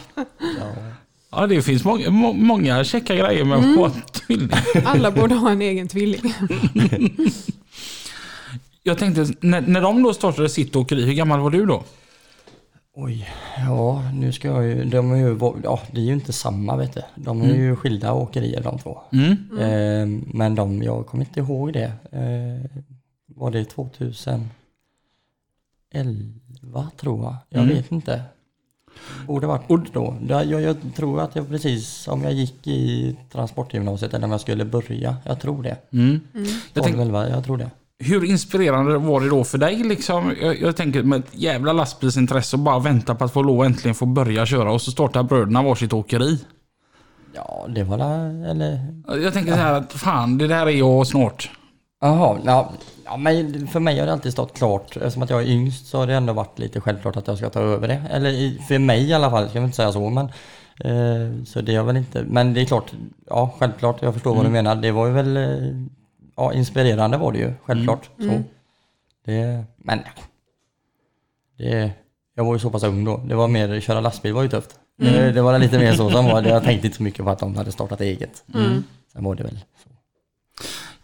Ja, 1.31 1.47
det 1.47 1.61
finns 1.61 1.83
många, 1.83 2.09
må, 2.09 2.33
många 2.33 2.83
käcka 2.83 3.15
grejer 3.15 3.45
med 3.45 3.57
att 3.57 3.77
vara 3.77 3.91
tvilling. 4.11 4.49
alla 4.85 5.11
borde 5.11 5.35
ha 5.35 5.51
en 5.51 5.61
egen 5.61 5.87
tvilling. 5.87 6.33
Jag 8.83 8.97
tänkte, 8.97 9.27
när, 9.39 9.61
när 9.61 9.81
de 9.81 10.03
då 10.03 10.13
startade 10.13 10.49
sitt 10.49 10.75
åkeri, 10.75 11.05
hur 11.05 11.13
gammal 11.13 11.39
var 11.39 11.49
du 11.49 11.65
då? 11.65 11.83
Oj, 13.01 13.29
ja 13.57 14.11
nu 14.13 14.31
ska 14.31 14.47
jag 14.47 14.63
ju, 14.65 14.83
de 14.85 15.11
är 15.11 15.15
ju, 15.15 15.37
ja 15.63 15.79
det 15.91 16.01
är 16.01 16.05
ju 16.05 16.13
inte 16.13 16.33
samma 16.33 16.75
vet 16.75 16.93
du. 16.93 17.01
De 17.15 17.41
är 17.41 17.55
ju 17.55 17.75
skilda 17.75 18.13
åkerier 18.13 18.63
de 18.63 18.77
två. 18.79 19.01
Mm. 19.11 19.31
Eh, 19.59 20.21
men 20.33 20.55
de, 20.55 20.83
jag 20.83 21.05
kommer 21.07 21.25
inte 21.25 21.39
ihåg 21.39 21.73
det. 21.73 21.91
Eh, 22.11 22.81
var 23.25 23.51
det 23.51 23.65
2011 23.65 24.49
tror 26.97 27.23
jag? 27.23 27.35
Jag 27.49 27.63
Mm. 27.63 27.75
vet 27.75 27.91
inte. 27.91 28.21
Borde 29.27 29.47
varit 29.47 29.93
då. 29.93 30.15
Jag, 30.29 30.45
jag, 30.45 30.61
jag 30.61 30.77
tror 30.95 31.21
att 31.21 31.35
jag 31.35 31.47
precis, 31.47 32.07
om 32.07 32.23
jag 32.23 32.33
gick 32.33 32.67
i 32.67 33.15
transportgymnasiet 33.31 34.13
eller 34.13 34.25
om 34.25 34.31
jag 34.31 34.41
skulle 34.41 34.65
börja. 34.65 35.15
Jag 35.25 35.39
tror 35.39 35.63
det. 35.63 35.77
Mm. 35.91 36.19
Jag 36.73 36.83
tänk, 36.83 36.95
12, 36.95 37.13
jag 37.13 37.43
tror 37.43 37.57
det. 37.57 37.71
Hur 37.99 38.25
inspirerande 38.25 38.97
var 38.97 39.21
det 39.21 39.29
då 39.29 39.43
för 39.43 39.57
dig? 39.57 39.75
Liksom? 39.75 40.35
Jag, 40.41 40.61
jag 40.61 40.75
tänker 40.75 41.03
med 41.03 41.19
ett 41.19 41.31
jävla 41.31 41.73
lastbilsintresse 41.73 42.55
och 42.55 42.59
bara 42.59 42.79
vänta 42.79 43.15
på 43.15 43.23
att 43.23 43.33
få 43.33 43.41
lov 43.43 43.65
äntligen 43.65 43.95
få 43.95 44.05
börja 44.05 44.45
köra 44.45 44.71
och 44.71 44.81
så 44.81 44.91
startar 44.91 45.23
bröderna 45.23 45.63
varsitt 45.63 45.93
åkeri. 45.93 46.39
Ja, 47.33 47.65
det 47.75 47.83
var 47.83 47.97
la- 47.97 48.49
eller 48.49 48.79
Jag 49.23 49.33
tänker 49.33 49.51
så 49.51 49.57
här 49.57 49.73
att 49.73 49.93
fan, 49.93 50.37
det 50.37 50.47
där 50.47 50.65
är 50.65 50.69
jag 50.71 51.07
snart. 51.07 51.51
Jaha, 52.01 52.37
ja, 52.45 52.71
ja, 53.05 53.17
men 53.17 53.67
för 53.67 53.79
mig 53.79 53.99
har 53.99 54.05
det 54.05 54.13
alltid 54.13 54.31
stått 54.31 54.57
klart. 54.57 54.97
Eftersom 54.97 55.23
att 55.23 55.29
jag 55.29 55.41
är 55.41 55.47
yngst 55.47 55.87
så 55.87 55.97
har 55.97 56.07
det 56.07 56.13
ändå 56.13 56.33
varit 56.33 56.59
lite 56.59 56.81
självklart 56.81 57.17
att 57.17 57.27
jag 57.27 57.37
ska 57.37 57.49
ta 57.49 57.59
över 57.59 57.87
det. 57.87 58.01
Eller 58.11 58.29
i- 58.29 58.61
för 58.67 58.79
mig 58.79 59.09
i 59.09 59.13
alla 59.13 59.29
fall, 59.29 59.49
ska 59.49 59.57
jag 59.57 59.65
inte 59.65 59.75
säga 59.75 59.91
så 59.91 60.09
men. 60.09 60.25
Eh, 60.83 61.43
så 61.45 61.61
det 61.61 61.75
har 61.75 61.83
väl 61.83 61.97
inte, 61.97 62.23
men 62.27 62.53
det 62.53 62.61
är 62.61 62.65
klart, 62.65 62.91
ja 63.29 63.53
självklart, 63.59 64.01
jag 64.01 64.13
förstår 64.13 64.35
vad 64.35 64.45
du 64.45 64.49
menar. 64.49 64.75
Det 64.75 64.91
var 64.91 65.07
ju 65.07 65.13
väl, 65.13 65.37
eh, 65.37 65.43
ja 66.39 66.53
inspirerande 66.53 67.17
var 67.17 67.31
det 67.31 67.39
ju, 67.39 67.53
självklart. 67.63 68.09
Så. 68.17 68.43
Det, 69.25 69.63
men 69.77 69.99
ja. 70.05 70.23
Det, 71.57 71.91
jag 72.35 72.43
var 72.45 72.53
ju 72.53 72.59
så 72.59 72.69
pass 72.69 72.83
ung 72.83 73.05
då. 73.05 73.17
Det 73.17 73.35
var 73.35 73.47
mer, 73.47 73.79
köra 73.79 74.01
lastbil 74.01 74.33
var 74.33 74.43
ju 74.43 74.49
tufft. 74.49 74.79
Det, 74.97 75.31
det 75.31 75.41
var 75.41 75.59
lite 75.59 75.79
mer 75.79 75.93
så 75.93 76.09
som 76.09 76.25
var 76.25 76.41
det. 76.41 76.49
Jag 76.49 76.63
tänkte 76.63 76.87
inte 76.87 76.97
så 76.97 77.03
mycket 77.03 77.25
på 77.25 77.31
att 77.31 77.39
de 77.39 77.55
hade 77.55 77.71
startat 77.71 78.01
eget. 78.01 78.43
Sen 79.13 79.23
var 79.23 79.35
det 79.35 79.43
väl 79.43 79.59
så. 79.83 79.89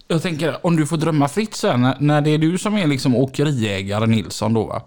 Jag 0.08 0.22
tänker, 0.22 0.66
om 0.66 0.76
du 0.76 0.88
får 0.88 0.98
drömma 0.98 1.28
fritt 1.28 1.56
sen, 1.56 1.82
när, 1.82 1.98
när 2.00 2.22
det 2.22 2.30
är 2.30 2.38
du 2.38 2.58
som 2.58 2.78
är 2.78 2.88
liksom 2.88 3.16
åkeriägare 3.16 4.06
Nilsson 4.06 4.54
då 4.54 4.66
va? 4.66 4.82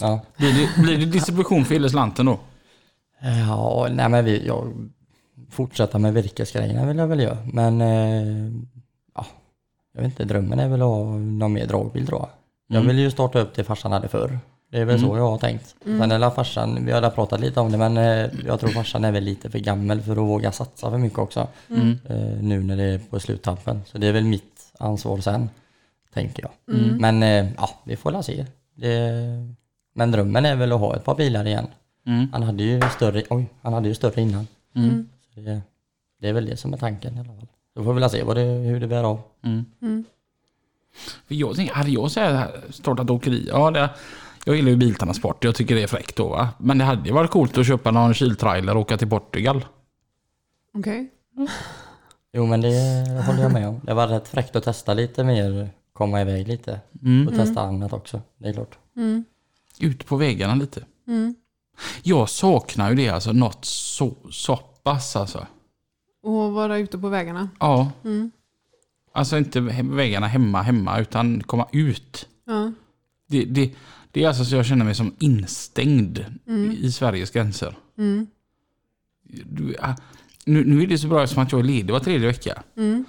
Ja. 0.00 0.20
Blir 0.36 0.52
det, 0.52 0.82
blir 0.82 0.98
det 0.98 1.06
distribution 1.06 1.64
för 1.64 1.74
hela 1.74 1.88
slanten 1.88 2.26
då? 2.26 2.40
Ja, 3.48 3.88
nej 3.90 4.08
men 4.08 4.24
vi, 4.24 4.46
jag, 4.46 4.72
fortsätta 5.50 5.98
med 5.98 6.14
virkesgrejerna 6.14 6.86
vill 6.86 6.98
jag 6.98 7.06
väl 7.06 7.20
göra. 7.20 7.38
Men 7.52 7.80
eh, 7.80 8.52
jag 9.92 10.02
vet 10.02 10.10
inte, 10.10 10.24
drömmen 10.24 10.58
är 10.58 10.68
väl 10.68 10.82
att 10.82 10.88
ha 10.88 11.04
någon 11.04 11.52
mer 11.52 11.66
dragbil 11.66 12.06
tror 12.06 12.20
jag. 12.20 12.28
Jag 12.78 12.82
vill 12.82 12.98
ju 12.98 13.10
starta 13.10 13.40
upp 13.40 13.54
det 13.54 13.64
farsan 13.64 13.92
hade 13.92 14.08
förr. 14.08 14.38
Det 14.70 14.78
är 14.78 14.84
väl 14.84 15.00
så 15.00 15.16
jag 15.16 15.30
har 15.30 15.38
tänkt. 15.38 15.74
Sen 15.84 16.12
är 16.12 16.30
farsan, 16.30 16.86
vi 16.86 16.92
har 16.92 17.10
pratat 17.10 17.40
lite 17.40 17.60
om 17.60 17.72
det 17.72 17.78
men 17.78 17.96
eh, 17.96 18.30
jag 18.46 18.60
tror 18.60 18.70
farsan 18.70 19.04
är 19.04 19.12
väl 19.12 19.24
lite 19.24 19.50
för 19.50 19.58
gammal 19.58 20.00
för 20.00 20.12
att 20.12 20.18
våga 20.18 20.52
satsa 20.52 20.90
för 20.90 20.98
mycket 20.98 21.18
också. 21.18 21.48
Eh, 22.08 22.16
nu 22.40 22.62
när 22.62 22.76
det 22.76 22.84
är 22.84 22.98
på 22.98 23.20
sluttampen. 23.20 23.80
Så 23.86 23.98
det 23.98 24.06
är 24.06 24.12
väl 24.12 24.24
mitt 24.24 24.72
ansvar 24.78 25.18
sen, 25.18 25.50
tänker 26.14 26.42
jag. 26.42 26.50
Men 27.00 27.22
eh, 27.22 27.52
ja, 27.56 27.70
vi 27.84 27.96
får 27.96 28.10
la 28.10 28.22
se. 28.22 28.46
Det, 28.74 29.10
men 29.94 30.10
drömmen 30.10 30.44
är 30.44 30.56
väl 30.56 30.72
att 30.72 30.80
ha 30.80 30.96
ett 30.96 31.04
par 31.04 31.14
bilar 31.14 31.46
igen. 31.46 31.66
Mm. 32.06 32.28
Han 32.32 32.42
hade 32.42 32.62
ju 32.62 32.80
större, 32.96 33.22
oj, 33.30 33.46
han 33.62 33.72
hade 33.72 33.88
ju 33.88 33.94
större 33.94 34.22
innan. 34.22 34.46
Mm. 34.74 35.08
Så 35.34 35.40
det, 35.40 35.60
det 36.20 36.28
är 36.28 36.32
väl 36.32 36.46
det 36.46 36.56
som 36.56 36.72
är 36.72 36.76
tanken 36.76 37.16
i 37.16 37.20
alla 37.20 37.28
fall. 37.28 37.46
Då 37.74 37.84
får 37.84 37.92
vi 37.94 38.00
väl 38.00 38.10
se 38.10 38.22
vad 38.22 38.36
det, 38.36 38.42
hur 38.42 38.80
det 38.80 38.86
bär 38.86 39.04
av. 39.04 39.20
Mm. 39.44 40.04
För 41.26 41.34
jag 41.34 41.56
tänker, 41.56 41.74
hade 41.74 41.90
jag 41.90 42.10
så 42.10 42.20
här 42.20 42.60
startat 42.70 43.10
åkeri, 43.10 43.48
ja 43.48 43.70
det, 43.70 43.90
jag 44.44 44.56
gillar 44.56 44.70
ju 44.70 44.76
biltransport, 44.76 45.44
jag 45.44 45.54
tycker 45.54 45.74
det 45.74 45.82
är 45.82 45.86
fräckt 45.86 46.16
då 46.16 46.28
va. 46.28 46.48
Men 46.58 46.78
det 46.78 46.84
hade 46.84 47.08
ju 47.08 47.14
varit 47.14 47.30
coolt 47.30 47.58
att 47.58 47.66
köpa 47.66 47.90
någon 47.90 48.14
kyltrailer 48.14 48.74
och 48.74 48.80
åka 48.80 48.96
till 48.96 49.08
Portugal. 49.08 49.64
Okej. 50.74 51.10
Jo 52.32 52.46
men 52.46 52.60
det 52.60 52.68
håller 53.26 53.42
jag 53.42 53.52
med 53.52 53.68
om. 53.68 53.80
Det 53.84 53.94
var 53.94 54.08
rätt 54.08 54.28
fräckt 54.28 54.56
att 54.56 54.64
testa 54.64 54.94
lite 54.94 55.24
mer, 55.24 55.70
komma 55.92 56.20
iväg 56.20 56.48
lite. 56.48 56.80
Mm. 57.02 57.28
Och 57.28 57.34
testa 57.34 57.60
annat 57.60 57.92
också, 57.92 58.20
det 58.38 58.48
är 58.48 58.52
klart. 58.52 58.78
Mm. 58.96 59.24
Ut 59.80 60.06
på 60.06 60.16
vägarna 60.16 60.54
lite. 60.54 60.84
Mm. 61.06 61.34
Jag 62.02 62.28
saknar 62.28 62.90
ju 62.90 62.96
det 62.96 63.08
alltså, 63.08 63.32
något 63.32 63.64
så, 63.64 64.14
så 64.30 64.56
pass 64.56 65.16
alltså. 65.16 65.46
Och 66.22 66.52
vara 66.52 66.78
ute 66.78 66.98
på 66.98 67.08
vägarna. 67.08 67.48
Ja. 67.60 67.92
Mm. 68.04 68.30
Alltså 69.12 69.38
inte 69.38 69.60
vägarna 69.82 70.26
hemma, 70.26 70.62
hemma, 70.62 71.00
utan 71.00 71.42
komma 71.42 71.68
ut. 71.72 72.28
Ja. 72.46 72.72
Det, 73.28 73.44
det, 73.44 73.74
det 74.10 74.24
är 74.24 74.28
alltså 74.28 74.44
så 74.44 74.56
jag 74.56 74.66
känner 74.66 74.84
mig 74.84 74.94
som 74.94 75.14
instängd 75.18 76.24
i 76.78 76.92
Sveriges 76.92 77.30
gränser. 77.30 77.76
Mm. 77.98 78.26
Du, 79.44 79.76
ah, 79.80 79.94
nu, 80.44 80.64
nu 80.64 80.82
är 80.82 80.86
det 80.86 80.98
så 80.98 81.08
bra 81.08 81.26
som 81.26 81.42
att 81.42 81.52
jag 81.52 81.58
är 81.58 81.64
ledig 81.64 81.92
var 81.92 82.00
tredje 82.00 82.26
vecka. 82.26 82.62
Mm. 82.76 83.04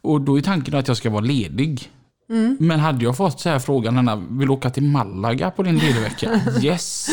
Och 0.00 0.20
då 0.20 0.38
är 0.38 0.42
tanken 0.42 0.74
att 0.74 0.88
jag 0.88 0.96
ska 0.96 1.10
vara 1.10 1.20
ledig. 1.20 1.90
Men 2.58 2.80
hade 2.80 3.04
jag 3.04 3.16
fått 3.16 3.40
så 3.40 3.48
här 3.48 3.58
frågan, 3.58 3.98
Anna, 3.98 4.16
vill 4.16 4.50
åka 4.50 4.70
till 4.70 4.82
Malaga 4.82 5.50
på 5.50 5.62
din 5.62 5.78
lediga 5.78 6.00
vecka? 6.00 6.40
Yes! 6.62 7.08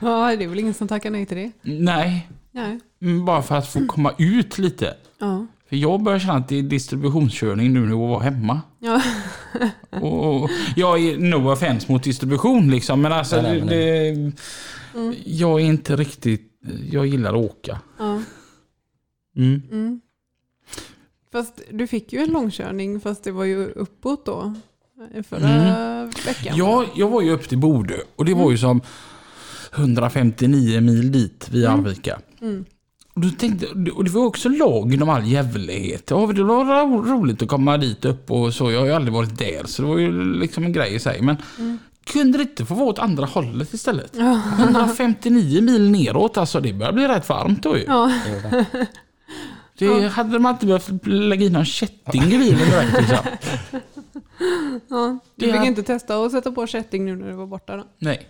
Ja, 0.00 0.36
det 0.36 0.44
är 0.44 0.48
väl 0.48 0.58
ingen 0.58 0.74
som 0.74 0.88
tackar 0.88 1.10
nej 1.10 1.26
till 1.26 1.36
det. 1.36 1.52
Nej, 1.62 2.28
Nej. 2.58 2.78
mm, 3.02 3.24
bara 3.24 3.42
för 3.42 3.54
att 3.54 3.68
få 3.68 3.86
komma 3.86 4.12
ut 4.18 4.58
lite. 4.58 4.94
Ja. 5.18 5.46
För 5.68 5.76
jag 5.76 6.02
börjar 6.02 6.18
känna 6.18 6.34
att 6.34 6.48
det 6.48 6.58
är 6.58 6.62
distributionskörning 6.62 7.72
nu 7.72 7.80
när 7.80 7.88
jag 7.88 7.98
var 7.98 8.20
hemma. 8.20 8.60
Ja. 8.78 9.02
Och, 9.90 10.34
och 10.42 10.50
jag 10.76 11.00
är 11.00 11.18
no 11.18 11.52
offense 11.52 11.92
mot 11.92 12.02
distribution 12.02 12.70
liksom, 12.70 13.00
men 13.00 13.12
alltså 13.12 13.42
Nej, 13.42 13.62
nej, 13.62 14.14
det, 14.94 15.12
jag 15.24 15.60
är 15.60 15.64
inte 15.64 15.96
riktigt, 15.96 16.60
jag 16.90 17.06
gillar 17.06 17.30
att 17.30 17.50
åka. 17.50 17.80
ja. 17.98 18.22
Mm. 19.36 19.62
Mm. 19.70 20.00
Fast 21.32 21.60
du 21.70 21.86
fick 21.86 22.12
ju 22.12 22.18
en 22.18 22.30
långkörning 22.30 23.00
fast 23.00 23.24
det 23.24 23.32
var 23.32 23.44
ju 23.44 23.66
uppåt 23.66 24.26
då. 24.26 24.54
Förra 25.28 26.04
veckan. 26.26 26.56
Ja, 26.56 26.84
jag 26.96 27.08
var 27.08 27.22
ju 27.22 27.30
upp 27.30 27.48
till 27.48 27.58
Bodö 27.58 27.94
och 28.16 28.24
det 28.24 28.34
var 28.34 28.50
ju 28.50 28.58
som 28.58 28.80
159 29.74 30.80
mil 30.80 31.12
dit 31.12 31.48
via 31.50 31.70
Arvika. 31.70 32.18
Mm. 32.40 32.64
Och, 33.14 33.20
då 33.20 33.30
tänkte, 33.30 33.66
och 33.90 34.04
det 34.04 34.10
var 34.10 34.24
också 34.26 34.48
lagen 34.48 35.02
om 35.02 35.08
all 35.08 35.26
jävlighet. 35.26 36.10
Ja, 36.10 36.26
det 36.34 36.42
var 36.44 36.64
ro- 36.86 37.02
roligt 37.02 37.42
att 37.42 37.48
komma 37.48 37.76
dit 37.78 38.04
upp 38.04 38.30
och 38.30 38.54
så. 38.54 38.70
Jag 38.72 38.80
har 38.80 38.86
ju 38.86 38.92
aldrig 38.92 39.14
varit 39.14 39.38
där 39.38 39.66
så 39.66 39.82
det 39.82 39.88
var 39.88 39.98
ju 39.98 40.34
liksom 40.40 40.64
en 40.64 40.72
grej 40.72 40.94
i 40.94 40.98
sig. 40.98 41.22
Men 41.22 41.36
kunde 42.04 42.38
det 42.38 42.42
inte 42.42 42.64
få 42.64 42.74
vara 42.74 42.86
åt 42.88 42.98
andra 42.98 43.26
hållet 43.26 43.74
istället? 43.74 44.16
159 44.58 45.62
mil 45.62 45.90
neråt, 45.90 46.36
alltså 46.38 46.60
det 46.60 46.72
börjar 46.72 46.92
bli 46.92 47.08
rätt 47.08 47.28
varmt 47.28 47.62
då 47.62 47.76
ju. 47.78 47.84
Ja. 47.86 48.12
Det 49.78 50.08
hade 50.08 50.38
man 50.38 50.52
inte 50.54 50.66
behövt 50.66 51.06
lägga 51.06 51.46
in 51.46 51.52
någon 51.52 51.64
kätting 51.64 52.22
i 52.22 52.38
bilen 52.38 52.70
direkt 52.70 52.92
liksom. 52.98 53.18
ja. 54.88 55.18
Du 55.36 55.52
fick 55.52 55.64
inte 55.64 55.82
testa 55.82 56.24
att 56.24 56.32
sätta 56.32 56.52
på 56.52 56.66
kätting 56.66 57.04
nu 57.04 57.16
när 57.16 57.26
du 57.28 57.32
var 57.34 57.46
borta 57.46 57.76
då? 57.76 57.84
Nej. 57.98 58.28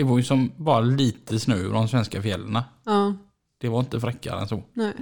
Det 0.00 0.04
var 0.04 0.18
ju 0.18 0.24
som 0.24 0.52
bara 0.56 0.80
lite 0.80 1.40
snö 1.40 1.54
ur 1.56 1.72
de 1.72 1.88
svenska 1.88 2.22
fjällen. 2.22 2.58
Ja. 2.84 3.14
Det 3.60 3.68
var 3.68 3.80
inte 3.80 4.00
fräckare 4.00 4.40
än 4.40 4.48
så. 4.48 4.62
Nej. 4.72 4.92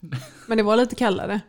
Men 0.46 0.56
det 0.58 0.62
var 0.62 0.76
lite 0.76 0.94
kallare? 0.94 1.40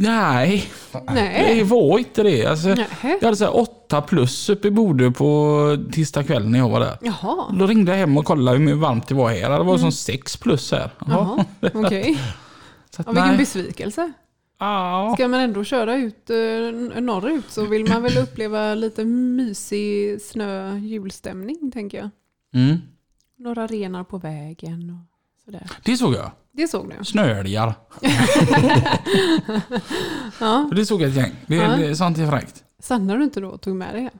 Nej, 0.00 0.70
det 0.92 1.12
Nej. 1.14 1.62
var 1.64 1.98
inte 1.98 2.22
det. 2.22 2.46
Alltså, 2.46 2.68
Nej. 2.68 2.86
jag 3.02 3.22
hade 3.22 3.36
så 3.36 3.44
här 3.44 3.56
8 3.56 4.02
plus 4.02 4.48
uppe 4.48 4.68
i 4.68 4.70
Bodö 4.70 5.10
på 5.10 5.78
tisdag 5.92 6.24
kväll 6.24 6.48
när 6.48 6.58
jag 6.58 6.68
var 6.68 6.80
där. 6.80 6.98
Jaha. 7.02 7.52
Då 7.58 7.66
ringde 7.66 7.92
jag 7.92 7.98
hem 7.98 8.18
och 8.18 8.24
kollade 8.24 8.58
hur 8.58 8.74
varmt 8.74 9.08
det 9.08 9.14
var 9.14 9.30
här. 9.30 9.50
Det 9.50 9.64
var 9.64 9.78
som 9.78 9.92
6 9.92 10.36
plus 10.36 10.72
här. 10.72 10.90
Jaha. 11.06 11.44
Okej. 11.74 12.18
Så 12.90 13.00
att, 13.00 13.06
Ja, 13.06 13.12
vilken 13.12 13.28
nej. 13.28 13.38
besvikelse. 13.38 14.12
Ja. 14.64 15.12
Ska 15.16 15.28
man 15.28 15.40
ändå 15.40 15.64
köra 15.64 15.96
ut 15.96 16.30
eh, 16.30 16.36
norrut 17.00 17.44
så 17.50 17.64
vill 17.64 17.88
man 17.88 18.02
väl 18.02 18.18
uppleva 18.18 18.74
lite 18.74 19.04
mysig 19.04 20.20
snö 20.22 20.78
julstämning 20.78 21.70
tänker 21.72 21.98
jag. 21.98 22.10
Mm. 22.54 22.76
Några 23.38 23.66
renar 23.66 24.04
på 24.04 24.18
vägen 24.18 24.90
och 24.90 25.44
sådär. 25.44 25.70
Det 25.84 25.96
såg 25.96 26.14
jag. 26.14 26.30
Det 26.52 26.68
såg 26.68 26.92
du? 26.98 27.04
Snöälgar. 27.04 27.74
Ja. 30.40 30.70
Det 30.76 30.86
såg 30.86 31.02
jag 31.02 31.08
ett 31.10 31.16
gäng. 31.16 31.32
Det, 31.46 31.54
Ja. 31.56 31.76
det, 31.76 31.96
sånt 31.96 32.18
är 32.18 32.30
fräckt. 32.30 32.64
Stannade 32.82 33.18
du 33.18 33.24
inte 33.24 33.40
då 33.40 33.48
och 33.48 33.60
tog 33.60 33.76
med 33.76 33.94
dig 33.94 34.02
hem? 34.02 34.12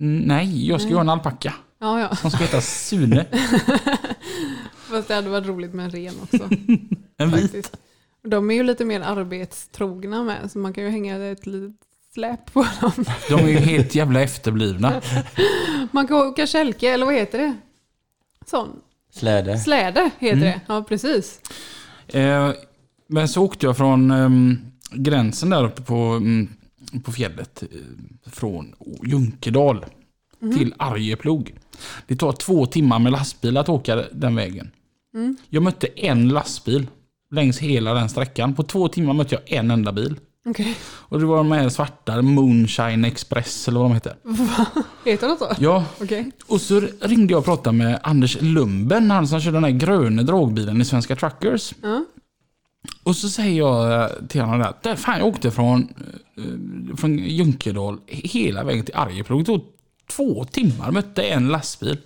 Mm, 0.00 0.18
Nej, 0.22 0.68
jag 0.68 0.80
ska 0.80 0.88
ju 0.90 0.94
ha 0.94 1.00
en 1.02 1.08
alpacka. 1.08 1.54
Ja, 1.80 2.00
ja. 2.00 2.16
Som 2.16 2.30
ska 2.30 2.40
heta 2.44 2.60
Sune. 2.60 3.26
Fast 4.76 5.08
det 5.08 5.14
hade 5.14 5.28
varit 5.28 5.46
roligt 5.46 5.74
med 5.74 5.84
en 5.84 5.90
ren 5.90 6.14
också. 6.22 6.48
En 7.20 7.30
vit. 7.30 7.40
faktiskt. 7.42 7.76
De 8.22 8.50
är 8.50 8.54
ju 8.54 8.62
lite 8.62 8.84
mer 8.84 9.00
arbetstrogna 9.00 10.22
med, 10.24 10.50
så 10.50 10.58
man 10.58 10.72
kan 10.72 10.84
ju 10.84 10.90
hänga 10.90 11.26
ett 11.26 11.46
litet 11.46 11.76
släp 12.14 12.52
på 12.52 12.66
dem. 12.80 12.92
De 13.28 13.34
är 13.34 13.48
ju 13.48 13.56
helt 13.58 13.94
jävla 13.94 14.20
efterblivna. 14.22 15.00
Man 15.92 16.06
kan 16.06 16.16
åka 16.16 16.46
kälke, 16.46 16.88
eller 16.92 17.06
vad 17.06 17.14
heter 17.14 17.38
det? 17.38 17.56
Sån. 18.46 18.68
Släde. 19.12 19.58
Släde 19.58 20.10
heter 20.18 20.36
Mm. 20.36 20.40
det. 20.48 20.60
Ja, 20.68 20.82
precis. 20.88 21.40
Eh, 22.08 22.50
men 23.06 23.28
så 23.28 23.42
åkte 23.44 23.66
jag 23.66 23.76
från 23.76 24.10
ehm, 24.10 24.58
gränsen 24.92 25.50
där 25.50 25.64
uppe 25.64 25.82
på, 25.82 25.94
mm, 25.94 26.48
på 27.04 27.12
fjället. 27.12 27.62
eh, 27.62 27.68
från 28.30 28.74
Junkedal 29.02 29.84
till 30.40 30.74
Arjeplog. 30.76 31.54
Det 32.06 32.16
tar 32.16 32.32
två 32.32 32.66
timmar 32.66 32.98
med 32.98 33.12
lastbil 33.12 33.56
att 33.56 33.68
åka 33.68 34.04
den 34.12 34.36
vägen. 34.36 34.70
Jag 35.48 35.62
mötte 35.62 35.86
en 35.86 36.28
lastbil 36.28 36.86
längs 37.30 37.58
hela 37.58 37.94
den 37.94 38.08
sträckan. 38.08 38.54
På 38.54 38.62
två 38.62 38.88
timmar 38.88 39.12
mötte 39.14 39.34
jag 39.34 39.58
en 39.58 39.70
enda 39.70 39.92
bil. 39.92 40.16
Okej. 40.48 40.74
Och 40.84 41.20
det 41.20 41.26
var 41.26 41.36
de 41.36 41.52
här 41.52 41.68
svarta, 41.68 42.22
Moonshine 42.22 43.04
Express 43.04 43.68
eller 43.68 43.80
vad 43.80 43.90
de 43.90 43.94
heter. 43.94 44.14
Heter 45.04 45.28
det 45.28 45.36
så? 45.38 45.48
Ja, 45.58 45.84
Okej. 46.00 46.30
och 46.46 46.60
så 46.60 46.80
ringde 47.00 47.32
jag 47.32 47.38
och 47.38 47.44
pratade 47.44 47.76
med 47.76 48.00
Anders 48.02 48.38
Lumben, 48.40 49.10
han 49.10 49.28
som 49.28 49.40
kör 49.40 49.52
den 49.52 49.64
här 49.64 49.70
gröna 49.70 50.22
dragbilen 50.22 50.80
i 50.80 50.84
Svenska 50.84 51.16
Truckers. 51.16 51.74
Ja. 51.82 52.04
Och 53.04 53.16
så 53.16 53.28
säger 53.28 53.58
jag 53.58 54.02
eh, 54.02 54.08
till 54.28 54.40
honom 54.40 54.58
där, 54.58 54.72
"Det- 54.82 54.96
fan 54.96 55.18
jag 55.18 55.26
åkte 55.28 55.50
från, 55.50 55.88
eh, 56.36 56.96
från 56.96 57.18
Junkedal 57.18 57.98
hela 58.06 58.64
vägen 58.64 58.84
till 58.84 58.94
Arjeplog. 58.96 59.40
Det 59.40 59.44
tog 59.44 59.60
två 60.10 60.44
timmar, 60.44 60.90
mötte 60.90 61.22
en 61.22 61.48
lastbil. 61.48 61.98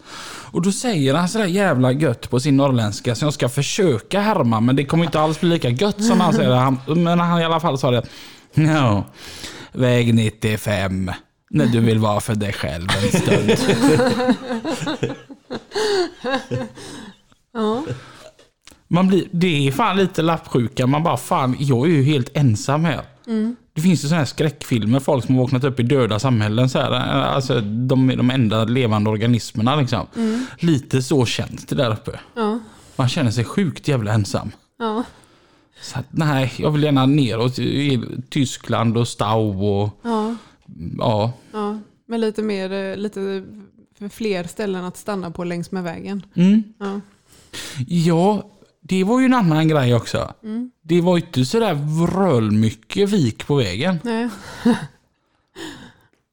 Och 0.53 0.63
då 0.63 0.73
säger 0.73 1.15
han 1.15 1.29
sådär 1.29 1.47
jävla 1.47 1.93
gött 1.93 2.31
på 2.31 2.41
sin 2.41 2.57
norrländska 2.57 3.15
som 3.15 3.27
jag 3.27 3.35
ska 3.35 3.49
försöka 3.49 4.21
härma 4.21 4.61
men 4.61 4.77
det 4.77 4.85
kommer 4.85 5.05
inte 5.05 5.21
alls 5.21 5.41
bli 5.41 5.49
lika 5.49 5.69
gött 5.69 6.05
som 6.05 6.21
han 6.21 6.33
säger. 6.33 6.51
Han, 6.51 6.81
men 6.87 7.21
han 7.21 7.41
i 7.41 7.45
alla 7.45 7.61
fall 7.61 7.79
sa 7.79 7.91
det. 7.91 8.03
Ja, 8.55 9.05
väg 9.73 10.15
95. 10.15 11.11
När 11.51 11.67
du 11.67 11.81
vill 11.81 11.99
vara 11.99 12.21
för 12.21 12.35
dig 12.35 12.53
själv 12.53 12.89
en 13.03 13.21
stund. 13.21 13.51
Ja. 17.55 17.83
Man 18.89 19.09
blir, 19.09 19.25
det 19.31 19.69
är 19.69 19.73
fan 19.73 19.97
lite 19.97 20.23
lappsjuka. 20.23 20.87
Man 20.87 21.03
bara 21.03 21.17
fan, 21.17 21.57
jag 21.59 21.87
är 21.87 21.91
ju 21.91 22.03
helt 22.03 22.37
ensam 22.37 22.85
här. 22.85 23.03
Det 23.75 23.81
finns 23.81 24.05
ju 24.05 24.09
sådana 24.09 24.19
här 24.19 24.27
skräckfilmer, 24.27 25.01
folk 25.01 25.25
som 25.27 25.35
har 25.35 25.43
vaknat 25.43 25.65
upp 25.65 25.81
i 25.81 25.83
döda 25.83 26.19
samhällen. 26.19 26.69
Så 26.69 26.79
här, 26.79 26.91
alltså, 26.91 27.61
de 27.61 28.11
är 28.11 28.17
de 28.17 28.31
enda 28.31 28.65
levande 28.65 29.11
organismerna. 29.11 29.77
Liksom. 29.77 30.07
Lite 30.59 31.03
så 31.03 31.27
känns 31.27 31.67
det 31.67 31.75
där 31.75 31.93
uppe. 31.93 32.21
Ja. 32.35 32.59
Man 32.97 33.09
känner 33.09 33.31
sig 33.31 33.45
sjukt 33.45 33.89
jävla 33.89 34.13
ensam. 34.13 34.51
Ja. 34.79 35.05
Så 35.83 35.99
att, 35.99 36.07
nej, 36.11 36.53
jag 36.57 36.71
vill 36.71 36.83
gärna 36.83 37.07
neråt 37.07 37.59
i 37.59 38.03
Tyskland 38.31 38.97
och 38.97 39.09
Stau 39.09 39.65
och 39.67 39.99
Ja. 40.03 40.35
ja. 40.99 41.33
Ja. 41.53 41.79
Men 42.07 42.21
lite 42.21 42.43
mer, 42.43 42.73
eh, 42.73 42.97
lite 42.97 43.45
fler 44.11 44.45
ställen 44.45 44.85
att 44.85 44.97
stanna 44.97 45.31
på 45.31 45.45
längs 45.45 45.71
med 45.71 45.83
vägen. 45.83 46.23
Mm. 46.35 46.63
Ja. 46.79 47.01
Ja, 47.87 48.51
det 48.83 49.05
var 49.05 49.21
ju 49.21 49.27
en 49.27 49.35
annan 49.35 49.69
grej 49.69 49.95
också. 49.95 50.35
Det 50.83 51.01
var 51.01 51.17
inte 51.17 51.45
sådär 51.45 51.75
vrölmycket 51.75 53.11
vik 53.11 53.47
på 53.47 53.55
vägen. 53.55 53.99
Nej. 54.03 54.29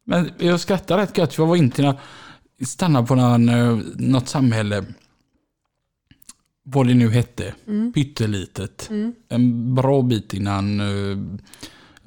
Men 0.06 0.32
jag 0.38 0.60
skrattar 0.60 0.98
rätt 0.98 1.18
gött 1.18 1.38
jag 1.38 1.46
var 1.46 1.56
inte 1.56 1.82
när 1.82 2.00
stannade 2.66 3.08
på 3.08 3.16
någon, 3.16 3.50
eh, 3.50 3.80
något 3.96 4.28
samhälle. 4.28 4.86
Vad 6.64 6.88
det 6.88 6.94
nu 6.94 7.10
hette. 7.10 7.54
Pyttelitet. 7.94 8.90
En 9.30 9.76
bra 9.76 10.02
bit 10.02 10.34
innan 10.34 10.80
uh, 10.80 11.18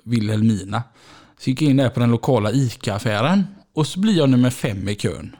Vilhelmina. 0.05 0.82
Så 1.38 1.51
gick 1.51 1.62
jag 1.62 1.70
in 1.70 1.76
där 1.76 1.90
på 1.90 2.01
den 2.01 2.11
lokala 2.11 2.53
ICA-affären. 2.53 3.45
Och 3.72 3.86
så 3.86 4.01
blir 4.01 4.16
jag 4.16 4.30
nummer 4.30 4.51
fem 4.51 4.88
i 4.88 4.95
kön. 4.95 5.36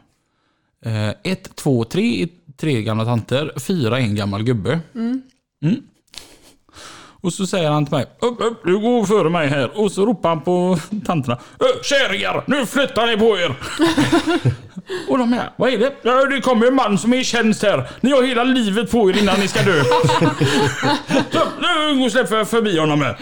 Eh, 0.85 1.09
ett, 1.09 1.57
två, 1.57 1.85
tre, 1.85 2.29
tre 2.57 2.83
gamla 2.83 3.05
tanter. 3.05 3.53
Fyra, 3.61 4.01
en 4.01 4.15
gammal 4.15 4.45
gubbe. 4.45 4.81
Mm. 4.95 5.81
Och 7.25 7.33
så 7.33 7.47
säger 7.47 7.71
han 7.71 7.87
till 7.87 7.95
mig, 7.95 8.07
upp, 8.21 8.41
upp, 8.41 8.61
du 8.65 8.79
går 8.79 9.05
före 9.05 9.31
mig 9.31 9.49
här. 9.49 9.71
Och 9.81 9.93
så 9.93 10.07
ropar 10.07 10.29
han 10.29 10.41
på 10.41 10.79
tanterna, 11.07 11.39
"Ö, 11.61 11.65
kärringar, 11.83 12.45
nu 12.47 12.67
flyttar 12.67 13.07
ni 13.07 13.17
på 13.17 13.39
er. 13.39 13.55
och 15.09 15.19
de 15.19 15.33
är, 15.33 15.51
vad 15.57 15.73
är 15.73 15.79
det? 15.79 15.93
Ja, 16.03 16.27
det 16.27 16.41
kommer 16.41 16.67
en 16.67 16.75
man 16.75 16.99
som 16.99 17.13
är 17.13 17.17
i 17.17 17.25
tjänst 17.25 17.63
här. 17.63 17.89
Ni 18.01 18.11
har 18.11 18.23
hela 18.23 18.45
livet 18.45 18.91
på 18.91 19.11
er 19.11 19.19
innan 19.19 19.41
ni 19.41 19.49
ska 19.49 19.63
dö. 19.63 19.83
så, 21.31 21.41
nu 21.61 21.99
gå 21.99 22.05
och 22.05 22.13
släpp 22.13 22.29
för- 22.29 22.45
förbi 22.45 22.79
honom 22.79 23.03
här. 23.03 23.17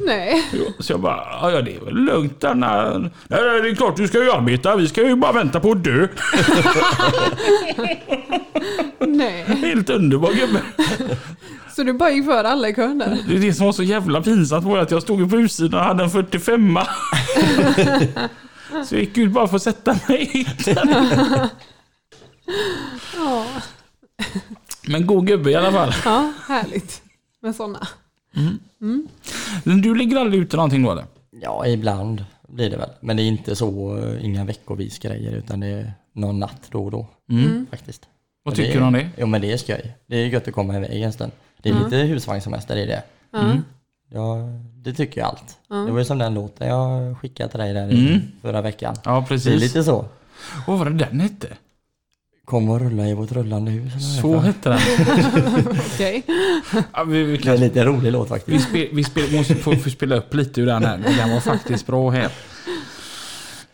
Nej. 0.00 0.44
Så 0.78 0.92
jag 0.92 1.00
bara, 1.00 1.50
"Ja, 1.52 1.62
det 1.62 1.76
är 1.76 1.84
väl 1.84 1.94
lugnt. 1.94 2.42
Nej, 2.42 2.54
nej, 3.28 3.62
det 3.62 3.68
är 3.70 3.74
klart 3.74 3.96
du 3.96 4.08
ska 4.08 4.18
ju 4.18 4.32
arbeta. 4.32 4.76
Vi 4.76 4.88
ska 4.88 5.02
ju 5.08 5.16
bara 5.16 5.32
vänta 5.32 5.60
på 5.60 5.70
att 5.72 5.84
dö. 5.84 6.08
Nej. 8.98 9.44
Helt 9.44 9.90
underbar 9.90 10.28
gubbe. 10.32 10.60
Så 11.76 11.82
du 11.82 11.92
bara 11.92 12.10
gick 12.10 12.24
före 12.24 12.48
alla 12.48 12.68
i 12.68 12.74
kön 12.74 12.98
där? 12.98 13.18
Det 13.28 13.36
är 13.36 13.40
det 13.40 13.54
som 13.54 13.66
var 13.66 13.72
så 13.72 13.82
jävla 13.82 14.22
pinsamt 14.22 14.64
var 14.64 14.78
att 14.78 14.90
jag 14.90 15.02
stod 15.02 15.30
på 15.30 15.36
utsidan 15.36 15.80
och 15.80 15.86
hade 15.86 16.04
en 16.04 16.10
45 16.10 16.78
Så 18.86 18.94
jag 18.94 19.00
gick 19.00 19.18
ut 19.18 19.30
bara 19.32 19.48
för 19.48 19.56
att 19.56 19.62
sätta 19.62 19.96
mig. 20.08 20.46
Ja. 23.16 23.46
Men 24.86 25.06
god 25.06 25.26
gubbe 25.26 25.50
i 25.50 25.54
alla 25.54 25.72
fall. 25.72 25.92
Ja, 26.04 26.32
härligt 26.48 27.02
med 27.42 27.54
sådana. 27.56 27.88
Men 29.64 29.82
Du 29.82 29.94
ligger 29.94 30.16
aldrig 30.16 30.42
ute 30.42 30.56
någonting 30.56 30.82
då 30.82 30.92
eller? 30.92 31.04
Ja, 31.40 31.66
ibland 31.66 32.24
blir 32.48 32.70
det 32.70 32.76
väl. 32.76 32.90
Men 33.00 33.16
det 33.16 33.22
är 33.22 33.24
inte 33.28 33.56
så, 33.56 33.98
eh, 33.98 34.24
inga 34.24 34.44
veckovis 34.44 34.98
grejer 34.98 35.32
utan 35.32 35.60
det 35.60 35.66
är 35.66 35.92
någon 36.12 36.38
natt 36.38 36.68
då 36.70 36.84
och 36.84 36.90
då. 36.90 37.06
Faktiskt. 37.70 38.02
Vad 38.44 38.54
tycker 38.54 38.78
du 38.80 38.84
om 38.86 38.92
det? 38.92 39.08
Jo 39.18 39.26
men 39.26 39.40
det 39.40 39.52
är 39.52 39.56
skoj. 39.56 39.96
Det 40.06 40.16
är 40.16 40.26
gött 40.26 40.48
att 40.48 40.54
komma 40.54 40.76
iväg 40.76 41.02
en 41.02 41.12
stund. 41.12 41.32
Det 41.62 41.68
är 41.70 41.84
lite 41.84 41.96
husvagnssemester 41.96 42.76
i 42.76 42.86
det. 42.86 43.02
Ja, 44.14 44.36
det 44.76 44.92
tycker 44.94 45.20
jag 45.20 45.28
allt. 45.28 45.58
Det 45.86 45.92
var 45.92 45.98
ju 45.98 46.04
som 46.04 46.18
den 46.18 46.34
låten 46.34 46.68
jag 46.68 47.18
skickade 47.18 47.50
till 47.50 47.60
dig 47.60 47.72
där 47.72 47.92
i 47.92 48.20
förra 48.42 48.62
veckan. 48.62 48.96
Ja, 49.04 49.10
Det 49.12 49.16
är 49.18 49.22
precis. 49.28 49.60
lite 49.60 49.84
så. 49.84 50.04
Vad 50.66 50.78
var 50.78 50.84
det 50.90 50.90
den 51.04 51.20
hette? 51.20 51.48
Kom 52.44 52.68
och 52.70 52.80
rulla 52.80 53.06
i 53.08 53.14
vårt 53.14 53.32
rullande 53.32 53.70
hus. 53.70 53.92
Så 54.20 54.38
hette 54.38 54.68
den. 54.68 54.78
Okej. 55.94 56.22
Ja, 56.92 57.04
vi, 57.04 57.22
vi, 57.22 57.36
Det 57.36 57.48
är 57.50 57.54
en 57.54 57.60
lite 57.60 57.84
rolig 57.84 58.12
låt 58.12 58.26
vi, 58.26 58.28
faktiskt. 58.28 58.68
spel, 58.68 58.88
vi 58.92 59.04
spel, 59.04 59.32
måste 59.36 59.54
få, 59.54 59.76
få 59.76 59.90
spela 59.90 60.16
upp 60.16 60.34
lite 60.34 60.60
ur 60.60 60.66
den 60.66 60.84
här. 60.84 60.98
Den 60.98 61.30
var 61.30 61.40
faktiskt 61.40 61.86
bra 61.86 62.10
här. 62.10 62.30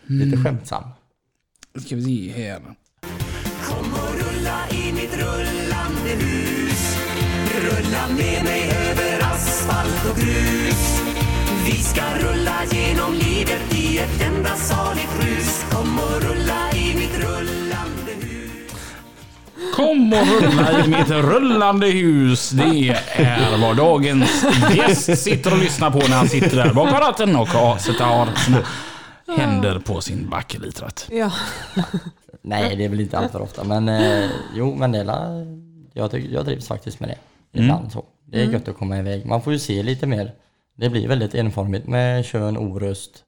Lite 0.06 0.36
skämtsam. 0.36 0.82
Ska 1.86 1.96
vi 1.96 2.02
se 2.04 2.42
här. 2.42 2.60
Kom 3.66 3.92
och 3.92 4.14
rulla 4.14 4.68
i 4.70 4.92
mitt 4.92 5.16
rullande 5.16 6.24
hus 6.24 6.47
Rulla 7.68 8.08
med 8.08 8.44
mig 8.44 8.70
över 8.90 9.24
asfalt 9.32 10.10
och 10.10 10.16
grus 10.16 11.02
Vi 11.66 11.72
ska 11.72 12.02
rulla 12.18 12.64
genom 12.70 13.14
livet 13.14 13.74
i 13.74 13.98
ett 13.98 14.22
enda 14.22 14.54
saligt 14.54 15.10
rus 15.20 15.64
Kom 15.70 15.98
och 15.98 16.22
rulla 16.22 16.72
i 16.72 16.94
mitt 16.94 17.18
rullande 17.24 18.12
hus 18.20 18.72
Kom 19.76 20.12
och 20.12 20.42
rulla 20.42 20.84
i 20.84 20.88
mitt 20.88 21.10
rullande 21.10 21.86
hus. 21.86 22.50
Det 22.50 22.88
är 23.14 23.58
vad 23.58 23.76
dagens 23.76 24.44
gäst 24.76 25.18
sitter 25.22 25.52
och 25.52 25.58
lyssnar 25.58 25.90
på 25.90 25.98
när 25.98 26.16
han 26.16 26.28
sitter 26.28 26.56
där 26.56 26.74
bakom 26.74 26.98
ratten 26.98 27.36
och 27.36 27.48
har, 27.48 27.78
sina 27.78 28.58
händer 29.36 29.78
på 29.78 30.00
sin 30.00 30.28
bakelitrat. 30.30 31.08
Ja. 31.10 31.30
Nej, 32.42 32.76
det 32.76 32.84
är 32.84 32.88
väl 32.88 33.00
inte 33.00 33.18
allt 33.18 33.32
för 33.32 33.42
ofta. 33.42 33.64
Men 33.64 33.88
eh, 33.88 34.30
jo, 34.54 34.74
Mandela, 34.74 35.28
jag, 35.92 36.10
tycker, 36.10 36.34
jag 36.34 36.44
trivs 36.44 36.68
faktiskt 36.68 37.00
med 37.00 37.08
det. 37.08 37.16
Ibland 37.52 37.92
så. 37.92 38.04
Det 38.24 38.42
är 38.42 38.44
gött 38.44 38.68
att 38.68 38.76
komma 38.76 38.98
iväg. 38.98 39.26
Man 39.26 39.42
får 39.42 39.52
ju 39.52 39.58
se 39.58 39.82
lite 39.82 40.06
mer. 40.06 40.32
Det 40.76 40.90
blir 40.90 41.08
väldigt 41.08 41.34
enformigt 41.34 41.86
med 41.86 42.24
Tjörn, 42.24 42.56
Orust, 42.56 43.24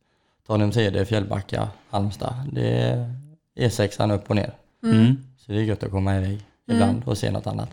Tanumshede, 0.46 1.06
Fjällbacka, 1.06 1.68
Halmstad. 1.90 2.34
Det 2.52 2.68
är 2.68 3.14
E6 3.58 4.14
upp 4.14 4.30
och 4.30 4.36
ner. 4.36 4.52
Mm. 4.82 5.16
Så 5.38 5.52
det 5.52 5.58
är 5.58 5.62
gött 5.62 5.82
att 5.82 5.90
komma 5.90 6.16
iväg 6.16 6.40
ibland 6.70 7.02
och 7.04 7.18
se 7.18 7.30
något 7.30 7.46
annat. 7.46 7.68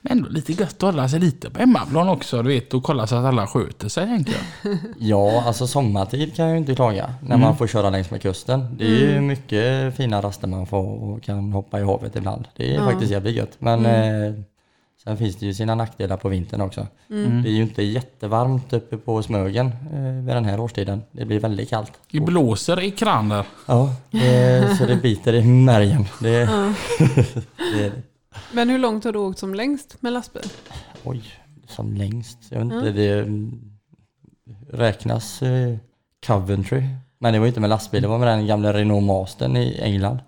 Men 0.00 0.12
ändå 0.12 0.28
lite 0.28 0.52
gött 0.52 0.74
att 0.74 0.82
hålla 0.82 1.08
sig 1.08 1.20
lite 1.20 1.50
på 1.50 1.58
hemmaplan 1.58 2.08
också, 2.08 2.42
du 2.42 2.48
vet, 2.48 2.74
och 2.74 2.82
kolla 2.82 3.06
så 3.06 3.16
att 3.16 3.24
alla 3.24 3.46
sköter 3.46 3.88
sig, 3.88 4.06
tänker 4.06 4.32
jag. 4.32 4.78
Ja, 4.98 5.42
alltså 5.46 5.66
sommartid 5.66 6.36
kan 6.36 6.44
jag 6.44 6.52
ju 6.52 6.58
inte 6.58 6.74
klaga 6.74 7.14
när 7.22 7.36
man 7.36 7.56
får 7.56 7.66
köra 7.66 7.90
längs 7.90 8.10
med 8.10 8.22
kusten. 8.22 8.76
Det 8.78 8.84
är 8.84 9.14
ju 9.14 9.20
mycket 9.20 9.96
fina 9.96 10.20
raster 10.22 10.48
man 10.48 10.66
får 10.66 11.02
och 11.02 11.22
kan 11.22 11.52
hoppa 11.52 11.80
i 11.80 11.82
havet 11.82 12.16
ibland. 12.16 12.48
Det 12.56 12.74
är 12.74 12.78
faktiskt 12.84 13.12
jävligt 13.12 13.36
gött. 13.36 13.56
Men 13.58 13.86
eh, 13.86 14.34
sen 15.04 15.16
finns 15.16 15.36
det 15.36 15.46
ju 15.46 15.54
sina 15.54 15.74
nackdelar 15.74 16.16
på 16.16 16.28
vintern 16.28 16.60
också. 16.60 16.86
Det 17.08 17.48
är 17.48 17.52
ju 17.52 17.62
inte 17.62 17.82
jättevarmt 17.82 18.72
uppe 18.72 18.96
på 18.98 19.22
Smögen 19.22 19.66
eh, 19.66 20.00
vid 20.24 20.34
den 20.36 20.44
här 20.44 20.60
årstiden. 20.60 21.02
Det 21.12 21.24
blir 21.24 21.40
väldigt 21.40 21.70
kallt. 21.70 21.92
Det 22.10 22.20
blåser 22.20 22.80
i 22.82 22.90
kranen. 22.90 23.44
Ja, 23.66 23.94
det, 24.10 24.76
så 24.78 24.86
det 24.86 24.96
biter 24.96 25.32
i 25.34 25.44
märgen. 25.44 26.04
Det, 26.20 26.28
det, 27.74 27.84
är- 27.84 28.02
Men 28.52 28.70
hur 28.70 28.78
långt 28.78 29.04
har 29.04 29.12
du 29.12 29.18
åkt 29.18 29.38
som 29.38 29.54
längst 29.54 29.96
med 30.02 30.12
lastbil? 30.12 30.42
oj, 31.04 31.22
som 31.68 31.94
längst. 31.94 32.38
Jag 32.48 32.58
vet 32.64 32.72
inte, 32.72 32.90
det 32.92 33.18
mm, 33.18 33.60
räknas 34.72 35.42
eh, 35.42 35.76
Coventry. 36.26 36.82
Men 37.18 37.32
det 37.32 37.38
var 37.38 37.46
ju 37.46 37.48
inte 37.48 37.60
med 37.60 37.70
lastbil, 37.70 38.02
det 38.02 38.08
var 38.08 38.18
med 38.18 38.28
den 38.28 38.46
gamla 38.46 38.72
Renault 38.72 39.04
Mastern 39.04 39.56
i 39.56 39.78
England. 39.82 40.18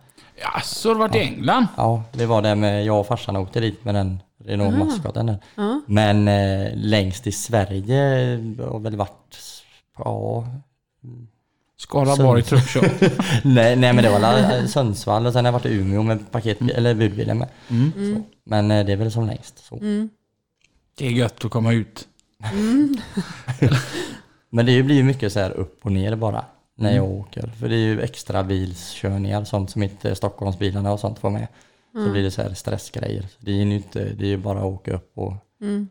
Ja, 0.41 0.61
så 0.65 0.89
har 0.89 0.95
du 0.95 0.99
varit 0.99 1.15
i 1.15 1.19
England? 1.19 1.67
Ja, 1.77 2.03
det 2.13 2.27
var 2.27 2.43
det 2.43 2.55
med, 2.55 2.85
jag 2.85 3.01
och 3.01 3.07
farsan 3.07 3.37
åkte 3.37 3.61
dit 3.61 3.85
med 3.85 3.95
den 3.95 4.23
Renault 4.45 4.79
maskoten 4.79 5.27
där. 5.27 5.39
Men 5.87 6.29
eh, 6.29 6.71
längst 6.75 7.27
i 7.27 7.33
Sverige 7.33 7.99
har 8.59 8.79
väl 8.79 8.97
varit, 8.97 9.37
ja, 9.99 10.47
Skaraborg 11.79 12.43
Truckshop. 12.43 12.85
nej, 13.45 13.77
nej 13.77 13.93
men 13.93 13.97
det 14.05 14.11
var 14.11 14.19
la- 14.21 14.67
Sundsvall 14.67 15.27
och 15.27 15.33
sen 15.33 15.45
har 15.45 15.53
jag 15.53 15.59
varit 15.59 15.67
i 15.67 15.75
Umeå 15.75 16.03
med 16.03 16.31
paket, 16.31 16.61
eller 16.61 16.95
budbilen 16.95 17.39
med. 17.39 17.49
Så. 18.17 18.23
Men 18.45 18.71
eh, 18.71 18.87
det 18.87 18.93
är 18.93 18.97
väl 18.97 19.13
som 19.13 19.27
längst 19.27 19.65
så. 19.65 19.79
Det 20.99 21.07
är 21.07 21.11
gött 21.11 21.45
att 21.45 21.51
komma 21.51 21.73
ut. 21.73 22.09
Men 24.51 24.67
det 24.67 24.83
blir 24.83 24.97
ju 24.97 25.03
mycket 25.03 25.33
så 25.33 25.41
här 25.41 25.51
upp 25.51 25.81
och 25.87 25.93
ner 25.93 26.17
bara 26.17 26.45
när 26.77 26.97
jag 26.97 27.05
åker. 27.11 27.47
För 27.61 27.69
det 27.69 27.75
är 27.75 27.79
ju 27.79 28.01
extra 28.03 28.45
bilskörningar, 28.45 29.45
sånt 29.45 29.71
som 29.71 29.83
inte 29.83 30.15
Stockholmsbilarna 30.15 30.93
och 30.93 31.01
sånt 31.01 31.19
får 31.19 31.31
med. 31.31 31.47
Så 31.95 32.11
blir 32.13 32.23
det 32.23 32.31
så 32.31 32.43
här 32.43 32.55
stressgrejer. 32.55 33.27
Det 33.39 33.51
är 33.51 33.55
ju 33.65 33.75
inte, 33.75 34.05
det 34.05 34.33
är 34.33 34.37
bara 34.37 34.59
att 34.59 34.65
åka 34.65 34.95
upp 34.95 35.13
och 35.19 35.35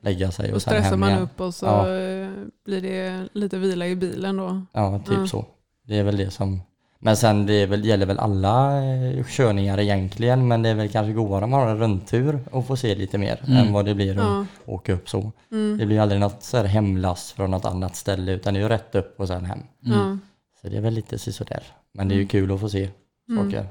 lägga 0.01 0.31
sig 0.31 0.49
och, 0.49 0.55
Och 0.55 0.61
sen 0.61 0.71
stressar 0.73 0.89
hem 0.89 0.99
man 0.99 1.09
igen. 1.09 1.21
upp 1.21 1.41
och 1.41 1.53
så 1.55 1.65
Ja. 1.65 1.79
eh, 1.99 2.29
blir 2.65 2.81
det 2.81 3.27
lite 3.33 3.57
vila 3.57 3.87
i 3.87 3.95
bilen 3.95 4.37
då. 4.37 4.61
Ja, 4.73 4.99
typ 5.07 5.29
så. 5.29 5.45
Det 5.87 5.97
är 5.97 6.03
väl 6.03 6.17
det 6.17 6.29
som... 6.31 6.61
Men 6.99 7.17
sen 7.17 7.45
det 7.45 7.65
väl, 7.65 7.85
gäller 7.85 8.05
väl 8.05 8.19
alla 8.19 8.83
eh, 8.85 9.25
körningar 9.25 9.79
egentligen, 9.79 10.47
men 10.47 10.61
det 10.61 10.69
är 10.69 10.75
väl 10.75 10.89
kanske 10.89 11.13
godare 11.13 11.43
om 11.43 11.49
man 11.49 11.59
har 11.59 11.67
en 11.69 11.77
rundtur 11.77 12.39
och 12.51 12.67
får 12.67 12.75
se 12.75 12.95
lite 12.95 13.17
mer 13.17 13.39
än 13.47 13.73
vad 13.73 13.85
det 13.85 13.95
blir 13.95 14.11
att 14.11 14.17
Ja. 14.25 14.45
åka 14.65 14.93
upp 14.93 15.09
så. 15.09 15.31
Det 15.79 15.85
blir 15.85 15.99
aldrig 15.99 16.21
något 16.21 16.43
så 16.43 16.57
här 16.57 16.63
hemlass 16.65 17.31
från 17.31 17.51
något 17.51 17.65
annat 17.65 17.95
ställe, 17.95 18.31
utan 18.31 18.53
det 18.53 18.59
är 18.59 18.61
ju 18.61 18.69
rätt 18.69 18.95
upp 18.95 19.19
och 19.19 19.27
sen 19.27 19.45
hem. 19.45 19.59
Ja. 19.79 20.17
Så 20.61 20.67
det 20.69 20.77
är 20.77 20.81
väl 20.81 20.93
lite 20.93 21.17
sådär. 21.19 21.63
Men 21.93 22.07
det 22.07 22.15
är 22.15 22.17
ju 22.17 22.27
kul 22.27 22.51
att 22.51 22.59
få 22.59 22.69
se 22.69 22.89
saker. 23.37 23.67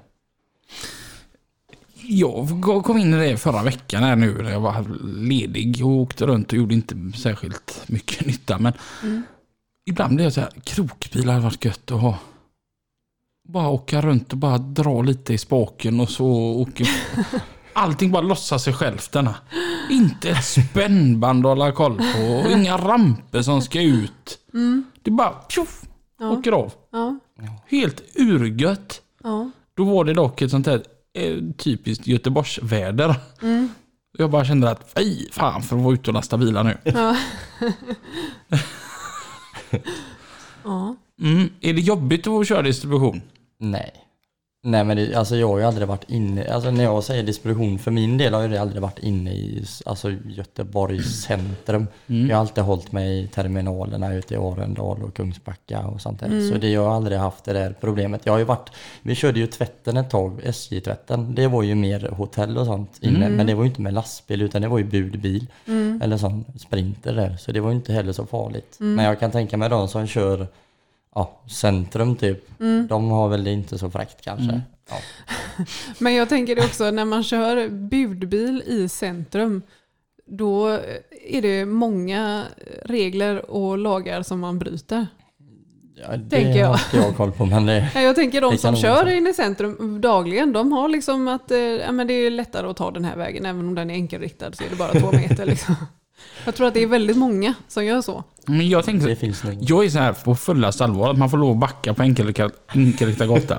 Jag 2.06 2.62
kom 2.84 2.98
in 2.98 3.14
i 3.14 3.28
det 3.30 3.36
förra 3.36 3.62
veckan 3.62 4.02
här 4.02 4.16
nu 4.16 4.42
när 4.42 4.50
jag 4.50 4.60
var 4.60 4.86
ledig 5.04 5.80
och 5.84 5.90
åkte 5.90 6.26
runt 6.26 6.52
och 6.52 6.58
gjorde 6.58 6.74
inte 6.74 7.12
särskilt 7.18 7.84
mycket 7.86 8.26
nytta. 8.26 8.58
Men 8.58 8.72
ibland 9.86 10.14
blir 10.14 10.24
jag 10.24 10.32
så 10.32 10.40
här, 10.40 10.50
krokbilar 10.64 11.32
hade 11.32 11.44
varit 11.44 11.64
gött 11.64 11.90
att 11.90 12.00
ha. 12.00 12.18
Bara 13.48 13.68
åka 13.68 14.00
runt 14.02 14.32
och 14.32 14.38
bara 14.38 14.58
dra 14.58 15.02
lite 15.02 15.34
i 15.34 15.38
spaken 15.38 16.00
och 16.00 16.08
så 16.08 16.26
åker... 16.60 16.88
Allting 17.74 18.10
bara 18.10 18.22
lossar 18.22 18.58
sig 18.58 18.72
självt 18.72 19.12
denna. 19.12 19.34
Inte 19.90 20.30
ett 20.30 20.44
spännband 20.44 21.46
att 21.46 21.50
hålla 21.50 21.72
koll 21.72 21.96
på 21.96 22.42
och 22.44 22.52
inga 22.52 22.76
ramper 22.76 23.42
som 23.42 23.62
ska 23.62 23.82
ut. 23.82 24.38
Det 25.02 25.10
bara 25.10 25.34
tjoff, 25.48 25.82
åker 26.20 26.52
av. 26.52 26.72
Ja. 26.92 27.18
Helt 27.66 28.02
urgött. 28.14 29.00
Ja. 29.22 29.50
Då 29.74 29.84
var 29.84 30.04
det 30.04 30.14
dock 30.14 30.42
ett 30.42 30.50
sånt 30.50 30.66
här 30.66 30.82
typiskt 31.56 32.06
Göteborgsväder. 32.06 33.14
Jag 34.18 34.30
bara 34.30 34.44
kände 34.44 34.70
att 34.70 34.92
fy 34.96 35.30
fan 35.30 35.62
för 35.62 35.76
att 35.76 35.82
vara 35.82 35.94
ute 35.94 36.10
och 36.10 36.14
lasta 36.14 36.38
bilar 36.38 36.64
nu. 36.64 36.78
Ja. 36.84 37.16
ja. 40.64 40.96
Mm. 41.20 41.48
Är 41.60 41.72
det 41.72 41.80
jobbigt 41.80 42.26
att 42.26 42.48
köra 42.48 42.62
distribution? 42.62 43.22
Nej. 43.58 43.92
Nej 44.64 44.84
men 44.84 44.96
det, 44.96 45.14
alltså 45.14 45.36
jag 45.36 45.48
har 45.48 45.58
ju 45.58 45.64
aldrig 45.64 45.88
varit 45.88 46.10
inne, 46.10 46.52
alltså 46.52 46.70
när 46.70 46.84
jag 46.84 47.04
säger 47.04 47.22
distribution 47.22 47.78
för 47.78 47.90
min 47.90 48.18
del 48.18 48.34
har 48.34 48.42
ju 48.42 48.48
det 48.48 48.60
aldrig 48.60 48.82
varit 48.82 48.98
inne 48.98 49.32
i 49.32 49.64
alltså 49.86 50.10
Göteborgs 50.26 51.22
centrum. 51.22 51.86
Jag 52.06 52.36
har 52.36 52.40
alltid 52.40 52.64
hållit 52.64 52.92
mig 52.92 53.24
i 53.24 53.26
terminalerna 53.26 54.14
ute 54.14 54.34
i 54.34 54.36
Arendal 54.36 55.02
och 55.02 55.14
Kungsbacka 55.14 55.80
och 55.86 56.00
sånt 56.00 56.20
där. 56.20 56.50
Så 56.50 56.58
det, 56.58 56.68
jag 56.68 56.84
har 56.84 56.96
aldrig 56.96 57.18
haft 57.18 57.44
det 57.44 57.52
där 57.52 57.74
problemet. 57.80 58.20
Jag 58.24 58.32
har 58.32 58.38
ju 58.38 58.44
varit, 58.44 58.70
vi 59.02 59.14
körde 59.14 59.40
ju 59.40 59.46
tvätten 59.46 59.96
ett 59.96 60.10
tag, 60.10 60.40
SJ-tvätten. 60.44 61.34
Det 61.34 61.46
var 61.46 61.62
ju 61.62 61.74
mer 61.74 62.08
hotell 62.16 62.58
och 62.58 62.66
sånt 62.66 62.98
inne, 63.00 63.28
men 63.28 63.46
det 63.46 63.54
var 63.54 63.62
ju 63.62 63.68
inte 63.68 63.82
med 63.82 63.94
lastbil 63.94 64.42
utan 64.42 64.62
det 64.62 64.68
var 64.68 64.78
ju 64.78 64.84
budbil. 64.84 65.46
Eller 66.02 66.16
sån 66.16 66.44
sprinter 66.58 67.14
där. 67.14 67.36
Så 67.36 67.52
det 67.52 67.60
var 67.60 67.70
ju 67.70 67.76
inte 67.76 67.92
heller 67.92 68.12
så 68.12 68.26
farligt. 68.26 68.76
Men 68.78 69.04
jag 69.04 69.20
kan 69.20 69.30
tänka 69.30 69.56
mig 69.56 69.68
de 69.68 69.88
som 69.88 70.06
kör 70.06 70.46
ja, 71.14 71.40
centrum 71.50 72.16
typ. 72.16 72.44
De 72.88 73.10
har 73.10 73.28
väl 73.28 73.44
det 73.44 73.52
inte 73.52 73.78
så 73.78 73.90
fräckt 73.90 74.24
kanske. 74.24 74.60
Ja. 74.90 74.96
Men 75.98 76.14
jag 76.14 76.28
tänker 76.28 76.58
också 76.58 76.90
när 76.90 77.04
man 77.04 77.22
kör 77.24 77.68
budbil 77.68 78.62
i 78.66 78.88
centrum. 78.88 79.62
Då 80.26 80.68
är 81.26 81.42
det 81.42 81.64
många 81.64 82.44
regler 82.84 83.50
och 83.50 83.78
lagar 83.78 84.22
som 84.22 84.40
man 84.40 84.58
bryter. 84.58 85.06
Ja, 85.94 86.16
det 86.16 86.30
Tänker 86.36 86.60
jag. 86.60 86.68
har 86.68 86.74
inte 86.74 86.96
jag 86.96 87.16
koll 87.16 87.32
på 87.32 87.46
men 87.46 87.66
det, 87.66 87.90
Jag 87.94 88.14
tänker 88.14 88.40
de 88.40 88.58
som 88.58 88.76
kör 88.76 89.08
in 89.08 89.26
i 89.26 89.34
centrum 89.34 90.00
dagligen, 90.00 90.52
de 90.52 90.72
har 90.72 90.88
liksom 90.88 91.28
att 91.28 91.50
eh, 91.50 91.58
ja, 91.58 91.92
men 91.92 92.06
det 92.06 92.14
är 92.14 92.30
lättare 92.30 92.66
att 92.66 92.76
ta 92.76 92.90
den 92.90 93.04
här 93.04 93.16
vägen. 93.16 93.46
Även 93.46 93.68
om 93.68 93.74
den 93.74 93.90
är 93.90 93.94
enkelriktad 93.94 94.52
så 94.52 94.64
är 94.64 94.70
det 94.70 94.76
bara 94.76 94.92
två 94.92 95.12
meter. 95.12 95.46
Liksom. 95.46 95.74
Jag 96.44 96.54
tror 96.54 96.66
att 96.66 96.74
det 96.74 96.82
är 96.82 96.86
väldigt 96.86 97.16
många 97.16 97.54
som 97.68 97.84
gör 97.84 98.02
så. 98.02 98.24
Men 98.46 98.68
jag 98.68 98.84
tänkte, 98.84 99.08
det 99.08 99.16
finns 99.16 99.44
nog. 99.44 99.58
jag 99.60 99.84
är 99.84 99.90
så 99.90 99.98
här 99.98 100.12
på 100.12 100.34
fullaste 100.34 100.84
allvar 100.84 101.10
att 101.10 101.18
man 101.18 101.30
får 101.30 101.38
lov 101.38 101.50
att 101.50 101.58
backa 101.60 101.94
på 101.94 102.02
enkelriktad 102.02 102.50
enkelriktad 102.68 103.26
gata. 103.26 103.58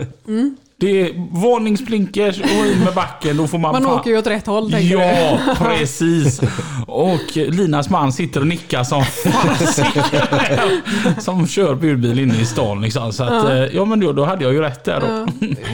Det 0.83 1.01
är 1.01 1.27
varningsblinkers 1.41 2.39
och 2.41 2.65
in 2.65 2.79
med 2.83 2.93
backen. 2.95 3.37
Då 3.37 3.47
får 3.47 3.57
man, 3.57 3.71
Man 3.71 3.83
fan- 3.83 3.99
åker 3.99 4.11
ju 4.11 4.17
åt 4.17 4.27
rätt 4.27 4.45
håll 4.47 4.71
tänker 4.71 4.97
du. 4.97 5.03
Ja, 5.03 5.39
precis. 5.57 6.41
Och 6.87 7.35
Linas 7.35 7.89
man 7.89 8.13
sitter 8.13 8.39
och 8.41 8.47
nickar 8.47 8.83
som 8.83 9.03
fasiken. 9.03 10.81
Som 11.19 11.47
kör 11.47 11.75
budbil 11.75 12.19
inne 12.19 12.41
i 12.41 12.45
stan 12.45 12.81
liksom. 12.81 13.13
Så 13.13 13.23
att, 13.23 13.29
Ja. 13.49 13.55
ja. 13.57 13.67
ja 13.73 13.85
men 13.85 13.99
då, 13.99 14.11
då 14.11 14.23
hade 14.23 14.43
jag 14.43 14.53
ju 14.53 14.61
rätt 14.61 14.83
där 14.83 14.99
då. 14.99 15.07
Ja, 15.07 15.27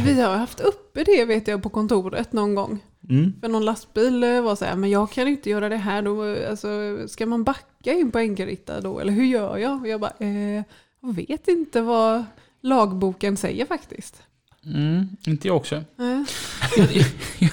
vi 0.05 0.22
har 0.22 0.36
haft 0.38 0.60
uppe 0.60 1.03
det 1.03 1.26
vet 1.26 1.47
jag 1.47 1.64
på 1.64 1.70
kontoret 1.70 2.34
någon 2.34 2.55
gång. 2.55 2.80
Mm. 3.10 3.34
För 3.41 3.47
någon 3.47 3.66
lastbil 3.66 4.24
eh, 4.24 4.41
var 4.41 4.55
så 4.55 4.66
här, 4.66 4.76
men 4.76 4.89
jag 4.89 5.12
kan 5.12 5.28
inte 5.28 5.49
göra 5.49 5.70
det 5.70 5.78
här 5.78 6.01
då. 6.01 6.36
Alltså, 6.49 6.68
ska 7.07 7.26
man 7.26 7.43
backa 7.43 7.91
in 7.93 8.12
på 8.12 8.20
enkelriktad 8.20 8.82
då? 8.82 8.99
Eller 8.99 9.14
hur 9.14 9.26
gör 9.26 9.57
jag? 9.57 9.82
Och 9.82 9.88
jag 9.88 9.99
bara, 10.01 10.14
eh, 10.20 10.64
jag 11.01 11.16
vet 11.16 11.47
inte 11.47 11.82
vad 11.82 12.24
lagboken 12.62 13.38
säger 13.38 13.66
faktiskt. 13.66 14.24
Mm, 14.66 15.07
inte 15.28 15.47
jag 15.47 15.57
också. 15.57 15.76
Eh, 15.76 15.84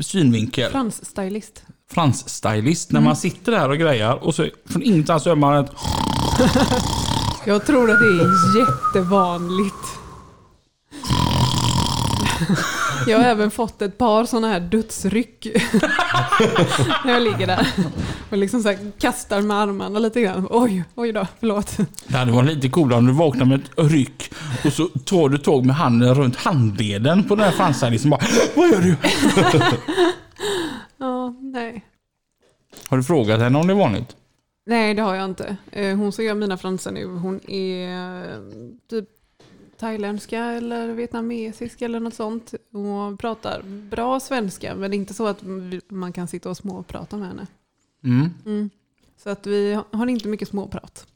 synvinkel. 0.00 0.70
Frans-stylist. 0.70 1.62
Fransstylist. 1.90 2.92
När 2.92 3.00
man 3.00 3.16
sitter 3.16 3.52
där 3.52 3.68
och 3.68 3.78
grejar 3.78 4.24
och 4.24 4.34
så 4.34 4.48
från 4.66 4.82
ingenstans 4.82 5.24
hör 5.24 5.34
man 5.34 5.64
ett... 5.64 5.70
Jag 7.46 7.66
tror 7.66 7.90
att 7.90 7.98
det 7.98 8.06
är 8.06 8.58
jättevanligt. 8.58 9.74
Jag 13.06 13.18
har 13.18 13.24
även 13.24 13.50
fått 13.50 13.82
ett 13.82 13.98
par 13.98 14.24
sådana 14.24 14.48
här 14.48 14.60
dödsryck. 14.60 15.46
När 17.04 17.12
jag 17.12 17.22
ligger 17.22 17.46
där. 17.46 17.68
Och 18.30 18.38
liksom 18.38 18.62
så 18.62 18.68
här 18.68 18.78
kastar 18.98 19.42
med 19.42 19.56
armarna 19.56 19.98
lite 19.98 20.20
grann. 20.20 20.46
Oj, 20.50 20.84
oj 20.94 21.12
då, 21.12 21.26
förlåt. 21.40 21.76
Det 22.06 22.16
hade 22.16 22.32
varit 22.32 22.48
lite 22.54 22.68
coolare 22.68 22.98
om 22.98 23.06
du 23.06 23.12
vaknar 23.12 23.44
med 23.46 23.60
ett 23.60 23.70
ryck 23.90 24.32
och 24.64 24.72
så 24.72 24.88
tar 24.88 25.28
du 25.28 25.38
tag 25.38 25.66
med 25.66 25.76
handen 25.76 26.14
runt 26.14 26.36
handleden 26.36 27.24
på 27.28 27.34
den 27.34 27.44
här 27.44 27.52
fransstylisten 27.52 28.10
bara 28.10 28.20
Vad 28.56 28.68
gör 28.68 28.80
du? 28.80 28.96
Ja, 30.98 31.34
nej. 31.40 31.84
Har 32.88 32.96
du 32.96 33.02
frågat 33.02 33.40
henne 33.40 33.58
om 33.58 33.66
det 33.66 33.72
är 33.72 33.76
vanligt? 33.78 34.16
Nej, 34.66 34.94
det 34.94 35.02
har 35.02 35.14
jag 35.14 35.24
inte. 35.24 35.56
Eh, 35.72 35.96
Hon 35.96 36.12
som 36.12 36.24
gör 36.24 36.34
mina 36.34 36.56
fransar 36.56 36.92
nu, 36.92 37.04
hon 37.06 37.50
är 37.50 37.88
eh, 38.32 38.38
typ 38.90 39.08
thailändska 39.80 40.44
eller 40.44 40.88
vietnamesisk 40.88 41.82
eller 41.82 42.00
något 42.00 42.14
sånt. 42.14 42.54
Hon 42.72 43.16
pratar 43.16 43.62
bra 43.90 44.20
svenska, 44.20 44.74
men 44.74 44.90
det 44.90 44.96
är 44.96 44.98
inte 44.98 45.14
så 45.14 45.26
att 45.26 45.38
man 45.88 46.12
kan 46.12 46.28
sitta 46.28 46.50
och 46.50 46.56
småprata 46.56 47.16
med 47.16 47.28
henne. 47.28 47.46
Mm, 48.04 48.30
Mm. 48.46 48.70
Så 49.22 49.30
att 49.30 49.46
vi 49.46 49.78
har 49.92 50.06
inte 50.06 50.28
mycket 50.28 50.48
småprat. 50.48 51.06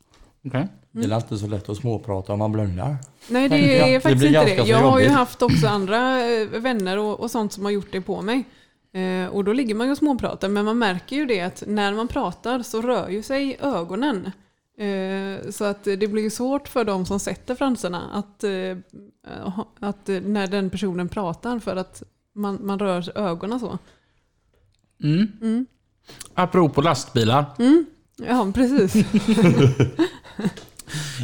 okej. 0.47 0.69
Det 0.93 1.05
är 1.05 1.17
inte 1.17 1.39
så 1.39 1.47
lätt 1.47 1.69
att 1.69 1.77
småprata 1.77 2.33
om 2.33 2.39
man 2.39 2.53
blundar. 2.53 2.97
Nej, 3.29 3.49
det 3.49 3.57
Ja, 3.77 3.87
är 3.87 3.93
det 3.93 4.01
faktiskt 4.01 4.19
blir 4.21 4.41
inte 4.41 4.63
det. 4.63 4.69
Jag 4.69 4.79
har 4.79 5.01
ju 5.01 5.09
haft 5.09 5.43
också 5.43 5.67
andra 5.69 6.27
eh, 6.31 6.49
vänner 6.49 6.99
och, 6.99 7.21
och 7.21 7.31
sånt 7.31 7.53
som 7.53 7.65
har 7.65 7.71
gjort 7.73 7.93
det 7.93 8.01
på 8.01 8.23
mig. 8.23 8.45
Eh, 8.93 9.27
och 9.27 9.45
då 9.45 9.53
ligger 9.53 9.75
man 9.75 9.87
ju 9.87 9.91
och 9.91 9.99
småpratar, 9.99 10.49
men 10.49 10.65
man 10.65 10.79
märker 10.79 11.17
ju 11.17 11.27
det 11.27 11.41
att 11.41 11.63
när 11.67 11.95
man 11.95 12.09
pratar 12.09 12.63
så 12.63 12.83
rör 12.83 13.09
ju 13.09 13.23
sig 13.23 13.57
ögonen. 13.61 14.31
Eh, 14.79 15.51
så 15.51 15.65
att 15.65 15.85
det 15.85 16.11
blir 16.11 16.31
svårt 16.31 16.69
för 16.69 16.85
de 16.85 17.07
som 17.07 17.21
sätter 17.21 17.55
fransarna 17.55 18.11
att, 18.13 18.45
eh, 18.45 18.77
att 19.81 20.09
eh, 20.09 20.21
när 20.21 20.47
den 20.47 20.71
personen 20.71 21.09
pratar 21.09 21.59
för 21.59 21.77
att 21.77 22.03
man, 22.35 22.59
man 22.63 22.79
rör 22.79 23.19
ögonen 23.19 23.61
så. 23.61 23.79
Mm. 25.03 25.33
Mm. 25.43 25.67
Apropå 26.35 26.81
lastbilar. 26.81 27.45
Mm. 27.59 27.87
Ja, 28.17 28.53
precis. 28.55 28.97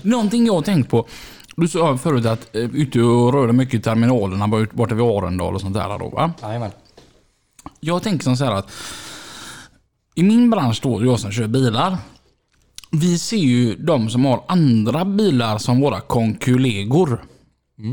Någonting 0.03 0.47
jag 0.47 0.55
har 0.55 0.63
tänkt 0.63 0.91
på. 0.91 1.07
Du 1.57 1.69
sa 1.69 1.99
förut 1.99 2.27
att 2.27 2.57
eh, 2.57 2.63
ute 2.63 3.03
och 3.03 3.33
rörde 3.33 3.53
mycket 3.53 3.75
i 3.75 3.83
terminalerna 3.83 4.49
borta 4.73 4.95
vid 4.95 5.05
Arendal 5.05 5.55
och 5.55 5.61
sånt 5.61 5.75
där. 5.75 5.99
Då, 5.99 6.09
va? 6.09 6.33
Jajamän. 6.43 6.71
Jag 7.81 8.03
tänker 8.03 8.25
som 8.25 8.37
så 8.37 8.45
här 8.45 8.53
att 8.53 8.73
i 10.15 10.23
min 10.23 10.51
bransch 10.51 10.81
då, 10.83 11.05
jag 11.05 11.21
som 11.21 11.33
kör 11.33 11.47
bilar. 11.47 11.99
Vi 12.91 13.19
ser 13.19 13.37
ju 13.37 13.75
de 13.77 14.11
som 14.11 14.25
har 14.25 14.43
andra 14.49 15.05
bilar 15.05 15.59
som 15.59 15.81
våra 15.81 16.01
konkulegor. 16.01 17.25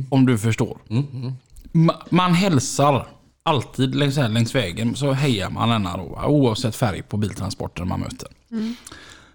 Om 0.10 0.26
du 0.26 0.38
förstår. 0.38 0.78
Mm, 0.90 1.04
mm. 1.14 1.34
Ma- 1.74 2.02
Man 2.10 2.34
hälsar 2.34 3.08
alltid 3.44 3.96
längs, 3.96 4.18
här, 4.18 4.30
längs 4.30 4.56
vägen 4.56 4.96
så 4.96 5.12
hejar 5.12 5.50
man 5.50 5.70
denna 5.70 5.98
då, 5.98 6.22
oavsett 6.26 6.76
färg 6.76 7.02
på 7.02 7.18
biltransporten 7.18 7.88
man 7.88 8.00
möter. 8.00 8.28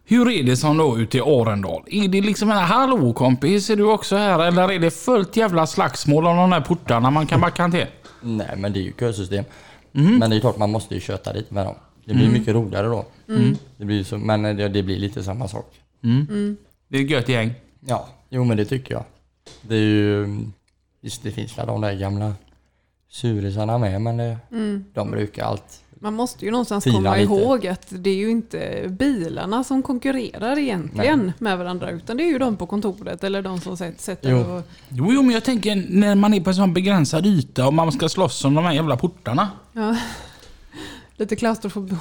Hur 0.05 0.31
är 0.31 0.43
det 0.43 0.57
som 0.57 0.77
då 0.77 0.99
ute 0.99 1.19
i 1.19 1.21
Arendal? 1.21 1.83
Är 1.87 2.09
det 2.09 2.21
liksom 2.21 2.51
en 2.51 2.57
hallå 2.59 3.13
kompis, 3.13 3.71
är 3.71 3.77
du 3.77 3.85
också 3.85 4.17
här? 4.17 4.39
Eller 4.39 4.73
är 4.73 4.79
det 4.79 4.91
fullt 4.91 5.37
jävla 5.37 5.67
slagsmål 5.67 6.27
om 6.27 6.37
de 6.37 6.51
där 6.51 6.61
portarna 6.61 7.11
man 7.11 7.27
kan 7.27 7.41
backa 7.41 7.69
till? 7.69 7.87
Nej 8.21 8.55
men 8.57 8.73
det 8.73 8.79
är 8.79 8.83
ju 8.83 8.93
kösystem. 9.01 9.45
Mhm. 9.93 10.19
Men 10.19 10.31
det 10.31 10.37
är 10.37 10.41
klart 10.41 10.59
man 10.59 10.71
måste 10.71 10.95
ju 10.95 11.01
köta 11.01 11.33
lite 11.33 11.55
med 11.55 11.67
dem. 11.67 11.75
Det 12.05 12.15
blir 12.15 12.29
mycket 12.31 12.55
roligare 12.55 12.87
då. 12.87 13.05
Det 13.77 13.85
blir 13.85 14.05
så, 14.05 14.19
men 14.19 14.43
det, 14.43 14.69
det 14.69 14.83
blir 14.83 14.99
lite 14.99 15.23
samma 15.23 15.49
sak. 15.49 15.75
Det 16.89 16.99
är 16.99 17.05
ett 17.05 17.11
gött 17.11 17.29
gäng. 17.29 17.53
Ja, 17.81 18.09
jo 18.31 18.45
men 18.45 18.57
det 18.57 18.65
tycker 18.65 18.95
jag. 18.95 19.05
Det 19.63 19.75
är 19.75 19.81
ju... 19.81 20.39
Visst 21.01 21.23
det 21.23 21.31
finns 21.31 21.59
väl 21.59 21.67
de 21.67 21.81
där 21.81 21.95
gamla 21.95 22.35
surisarna 23.09 23.79
med 23.79 24.01
men 24.01 24.17
det, 24.17 24.37
de 24.95 25.11
brukar 25.11 25.45
allt. 25.45 25.81
Man 26.01 26.15
måste 26.15 26.45
ju 26.45 26.51
någonstans 26.51 26.85
komma 26.85 27.17
lite. 27.17 27.33
ihåg 27.33 27.67
att 27.67 27.87
det 27.91 28.11
är 28.11 28.15
ju 28.17 28.31
inte 28.31 28.85
bilarna 28.89 29.65
som 29.65 29.83
konkurrerar 29.83 30.59
egentligen 30.59 31.33
med 31.39 31.59
varandra 31.59 31.91
utan 31.91 32.17
det 32.17 32.23
är 32.23 32.29
ju 32.29 32.39
de 32.39 32.57
på 32.57 32.67
kontoret 32.67 33.25
eller 33.25 33.43
de 33.43 33.61
som 33.61 33.77
sätter 33.77 34.03
sätter 34.03 34.31
Jo. 34.31 34.39
och 34.39 34.63
Jo, 34.89 35.13
jo, 35.13 35.23
men 35.23 35.31
jag 35.31 35.45
tänker 35.45 35.87
när 35.89 36.15
man 36.15 36.35
är 36.35 36.41
på 36.41 36.51
en 36.51 36.57
sån 36.57 36.75
begränsad 36.75 37.27
yta 37.27 37.67
och 37.67 37.75
man 37.75 37.93
ska 37.93 38.09
slåss 38.09 38.45
om 38.45 38.55
de 38.55 38.65
här 38.65 38.73
jävla 38.73 38.97
portarna. 38.97 39.49
ja, 39.73 39.97
lite 41.23 41.37
klaustrofobi. 41.37 41.97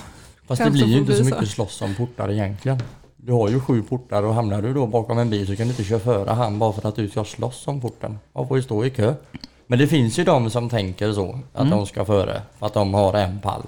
Fast 0.47 0.63
det 0.63 0.71
blir 0.71 0.85
ju 0.85 0.97
inte 0.97 1.15
så 1.15 1.23
mycket 1.23 1.47
slåss 1.47 1.81
om 1.81 1.95
portar 1.95 2.31
egentligen. 2.31 2.77
Du 3.17 3.31
har 3.31 3.49
ju 3.49 3.59
sju 3.59 3.83
portar 3.83 4.23
och 4.23 4.33
hamnar 4.33 4.61
du 4.61 4.73
då 4.73 4.87
bakom 4.87 5.17
en 5.17 5.29
bil 5.29 5.47
så 5.47 5.55
kan 5.55 5.67
du 5.67 5.71
inte 5.71 5.83
köra 5.83 5.99
före 5.99 6.29
han 6.29 6.59
bara 6.59 6.73
för 6.73 6.89
att 6.89 6.95
du 6.95 7.09
ska 7.09 7.23
slåss 7.23 7.67
om 7.67 7.81
porten. 7.81 8.19
Man 8.33 8.47
får 8.47 8.57
ju 8.57 8.63
stå 8.63 8.85
i 8.85 8.89
kö. 8.89 9.13
Men 9.67 9.79
det 9.79 9.87
finns 9.87 10.19
ju 10.19 10.23
de 10.23 10.49
som 10.49 10.69
tänker 10.69 11.13
så, 11.13 11.39
att 11.53 11.69
de 11.69 11.85
ska 11.85 12.05
före 12.05 12.41
för 12.59 12.65
att 12.65 12.73
de 12.73 12.93
har 12.93 13.13
en 13.13 13.39
pall. 13.39 13.61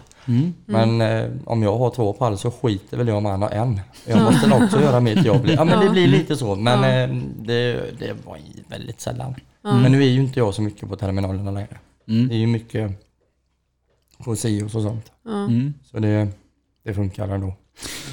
Men 0.65 1.01
eh, 1.01 1.29
om 1.45 1.63
jag 1.63 1.77
har 1.77 1.89
två 1.89 2.13
pall 2.13 2.37
så 2.37 2.51
skiter 2.51 2.97
väl 2.97 3.07
jag 3.07 3.17
om 3.17 3.25
han 3.25 3.41
har 3.41 3.49
en. 3.49 3.81
Jag 4.05 4.21
måste 4.21 4.47
nog 4.47 4.63
också 4.63 4.81
göra 4.81 4.99
mitt 4.99 5.25
jobb. 5.25 5.41
Ja 5.45 5.63
men 5.63 5.79
det 5.79 5.89
blir 5.89 6.07
lite 6.07 6.35
så. 6.35 6.55
Men 6.55 6.79
eh, 6.83 7.17
det, 7.39 7.73
det 7.99 8.13
var 8.25 8.37
väldigt 8.67 9.01
sällan. 9.01 9.35
Men 9.61 9.91
nu 9.91 10.03
är 10.03 10.07
ju 10.07 10.21
inte 10.21 10.39
jag 10.39 10.53
så 10.53 10.61
mycket 10.61 10.89
på 10.89 10.95
terminalerna 10.95 11.51
längre. 11.51 11.77
Mm. 12.07 12.27
Det 12.27 12.35
är 12.35 12.37
ju 12.37 12.47
mycket 12.47 12.91
på 14.23 14.35
Sios 14.35 14.75
och 14.75 14.81
sånt. 14.81 15.11
Mm. 15.27 15.73
Så 15.91 15.99
det, 15.99 16.27
det 16.83 16.93
funkar 16.93 17.27
ändå. 17.27 17.53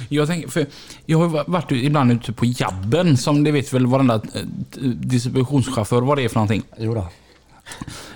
Jag, 0.09 0.27
tänker, 0.27 0.47
för 0.49 0.65
jag 1.05 1.17
har 1.17 1.49
varit 1.49 1.71
ibland 1.71 2.11
ute 2.11 2.33
på 2.33 2.45
jabben 2.45 3.17
som 3.17 3.43
det 3.43 3.51
vet 3.51 3.73
väl 3.73 3.85
varenda 3.85 4.15
eh, 4.15 4.41
distributionschaufför 4.83 6.01
vad 6.01 6.17
det 6.17 6.23
är 6.23 6.29
för 6.29 6.35
någonting. 6.35 6.63
Jo 6.77 6.93
då. 6.93 7.07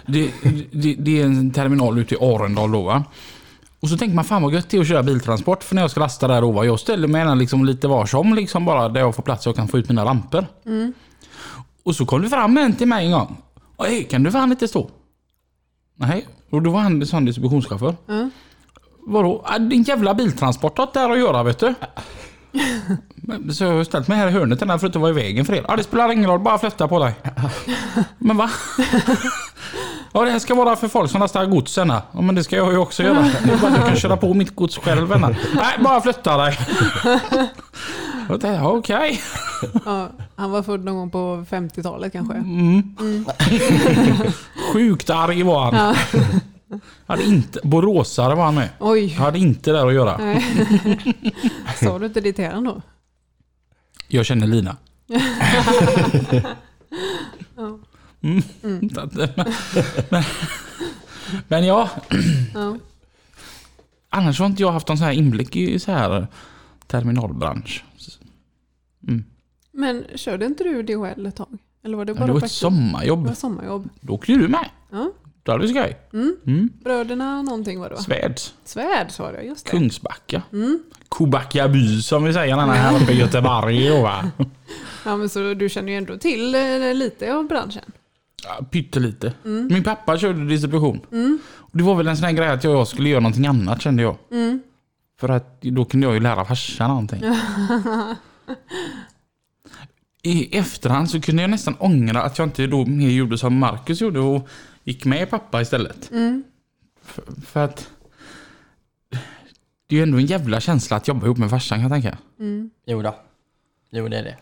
Det, 0.06 0.32
det, 0.72 0.94
det 0.94 1.22
är 1.22 1.26
en 1.26 1.52
terminal 1.52 2.00
ute 2.00 2.16
i 2.16 2.18
Arendal 2.22 2.72
då 2.72 2.82
va. 2.82 3.04
Och 3.80 3.90
så 3.90 3.98
tänker 3.98 4.16
man 4.16 4.26
fan 4.26 4.42
vad 4.42 4.54
gött 4.54 4.70
det 4.70 4.78
är 4.78 4.82
att 4.82 4.88
köra 4.88 5.04
biltransport 5.04 5.64
för 5.64 5.76
när 5.76 5.82
jag 5.82 5.92
ska 5.92 6.00
lasta 6.00 6.28
där 6.28 6.44
ovan. 6.44 6.66
Jag 6.66 6.80
ställer 6.80 7.08
mig 7.08 7.20
gärna 7.20 7.36
liksom 7.36 7.66
lite 7.66 7.88
var 7.88 8.06
som 8.06 8.34
liksom 8.34 8.66
bara 8.66 8.90
där 8.90 9.02
jag 9.02 9.16
får 9.16 9.24
plats 9.24 9.48
och 9.48 9.50
jag 9.50 9.56
kan 9.56 9.68
få 9.68 9.78
ut 9.78 9.90
mina 9.90 10.04
lampor. 10.04 10.46
Och 11.84 11.96
så 11.96 12.06
kom 12.06 12.22
det 12.22 12.30
fram 12.30 12.58
en 12.58 12.74
till 12.74 12.88
mig 12.88 13.06
en 13.06 13.12
gång. 13.12 13.38
Hej, 13.78 14.04
kan 14.04 14.24
du 14.24 14.32
fan 14.32 14.52
inte 14.52 14.68
stå? 14.68 14.90
Nej, 15.96 16.28
och 16.56 16.62
då 16.62 16.70
var 16.72 16.80
han 16.80 17.02
en 17.02 17.08
sån 17.08 17.26
distributionschaufför. 17.26 17.96
Ja. 18.08 18.30
Vadå? 19.08 19.42
Ah, 19.46 19.60
Din 19.60 19.84
jävla 19.84 20.14
biltransport 20.14 20.78
har 20.78 20.90
där 20.94 21.10
att 21.10 21.18
göra 21.20 21.44
vet 21.44 21.60
du. 21.60 21.74
Men, 23.16 23.54
Så 23.54 23.64
jag 23.64 23.72
har 23.72 23.84
ställt 23.84 24.08
mig 24.08 24.18
här 24.18 24.28
i 24.28 24.32
hörnet 24.32 24.60
den 24.60 24.70
här 24.70 24.78
för 24.78 24.86
att 24.88 24.90
inte 24.90 25.00
vara 25.00 25.10
i 25.12 25.14
vägen 25.14 25.46
för 25.46 25.54
er. 25.54 25.66
Ja, 25.68 25.76
det 25.76 25.84
spelar 25.84 26.12
ingen 26.12 26.30
roll, 26.30 26.40
bara 26.40 26.58
flytta 26.58 26.88
på 26.88 27.00
dig. 27.00 27.14
Men 28.18 28.38
va? 28.38 28.50
Ja, 30.14 30.26
det 30.26 30.32
här 30.32 30.40
ska 30.40 30.56
vara 30.56 30.76
för 30.76 30.88
folk 30.88 31.12
som 31.12 31.22
lastar 31.22 31.46
gods. 31.46 31.78
Ja, 31.78 32.02
men 32.14 32.36
det 32.36 32.44
ska 32.44 32.56
jag 32.56 32.72
ju 32.72 32.78
också 32.78 33.04
göra. 33.04 33.22
Det 33.46 33.52
är 33.54 33.58
bara 33.58 33.72
att 33.72 33.78
jag 33.78 33.88
kan 33.88 33.96
köra 33.96 34.18
på 34.18 34.34
mitt 34.34 34.56
gods 34.56 34.78
själv. 34.78 35.20
Nej, 35.20 35.76
bara 35.80 36.02
flytta 36.02 36.38
dig. 36.38 36.58
Jag 38.30 38.42
tänkte, 38.42 38.48
ja, 38.48 38.72
Okej. 38.72 39.22
Ja, 39.86 40.10
han 40.36 40.52
var 40.52 40.64
född 40.64 40.84
någon 40.84 40.96
gång 40.96 41.10
på 41.10 41.46
50-talet 41.50 42.14
kanske. 42.14 42.34
Sjukt 44.74 45.10
arg 45.10 45.44
var 45.44 45.72
han. 45.72 45.76
Ja. 45.76 45.96
Hade 47.08 47.24
inte, 47.24 47.60
boråsare 47.64 48.36
var 48.36 48.46
han 48.46 48.56
med. 48.56 48.70
Oj, 48.80 49.08
Hade 49.08 49.40
inte 49.40 49.72
där 49.72 49.88
att 49.88 49.94
göra. 49.94 50.18
nej. 50.18 50.44
Sa 51.80 52.00
du 52.00 52.06
inte 52.06 52.22
det 52.22 52.34
till 52.34 52.50
då? 52.64 52.82
Jag 54.08 54.26
känner 54.26 54.48
Lina. 54.48 54.78
Mm. 58.22 58.44
Men, 60.10 60.24
men 61.48 61.66
ja, 61.66 61.90
Ja. 62.54 62.78
annars 64.10 64.40
har 64.40 64.46
inte 64.46 64.62
jag 64.62 64.72
haft 64.72 64.88
någon 64.88 64.98
sån 64.98 65.06
här 65.06 65.14
inblick 65.14 65.56
i 65.56 65.80
så 65.80 65.92
här 65.92 66.28
terminalbransch. 66.88 67.84
Men 69.72 70.04
körde 70.16 70.46
inte 70.46 70.64
du 70.64 70.84
DHL 70.84 71.26
ett 71.26 71.36
tag? 71.36 71.58
Eller 71.84 71.98
var 71.98 72.06
det 72.06 72.12
Ja, 72.12 72.18
bara 72.20 72.28
det 72.28 72.34
var 72.34 72.44
ett 72.44 72.52
sommarjobb. 72.52 73.24
Det 73.24 73.28
var 73.28 73.36
sommarjobb. 73.36 73.90
Då 74.02 74.14
åkte 74.14 74.32
ju 74.32 74.38
du 74.38 74.48
med. 74.48 74.70
Ja. 74.92 75.12
Då 75.44 75.52
hade 75.52 75.68
vi 75.68 75.74
skoj. 75.74 75.98
Mm. 76.14 76.70
Bröderna 76.84 77.42
någonting 77.42 77.80
var 77.80 77.90
det 77.90 77.96
va? 77.96 78.02
Svärds. 78.02 78.54
Svärd 78.64 79.12
sa 79.12 79.32
du, 79.32 79.42
just 79.42 79.66
det. 79.66 79.72
Kungsbacka. 79.72 80.42
Kobacka 81.10 81.68
by 81.68 82.02
som 82.02 82.24
vi 82.24 82.34
säger 82.34 82.58
den 82.58 82.70
här 82.70 83.02
uppe 83.04 83.12
i 83.12 83.20
Göteborg. 83.20 84.02
Va? 84.02 84.32
Ja, 85.06 85.18
men 85.18 85.30
så 85.30 85.54
du 85.54 85.70
känner 85.70 85.92
ju 85.92 85.98
ändå 85.98 86.18
till 86.18 86.56
eh, 86.56 86.94
lite 86.94 87.34
av 87.36 87.48
branschen. 87.48 87.92
Ja, 88.44 88.66
Pyttelite. 88.72 89.34
Min 89.44 89.84
pappa 89.84 90.18
körde 90.18 90.46
distribution. 90.48 91.00
Och 91.56 91.78
det 91.78 91.84
var 91.84 91.96
väl 91.96 92.08
en 92.08 92.18
sån 92.18 92.26
här 92.26 92.32
grej 92.32 92.48
att 92.50 92.64
jag 92.64 92.74
jag 92.74 92.88
skulle 92.88 93.10
göra 93.10 93.20
någonting 93.20 93.48
annat 93.48 93.82
kände 93.82 94.04
jag. 94.04 94.16
För 95.20 95.30
att 95.30 95.62
då 95.62 95.86
kunde 95.86 96.08
jag 96.08 96.14
ju 96.14 96.20
lära 96.20 96.46
farsan 96.46 96.90
någonting. 96.90 97.24
I 100.24 100.58
efterhand 100.58 101.10
så 101.10 101.22
kunde 101.22 101.42
jag 101.42 101.50
nästan 101.50 101.76
ångra 101.80 102.22
att 102.22 102.38
jag 102.38 102.48
inte 102.48 102.68
då 102.68 102.86
mer 102.86 103.10
gjorde 103.10 103.38
som 103.38 103.58
Marcus 103.58 104.02
gjorde 104.02 104.20
och 104.20 104.48
gick 104.84 105.06
med 105.06 105.30
pappa 105.30 105.62
istället. 105.62 106.12
För, 107.02 107.24
för 107.46 107.64
att 107.64 107.90
det 109.88 109.96
är 109.96 109.98
ju 109.98 110.04
ändå 110.04 110.18
en 110.18 110.26
jävla 110.26 110.60
känsla 110.60 110.98
att 110.98 111.08
jobba 111.08 111.26
ihop 111.26 111.38
med 111.38 111.50
farsan 111.50 111.78
kan 111.78 111.92
jag 111.92 112.04
tänka. 112.04 112.18
Jo 112.86 113.02
då. 113.02 113.16
Jo 113.92 114.08
det 114.08 114.18
är 114.18 114.24
det. 114.24 114.38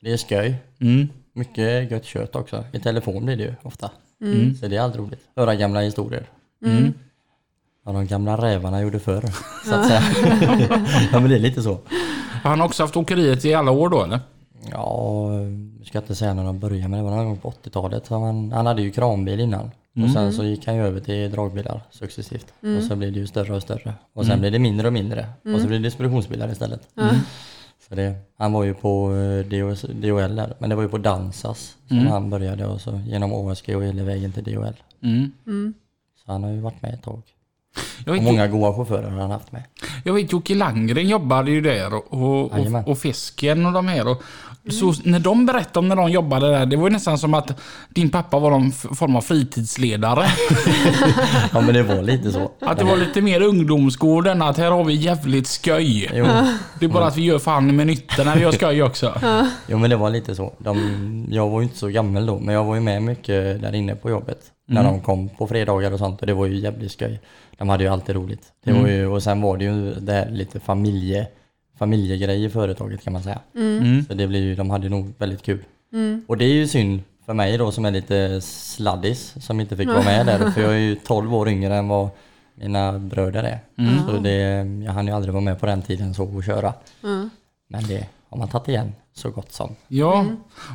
Det 0.00 0.12
är 0.12 0.16
skoj. 0.16 0.56
Mm. 0.78 1.08
Mycket 1.32 1.90
gött 1.90 2.04
kött 2.04 2.36
också. 2.36 2.64
I 2.72 2.80
telefon 2.80 3.24
blir 3.24 3.36
det 3.36 3.42
ju 3.42 3.54
ofta. 3.62 3.90
Så 4.60 4.68
det 4.68 4.76
är 4.76 4.80
alltid 4.80 5.00
roligt. 5.00 5.28
Höra 5.36 5.54
gamla 5.54 5.80
historier. 5.80 6.26
Vad 7.84 7.94
de 7.94 8.06
gamla 8.06 8.36
rävarna 8.36 8.82
gjorde 8.82 8.98
förr. 8.98 9.24
Så 9.66 9.74
att 9.74 9.86
säga. 9.86 10.02
ja 11.12 11.20
men 11.20 11.28
det 11.30 11.34
är 11.36 11.40
lite 11.40 11.62
så. 11.62 11.78
Han 12.42 12.60
har 12.60 12.66
också 12.66 12.82
haft 12.82 12.96
åkeriet 12.96 13.44
i 13.44 13.54
alla 13.54 13.70
år 13.70 13.88
då 13.88 14.04
eller? 14.04 14.20
Ja, 14.70 15.30
jag 15.78 15.86
ska 15.86 15.98
inte 15.98 16.14
säga 16.14 16.34
när 16.34 16.44
de 16.44 16.58
började 16.58 16.88
men 16.88 16.98
det 16.98 17.10
var 17.10 17.16
någon 17.16 17.26
gång 17.26 17.36
på 17.38 17.50
80-talet. 17.50 18.06
Så 18.06 18.18
Han, 18.18 18.52
han 18.52 18.66
hade 18.66 18.82
ju 18.82 18.90
kranbil 18.90 19.40
innan. 19.40 19.70
Och 20.04 20.10
sen 20.10 20.32
så 20.32 20.44
gick 20.44 20.66
han 20.66 20.76
ju 20.76 20.82
över 20.86 21.00
till 21.00 21.30
dragbilar 21.30 21.80
successivt. 21.90 22.46
Och 22.78 22.84
så 22.84 22.96
blev 22.96 23.12
det 23.12 23.18
ju 23.18 23.26
större 23.26 23.54
och 23.56 23.62
större. 23.62 23.94
Och 24.12 24.26
sen 24.26 24.40
blev 24.40 24.52
det 24.52 24.58
mindre 24.58 24.86
och 24.86 24.92
mindre. 24.92 25.26
Och 25.54 25.60
så 25.60 25.66
blev 25.66 25.80
det 25.80 25.86
distributionsbilar 25.88 26.52
istället. 26.52 26.88
Så 27.88 27.94
det, 27.94 28.14
han 28.38 28.52
var 28.52 28.64
ju 28.64 28.74
på 28.74 29.14
eh, 29.14 29.46
DOS, 29.46 29.82
DHL 29.82 30.36
där, 30.36 30.54
men 30.58 30.70
det 30.70 30.76
var 30.76 30.82
ju 30.82 30.88
på 30.88 30.98
Dansas 30.98 31.76
som 31.88 31.96
han 32.06 32.30
började 32.30 32.66
och 32.66 32.80
så 32.80 33.00
genom 33.06 33.32
OSG 33.32 33.76
och 33.76 33.84
hela 33.84 34.02
vägen 34.02 34.32
till 34.32 34.44
DHL. 34.44 34.74
Mm. 35.02 35.74
Så 36.24 36.32
han 36.32 36.42
har 36.44 36.50
ju 36.50 36.60
varit 36.60 36.82
med 36.82 36.94
ett 36.94 37.02
tag. 37.02 37.22
Jag 38.04 38.12
Och 38.12 38.16
vet, 38.16 38.24
många 38.24 38.46
goda 38.46 38.72
chaufförer 38.76 39.10
har 39.10 39.20
han 39.20 39.30
haft 39.30 39.52
med. 39.52 39.62
jag 40.04 40.14
vet 40.14 40.32
Jocke 40.32 40.54
Langren 40.54 41.08
jobbade 41.08 41.50
ju 41.50 41.60
där 41.60 41.94
och, 41.94 42.12
och, 42.12 42.52
och, 42.52 42.88
och 42.88 42.98
Fisken 42.98 43.66
och 43.66 43.72
de 43.72 43.88
här. 43.88 44.08
Och, 44.08 44.22
Så 44.72 44.94
när 45.04 45.18
de 45.20 45.46
berättade 45.46 45.78
om 45.78 45.88
när 45.88 45.96
de 45.96 46.10
jobbade 46.10 46.50
där, 46.50 46.66
det 46.66 46.76
var 46.76 46.84
ju 46.84 46.92
nästan 46.92 47.18
som 47.18 47.34
att 47.34 47.60
din 47.88 48.10
pappa 48.10 48.38
var 48.38 48.50
någon 48.50 48.72
form 48.72 49.16
av 49.16 49.20
fritidsledare. 49.20 50.26
Ja 51.52 51.60
men 51.60 51.74
det 51.74 51.82
var 51.82 52.02
lite 52.02 52.32
så. 52.32 52.50
Att 52.60 52.78
det 52.78 52.84
var 52.84 52.96
lite 52.96 53.20
mer 53.22 53.40
ungdomsgården, 53.42 54.42
att 54.42 54.58
här 54.58 54.70
har 54.70 54.84
vi 54.84 54.94
jävligt 54.94 55.46
skoj. 55.46 56.10
Jo, 56.14 56.26
Det 56.80 56.84
är 56.84 56.88
bara 56.88 57.06
att 57.06 57.16
vi 57.16 57.22
gör 57.22 57.38
fan 57.38 57.76
med 57.76 57.86
nytta 57.86 58.24
när 58.24 58.34
vi 58.34 58.42
gör 58.42 58.52
skoj 58.52 58.82
också. 58.82 59.14
jo 59.66 59.78
men 59.78 59.90
det 59.90 59.96
var 59.96 60.10
lite 60.10 60.34
så. 60.34 60.52
De, 60.58 61.26
jag 61.30 61.48
var 61.50 61.60
ju 61.60 61.64
inte 61.64 61.78
så 61.78 61.88
gammal 61.88 62.26
då, 62.26 62.38
men 62.38 62.54
jag 62.54 62.64
var 62.64 62.74
ju 62.74 62.80
med 62.80 63.02
mycket 63.02 63.62
där 63.62 63.74
inne 63.74 63.94
på 63.94 64.10
jobbet. 64.10 64.38
När 64.68 64.84
de 64.84 65.00
kom 65.00 65.28
på 65.28 65.46
fredagar 65.46 65.92
och 65.92 65.98
sånt 65.98 66.20
och 66.20 66.26
det 66.26 66.34
var 66.34 66.46
ju 66.46 66.56
jävligt 66.60 66.92
skoj. 66.92 67.20
De 67.58 67.68
hade 67.68 67.84
ju 67.84 67.90
alltid 67.90 68.14
roligt. 68.16 68.52
Det 68.64 68.72
var 68.72 68.88
ju, 68.88 69.06
och 69.06 69.22
sen 69.22 69.40
var 69.40 69.56
det 69.56 69.64
ju 69.64 69.94
det 69.94 70.12
här 70.12 70.30
lite 70.30 70.60
familje, 70.60 71.26
familjegrej 71.78 72.44
i 72.44 72.50
företaget 72.50 73.04
kan 73.04 73.12
man 73.12 73.22
säga. 73.22 73.38
Så 74.08 74.14
det 74.14 74.26
blir 74.26 74.40
ju, 74.42 74.54
de 74.54 74.70
hade 74.70 74.88
nog 74.88 75.12
väldigt 75.18 75.42
kul. 75.42 75.64
Och 76.26 76.36
det 76.36 76.44
är 76.44 76.52
ju 76.52 76.68
synd 76.68 77.02
för 77.26 77.34
mig 77.34 77.58
då 77.58 77.72
som 77.72 77.84
är 77.84 77.90
lite 77.90 78.40
sladdis 78.40 79.34
som 79.40 79.60
inte 79.60 79.76
fick 79.76 79.88
vara 79.88 80.02
med 80.02 80.26
där. 80.26 80.50
För 80.54 80.62
jag 80.62 80.72
är 80.72 80.78
ju 80.78 80.94
12 80.96 81.34
år 81.34 81.48
yngre 81.48 81.76
än 81.76 81.88
vad 81.88 82.08
mina 82.54 82.98
bröder 82.98 83.42
är. 83.44 83.58
Så 84.06 84.16
det, 84.18 84.38
jag 84.84 84.92
hann 84.92 85.06
ju 85.06 85.12
aldrig 85.12 85.32
vara 85.32 85.44
med 85.44 85.60
på 85.60 85.66
den 85.66 85.82
tiden 85.82 86.14
så 86.14 86.24
och 86.24 86.44
köra. 86.44 86.74
Men 87.68 87.84
det 87.88 88.06
har 88.34 88.38
man 88.38 88.48
tagit 88.48 88.68
igen 88.68 88.92
så 89.16 89.30
gott 89.30 89.52
som. 89.52 89.70
Ja, 89.88 90.26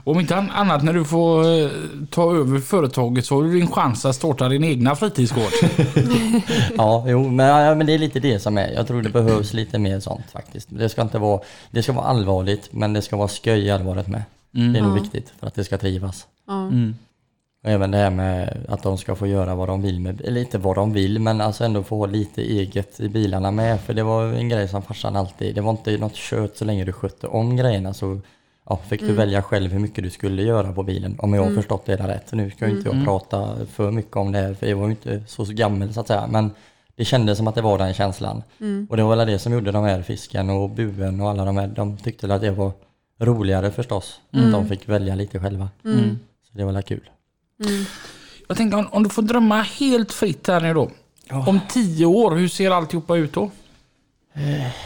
om 0.03 0.20
inte 0.20 0.36
an- 0.36 0.49
annat 0.51 0.84
när 0.84 0.93
du 0.93 1.05
får 1.05 1.43
eh, 1.62 1.70
ta 2.12 2.36
över 2.36 2.60
företaget 2.60 3.26
så 3.26 3.36
har 3.36 3.43
du 3.43 3.53
din 3.53 3.68
chans 3.72 4.05
att 4.05 4.16
starta 4.16 4.49
din 4.49 4.64
egna 4.64 4.95
fritidsgård. 4.95 5.51
Ja, 6.78 7.03
jo, 7.07 7.30
men, 7.30 7.45
ja, 7.47 7.76
men 7.76 7.88
det 7.88 7.93
är 7.93 7.97
lite 7.97 8.20
det 8.20 8.39
som 8.39 8.57
är. 8.57 8.68
Jag 8.72 8.88
tror 8.88 9.01
det 9.01 9.10
behövs 9.10 9.53
lite 9.53 9.80
mer 9.80 9.99
sånt 9.99 10.26
faktiskt. 10.32 10.68
Det 10.72 10.89
ska 10.89 11.01
inte 11.01 11.20
vara, 11.20 11.41
det 11.72 11.84
ska 11.84 11.93
vara 11.93 12.05
allvarligt, 12.05 12.70
men 12.72 12.93
det 12.93 13.01
ska 13.01 13.18
vara 13.18 13.28
skoj 13.28 13.72
allvaret 13.72 14.07
med. 14.07 14.24
Det 14.51 14.80
är 14.80 14.82
nog 14.82 14.93
viktigt 15.01 15.34
för 15.39 15.47
att 15.47 15.55
det 15.55 15.64
ska 15.64 15.78
trivas. 15.78 16.28
Ja. 16.47 16.72
Och 17.64 17.70
även 17.70 17.91
det 17.91 17.97
här 17.97 18.10
med 18.10 18.66
att 18.68 18.84
de 18.84 18.97
ska 18.97 19.16
få 19.16 19.28
göra 19.28 19.55
vad 19.55 19.68
de 19.68 19.82
vill 19.82 19.99
med, 19.99 20.22
eller 20.22 20.41
inte 20.41 20.57
vad 20.57 20.76
de 20.76 20.93
vill, 20.93 21.20
men 21.20 21.41
alltså 21.41 21.64
ändå 21.64 21.84
få 21.84 22.05
lite 22.05 22.41
eget 22.41 22.99
i 22.99 23.10
bilarna 23.10 23.51
med. 23.51 23.82
För 23.82 23.93
det 23.93 24.03
var 24.03 24.26
en 24.26 24.49
grej 24.49 24.68
som 24.68 24.82
farsan 24.82 25.16
alltid, 25.16 25.55
det 25.55 25.62
var 25.62 25.72
inte 25.72 25.97
något 25.97 26.16
kött 26.16 26.57
så 26.57 26.66
länge 26.66 26.86
du 26.86 26.91
skötte 26.91 27.28
om 27.28 27.55
grejerna 27.55 27.93
så 27.93 28.20
ja, 28.70 28.78
fick 28.78 29.01
du 29.01 29.14
välja 29.14 29.41
själv 29.41 29.72
hur 29.72 29.80
mycket 29.80 30.03
du 30.03 30.10
skulle 30.10 30.43
göra 30.43 30.74
på 30.74 30.84
bilen. 30.84 31.16
Om 31.20 31.34
jag 31.34 31.43
har 31.43 31.51
förstått 31.55 31.86
det 31.86 31.95
rätt. 31.95 32.34
Nu 32.34 32.51
ska 32.51 32.68
ju 32.68 32.78
inte 32.78 32.89
jag 32.89 33.05
prata 33.05 33.66
för 33.66 33.91
mycket 33.91 34.16
om 34.16 34.32
det 34.32 34.39
här, 34.39 34.53
för 34.53 34.68
jag 34.68 34.78
var 34.78 34.86
ju 34.86 34.91
inte 34.91 35.24
så 35.28 35.45
gammal 35.45 35.93
så 35.93 35.99
att 35.99 36.07
säga. 36.07 36.28
Men 36.28 36.51
det 36.95 37.05
kändes 37.05 37.38
som 37.38 37.47
att 37.47 37.55
det 37.55 37.62
var 37.62 37.78
den 37.78 37.93
känslan. 37.93 38.43
Och 38.89 38.97
det 38.97 39.03
var 39.03 39.16
väl 39.16 39.28
det 39.28 39.39
som 39.39 39.53
gjorde 39.53 39.72
de 39.72 39.84
här 39.84 40.01
fisken 40.01 40.49
och 40.49 40.70
buen 40.70 41.22
och 41.22 41.30
alla 41.30 41.45
de 41.45 41.57
här, 41.57 41.68
de 41.68 41.97
tyckte 41.97 42.34
att 42.34 42.41
det 42.41 42.51
var 42.51 42.72
roligare 43.20 43.72
förstås. 43.72 44.20
Att 44.32 44.51
de 44.51 44.68
fick 44.68 44.89
välja 44.89 45.16
lite 45.16 45.39
själva. 45.39 45.70
Så 46.51 46.57
det 46.57 46.64
var 46.64 46.72
väl 46.72 46.84
kul. 46.84 47.10
Jag 48.47 48.57
tänker 48.57 48.78
om, 48.78 48.88
om 48.91 49.03
du 49.03 49.10
får 49.10 49.22
drömma 49.22 49.62
helt 49.62 50.12
fritt 50.12 50.47
här 50.47 50.62
nu 50.62 50.74
då. 50.74 50.89
Om 51.47 51.60
tio 51.70 52.05
år, 52.05 52.36
hur 52.36 52.47
ser 52.47 52.72
alltihopa 52.72 53.18
ut 53.18 53.34
då? 53.34 53.51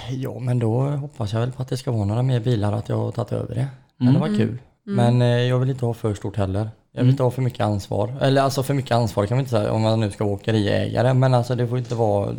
Ja, 0.10 0.40
men 0.40 0.60
då 0.60 0.82
hoppas 0.82 1.34
jag 1.34 1.40
väl 1.40 1.52
på 1.52 1.62
att 1.62 1.70
det 1.70 1.78
ska 1.78 1.92
vara 1.92 2.06
några 2.06 2.24
mer 2.24 2.40
bilar 2.40 2.74
att 2.74 2.90
jag 2.90 2.98
har 2.98 3.12
tagit 3.12 3.32
över 3.32 3.56
det. 3.56 3.68
Men 3.98 4.14
det 4.14 4.20
var 4.20 4.28
kul. 4.38 4.58
Men 4.84 5.22
eh, 5.22 5.28
jag 5.28 5.60
vill 5.60 5.70
inte 5.70 5.86
ha 5.86 5.94
för 5.94 6.14
stort 6.14 6.38
heller. 6.38 6.70
Jag 6.92 7.02
vill 7.02 7.12
inte 7.12 7.24
ha 7.24 7.32
för 7.32 7.42
mycket 7.42 7.62
ansvar. 7.62 8.14
Eller 8.22 8.42
alltså 8.42 8.64
för 8.64 8.74
mycket 8.74 8.92
ansvar 8.92 9.26
kan 9.26 9.38
man 9.38 9.40
inte 9.40 9.52
säga 9.52 9.72
om 9.72 9.82
man 9.82 10.00
nu 10.00 10.12
ska 10.12 10.24
vara 10.24 10.34
åkeriägare. 10.36 11.14
Men 11.14 11.34
alltså 11.34 11.56
det 11.56 11.68
får 11.68 11.78
inte 11.78 11.96
vara 11.96 12.36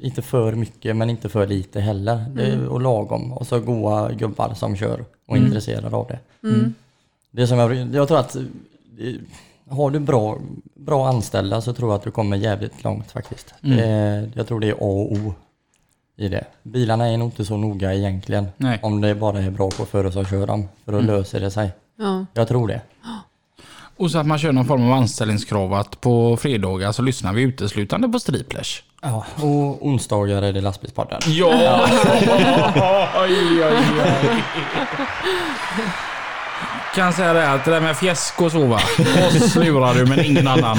inte 0.00 0.22
för 0.22 0.52
mycket 0.52 0.96
men 0.96 1.10
inte 1.10 1.28
för 1.28 1.46
lite 1.46 1.80
heller. 1.80 2.24
Det 2.34 2.42
är, 2.42 2.66
och 2.66 2.80
lagom. 2.80 3.32
Och 3.32 3.46
så 3.46 3.60
goa 3.60 4.12
gubbar 4.12 4.54
som 4.54 4.76
kör 4.76 5.04
och 5.26 5.36
är 5.36 5.40
intresserade 5.40 5.96
av 5.96 6.06
det. 6.08 6.18
Det 7.30 7.46
som 7.46 7.58
jag, 7.58 7.76
jag 7.94 8.08
tror 8.08 8.18
att 8.18 8.36
eh, 8.36 8.42
har 9.70 9.90
du 9.90 9.98
bra, 9.98 10.38
bra 10.74 11.08
anställda 11.08 11.60
så 11.60 11.72
tror 11.72 11.90
jag 11.90 11.96
att 11.98 12.04
du 12.04 12.10
kommer 12.10 12.36
jävligt 12.36 12.84
långt 12.84 13.12
faktiskt. 13.12 13.54
Det, 13.60 14.30
jag 14.34 14.48
tror 14.48 14.60
det 14.60 14.68
är 14.68 14.72
A 14.72 14.76
och 14.80 15.12
O 15.12 15.34
i 16.16 16.28
det. 16.28 16.44
Bilarna 16.62 17.08
är 17.08 17.16
nog 17.16 17.28
inte 17.28 17.44
så 17.44 17.56
noga 17.56 17.94
egentligen. 17.94 18.48
Nej. 18.56 18.78
Om 18.82 19.00
det 19.00 19.14
bara 19.14 19.38
är 19.38 19.50
bra 19.50 19.70
chaufförer 19.70 20.10
som 20.10 20.24
kör 20.24 20.46
dem. 20.46 20.68
För 20.84 20.92
då 20.92 21.00
löser 21.00 21.40
det 21.40 21.50
sig. 21.50 21.70
Ja. 21.98 22.26
Jag 22.34 22.48
tror 22.48 22.68
det. 22.68 22.80
Och 23.98 24.10
så 24.10 24.18
att 24.18 24.26
man 24.26 24.38
kör 24.38 24.52
någon 24.52 24.66
form 24.66 24.90
av 24.90 24.92
anställningskrav 24.92 25.74
att 25.74 26.00
på 26.00 26.36
fredagar 26.36 26.92
så 26.92 27.02
lyssnar 27.02 27.32
vi 27.32 27.42
uteslutande 27.42 28.08
på 28.08 28.20
Striplers. 28.20 28.82
Ja, 29.02 29.26
och 29.36 29.86
onsdagar 29.86 30.42
är 30.42 30.52
det 30.52 30.60
lastbilspodden. 30.60 31.20
Ja! 31.26 31.88
oj, 33.22 33.34
oj, 33.50 33.62
oj. 33.62 34.42
Kan 36.96 37.12
säga 37.12 37.32
det 37.32 37.50
att 37.50 37.64
det 37.64 37.70
där 37.70 37.80
med 37.80 37.96
fjäsk 37.96 38.42
och 38.42 38.52
så 38.52 38.66
va. 38.66 38.80
Oss 39.26 39.54
lurar 39.56 39.94
du 39.94 40.06
men 40.06 40.24
ingen 40.24 40.48
annan. 40.48 40.78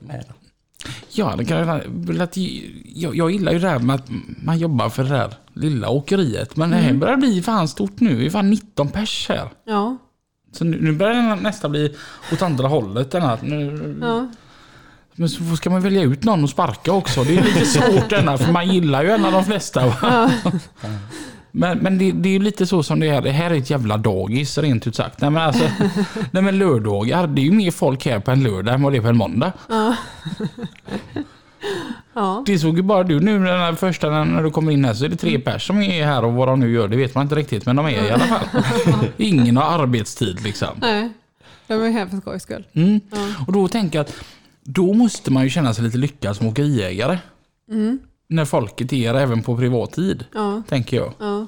Då. 0.00 0.34
Ja, 1.10 1.34
det 1.36 1.44
kan 1.44 1.58
jag, 1.58 2.22
att, 2.22 2.36
jag, 2.84 3.16
jag 3.16 3.30
gillar 3.30 3.52
ju 3.52 3.58
det 3.58 3.68
här 3.68 3.78
med 3.78 3.94
att 3.96 4.06
man 4.44 4.58
jobbar 4.58 4.88
för 4.88 5.04
det 5.04 5.08
där 5.10 5.34
lilla 5.52 5.88
åkeriet. 5.88 6.56
Men 6.56 6.70
det 6.70 6.76
här 6.76 6.92
börjar 6.92 7.16
bli 7.16 7.42
fan 7.42 7.68
stort 7.68 8.00
nu. 8.00 8.18
Det 8.18 8.26
är 8.26 8.30
fan 8.30 8.50
19 8.50 8.88
pers 8.88 9.28
här. 9.28 9.48
Ja, 9.66 9.96
Så 10.52 10.64
nu, 10.64 10.78
nu 10.80 10.92
börjar 10.92 11.14
det 11.14 11.42
nästan 11.42 11.70
bli 11.70 11.96
åt 12.32 12.42
andra 12.42 12.68
hållet. 12.68 13.10
Den 13.10 13.22
här. 13.22 13.38
Nu, 13.42 13.96
ja. 14.00 14.28
Men 15.16 15.28
så 15.28 15.56
ska 15.56 15.70
man 15.70 15.82
välja 15.82 16.02
ut 16.02 16.24
någon 16.24 16.44
och 16.44 16.50
sparka 16.50 16.92
också. 16.92 17.24
Det 17.24 17.36
är 17.36 17.42
lite 17.42 17.64
svårt 17.64 18.10
denna, 18.10 18.38
för 18.38 18.52
man 18.52 18.68
gillar 18.68 19.02
ju 19.04 19.10
en 19.10 19.24
av 19.24 19.32
de 19.32 19.44
flesta. 19.44 19.86
Va? 19.86 20.30
Men, 21.56 21.78
men 21.78 21.98
det, 21.98 22.12
det 22.12 22.28
är 22.28 22.32
ju 22.32 22.38
lite 22.38 22.66
så 22.66 22.82
som 22.82 23.00
det 23.00 23.08
är. 23.08 23.22
Det 23.22 23.30
här 23.30 23.50
är 23.50 23.54
ett 23.54 23.70
jävla 23.70 23.96
dagis 23.96 24.58
rent 24.58 24.86
ut 24.86 24.96
sagt. 24.96 25.20
Nej 25.20 25.30
men, 25.30 25.42
alltså, 25.42 25.64
nej, 26.30 26.42
men 26.42 26.58
lördagar, 26.58 27.26
det 27.26 27.40
är 27.40 27.44
ju 27.44 27.52
mer 27.52 27.70
folk 27.70 28.06
här 28.06 28.18
på 28.18 28.30
en 28.30 28.42
lördag 28.42 28.74
än 28.74 28.82
vad 28.82 28.92
det 28.92 28.96
är 28.96 29.02
på 29.02 29.08
en 29.08 29.16
måndag. 29.16 29.52
ja. 29.68 29.96
Det 32.46 32.58
såg 32.58 32.76
ju 32.76 32.82
bara 32.82 33.02
du 33.02 33.20
nu 33.20 33.38
den 33.38 33.60
här 33.60 33.72
första 33.72 34.24
när 34.24 34.42
du 34.42 34.50
kommer 34.50 34.72
in 34.72 34.84
här 34.84 34.94
så 34.94 35.04
är 35.04 35.08
det 35.08 35.16
tre 35.16 35.38
pers 35.38 35.66
som 35.66 35.82
är 35.82 36.06
här 36.06 36.24
och 36.24 36.32
vad 36.32 36.48
de 36.48 36.60
nu 36.60 36.72
gör 36.72 36.88
det 36.88 36.96
vet 36.96 37.14
man 37.14 37.22
inte 37.22 37.34
riktigt 37.34 37.66
men 37.66 37.76
de 37.76 37.86
är 37.86 38.04
i 38.04 38.10
alla 38.10 38.24
fall. 38.24 38.46
Ingen 39.16 39.56
har 39.56 39.82
arbetstid 39.82 40.42
liksom. 40.42 40.68
Nej, 40.80 41.12
de 41.66 41.74
är 41.74 41.90
här 41.90 42.06
för 42.06 42.16
skojs 42.16 42.42
skull. 42.42 42.66
Mm. 42.72 43.00
Och 43.46 43.52
då 43.52 43.68
tänker 43.68 43.98
jag 43.98 44.04
att 44.04 44.14
då 44.62 44.92
måste 44.92 45.32
man 45.32 45.44
ju 45.44 45.50
känna 45.50 45.74
sig 45.74 45.84
lite 45.84 45.98
lyckad 45.98 46.36
som 46.36 46.46
åkeriägare. 46.46 47.18
När 48.34 48.44
folket 48.44 48.92
är 48.92 49.14
även 49.14 49.42
på 49.42 49.56
privat 49.56 49.92
tid, 49.92 50.24
Ja, 50.34 50.62
tänker 50.68 50.96
jag. 50.96 51.12
ja. 51.18 51.46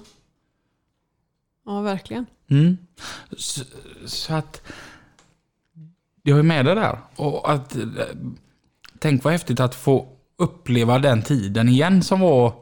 Ja, 1.67 1.81
verkligen. 1.81 2.27
Mm. 2.51 2.77
Så, 3.37 3.65
så 4.07 4.35
att 4.35 4.63
jag 6.23 6.39
är 6.39 6.43
med 6.43 6.65
det 6.65 6.75
där. 6.75 6.99
Och 7.17 7.51
att, 7.53 7.77
tänk 8.99 9.25
vad 9.25 9.33
häftigt 9.33 9.61
att 9.61 9.75
få 9.75 10.09
uppleva 10.39 10.99
den 10.99 11.23
tiden 11.23 11.69
igen 11.69 12.03
som 12.03 12.21
var 12.21 12.53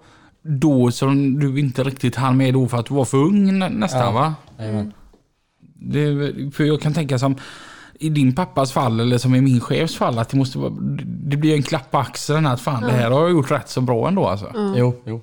då 0.43 0.91
som 0.91 1.39
du 1.41 1.61
inte 1.61 1.85
riktigt 1.85 2.16
hann 2.16 2.37
med 2.37 2.55
då 2.55 2.68
för 2.68 2.79
att 2.79 2.87
du 2.87 2.95
var 2.95 3.05
för 3.05 3.18
ung 3.18 3.59
nä- 3.59 3.68
nästan 3.68 4.01
Ja. 4.01 4.11
va? 4.12 4.35
Jajamän. 4.59 4.93
Det, 5.75 6.14
för 6.55 6.64
jag 6.64 6.81
kan 6.81 6.95
tänka 6.95 7.18
som 7.18 7.37
i 8.01 8.09
din 8.09 8.34
pappas 8.34 8.72
fall 8.72 9.01
eller 9.01 9.18
som 9.18 9.34
i 9.34 9.40
min 9.40 9.61
chefs 9.61 9.97
fall 9.97 10.18
att 10.18 10.28
det 10.28 10.36
måste 10.36 10.59
vara, 10.59 10.70
det 11.05 11.36
blir 11.36 11.55
en 11.55 11.62
klapp 11.62 11.90
på 11.90 11.99
axeln 11.99 12.47
att 12.47 12.61
fan 12.61 12.82
det 12.82 12.92
här 12.92 13.11
har 13.11 13.20
jag 13.20 13.30
gjort 13.30 13.51
rätt 13.51 13.68
så 13.68 13.80
bra 13.80 14.09
ändå 14.09 14.26
alltså. 14.26 14.53
Jo, 14.76 15.03
jo. 15.07 15.20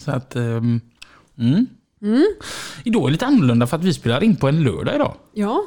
Så 0.00 0.10
att, 0.10 0.36
ehm, 0.36 0.80
mm. 1.38 1.66
Idag 2.84 3.02
är 3.02 3.06
det 3.06 3.12
lite 3.12 3.26
annorlunda 3.26 3.66
för 3.66 3.76
att 3.76 3.84
vi 3.84 3.94
spelar 3.94 4.22
in 4.24 4.36
på 4.36 4.48
en 4.48 4.62
lördag 4.62 4.94
idag. 4.94 5.14
Ja, 5.34 5.64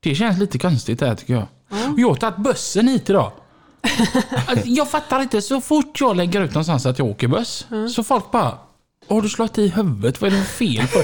Det 0.00 0.14
känns 0.14 0.38
lite 0.38 0.58
konstigt 0.58 0.98
det 1.00 1.06
här 1.06 1.14
tycker 1.14 1.34
jag. 1.34 1.46
Och 1.92 2.00
jag 2.00 2.08
har 2.08 2.14
tagit 2.14 2.36
bussen 2.36 2.88
hit 2.88 3.10
idag. 3.10 3.32
Alltså, 4.46 4.66
jag 4.68 4.90
fattar 4.90 5.20
inte, 5.22 5.42
så 5.42 5.60
fort 5.60 6.00
jag 6.00 6.16
lägger 6.16 6.40
ut 6.40 6.50
någonstans 6.50 6.86
att 6.86 6.98
jag 6.98 7.08
åker 7.08 7.28
buss, 7.28 7.66
så 7.94 8.04
folk 8.04 8.30
bara 8.30 8.58
Har 9.10 9.22
du 9.22 9.28
slagit 9.28 9.58
i 9.58 9.68
huvudet? 9.68 10.20
Vad 10.20 10.32
är 10.32 10.36
det 10.36 10.44
fel 10.44 10.86
på 10.86 11.02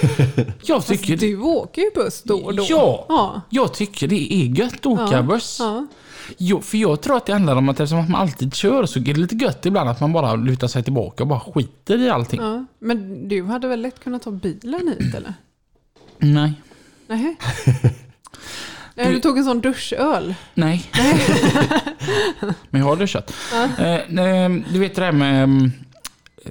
Jag 0.63 0.87
tycker 0.87 1.17
det... 1.17 1.27
du 1.27 1.41
åker 1.41 1.83
ju 1.83 1.91
buss 1.95 2.23
då 2.23 2.37
och 2.39 2.55
då. 2.57 2.67
Ja! 2.69 3.07
Ja. 3.09 3.41
Jag 3.51 3.75
tycker 3.75 4.09
det 4.09 4.33
är 4.35 4.45
gött 4.59 4.75
att 4.75 4.87
åka 4.87 5.17
Ja, 5.17 5.23
buss. 5.23 5.57
Ja. 5.61 5.87
Jo, 6.39 6.61
för 6.61 6.79
jag 6.79 7.01
tror 7.01 7.17
att 7.17 7.27
det 7.27 7.33
handlar 7.33 7.57
om 7.57 7.69
att 7.69 7.81
eftersom 7.81 7.99
man 7.99 8.15
alltid 8.21 8.55
kör 8.55 8.87
så 8.87 8.99
är 8.99 9.03
det 9.03 9.15
lite 9.15 9.35
gött 9.35 9.67
ibland 9.67 9.89
att 9.91 10.01
man 10.01 10.13
bara 10.13 10.35
lutar 10.35 10.69
sig 10.69 10.83
tillbaka 10.83 11.23
och 11.23 11.29
bara 11.29 11.41
skiter 11.41 11.99
i 11.99 12.11
allting. 12.11 12.41
ja. 12.41 12.65
Men 12.79 13.29
du 13.29 13.43
hade 13.45 13.69
väl 13.69 13.81
lätt 13.83 14.01
kunnat 14.05 14.23
ta 14.23 14.31
bilen 14.31 14.95
hit 14.99 15.15
eller? 15.15 15.35
Nej. 16.19 16.53
Nej. 17.07 17.37
Nej, 18.95 19.13
du 19.13 19.21
tog 19.21 19.39
en 19.39 19.45
sån 19.45 19.61
duschöl. 19.61 20.35
Nej. 20.55 20.91
Men 22.71 22.81
jag 22.81 22.89
har 22.89 22.97
duschat. 22.97 23.33
Eh, 23.79 23.99
nej, 24.09 24.65
du 24.73 24.79
vet 24.79 24.95
det 24.95 25.03
där 25.03 25.13
med 25.13 25.71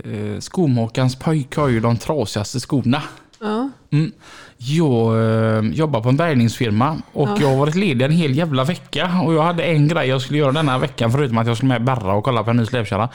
eh, 0.03 0.39
skomakarens 0.39 1.15
pojk 1.15 1.55
har 1.55 1.67
ju 1.67 1.79
de 1.79 1.97
trasigaste 1.97 2.59
skorna. 2.59 3.01
Ja. 3.39 3.69
Mm. 3.91 4.11
Jag 4.57 5.17
eh, 5.17 5.71
jobbar 5.71 6.01
på 6.01 6.09
en 6.09 6.17
bärgningsfirma 6.17 6.97
och 7.13 7.29
Ja. 7.29 7.37
jag 7.41 7.47
har 7.47 7.57
varit 7.57 7.75
ledig 7.75 8.05
en 8.05 8.11
hel 8.11 8.37
jävla 8.37 8.63
vecka 8.63 9.21
och 9.25 9.33
jag 9.33 9.41
hade 9.41 9.63
en 9.63 9.87
grej 9.87 10.07
jag 10.07 10.21
skulle 10.21 10.39
göra 10.39 10.51
denna 10.51 10.77
veckan 10.77 11.11
förutom 11.11 11.37
att 11.37 11.47
jag 11.47 11.57
skulle 11.57 11.69
med 11.69 11.83
Berra 11.83 12.13
och 12.13 12.23
kolla 12.23 12.43
på 12.43 12.49
en 12.49 12.57
ny 12.57 12.65
släpkärra. 12.65 13.09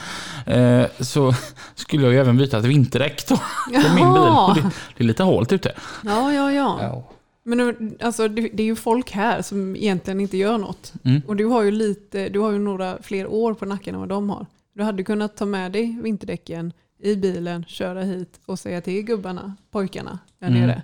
Eh, 0.45 0.85
så 0.99 1.33
skulle 1.75 2.03
jag 2.03 2.13
ju 2.13 2.19
även 2.19 2.37
byta 2.37 2.59
till 2.61 2.69
vinterdäck 2.69 3.27
då, 3.29 3.35
på 3.65 3.95
min 3.95 4.13
bil. 4.13 4.63
Det, 4.63 4.69
det 4.97 5.03
är 5.03 5.07
lite 5.07 5.23
halt 5.23 5.51
ute. 5.51 5.71
Ja, 6.03 6.33
ja, 6.33 6.51
ja. 6.51 6.77
Ja. 6.81 7.03
Men 7.43 7.57
nu, 7.57 7.97
alltså, 8.01 8.27
det, 8.27 8.49
det 8.53 8.63
är 8.63 8.67
ju 8.67 8.75
folk 8.75 9.11
här 9.11 9.41
som 9.41 9.75
egentligen 9.75 10.19
inte 10.19 10.37
gör 10.37 10.57
något. 10.57 10.93
Mm. 11.03 11.21
Och 11.27 11.35
du 11.35 11.45
har 11.45 11.61
ju 11.63 11.71
lite, 11.71 12.29
du 12.29 12.39
har 12.39 12.51
ju 12.51 12.59
några 12.59 12.97
fler 13.01 13.27
år 13.27 13.53
på 13.53 13.65
nacken 13.65 13.93
än 13.95 13.99
vad 13.99 14.09
de 14.09 14.29
har. 14.29 14.45
Du 14.73 14.83
hade 14.83 15.03
kunnat 15.03 15.37
ta 15.37 15.45
med 15.45 15.71
dig 15.71 15.97
vinterdäcken 16.03 16.73
i 17.03 17.15
bilen, 17.15 17.65
köra 17.67 18.01
hit 18.01 18.39
och 18.45 18.59
säga 18.59 18.81
till 18.81 19.03
gubbarna, 19.03 19.55
pojkarna 19.71 20.19
där 20.39 20.47
Mm. 20.47 20.61
nere. 20.61 20.81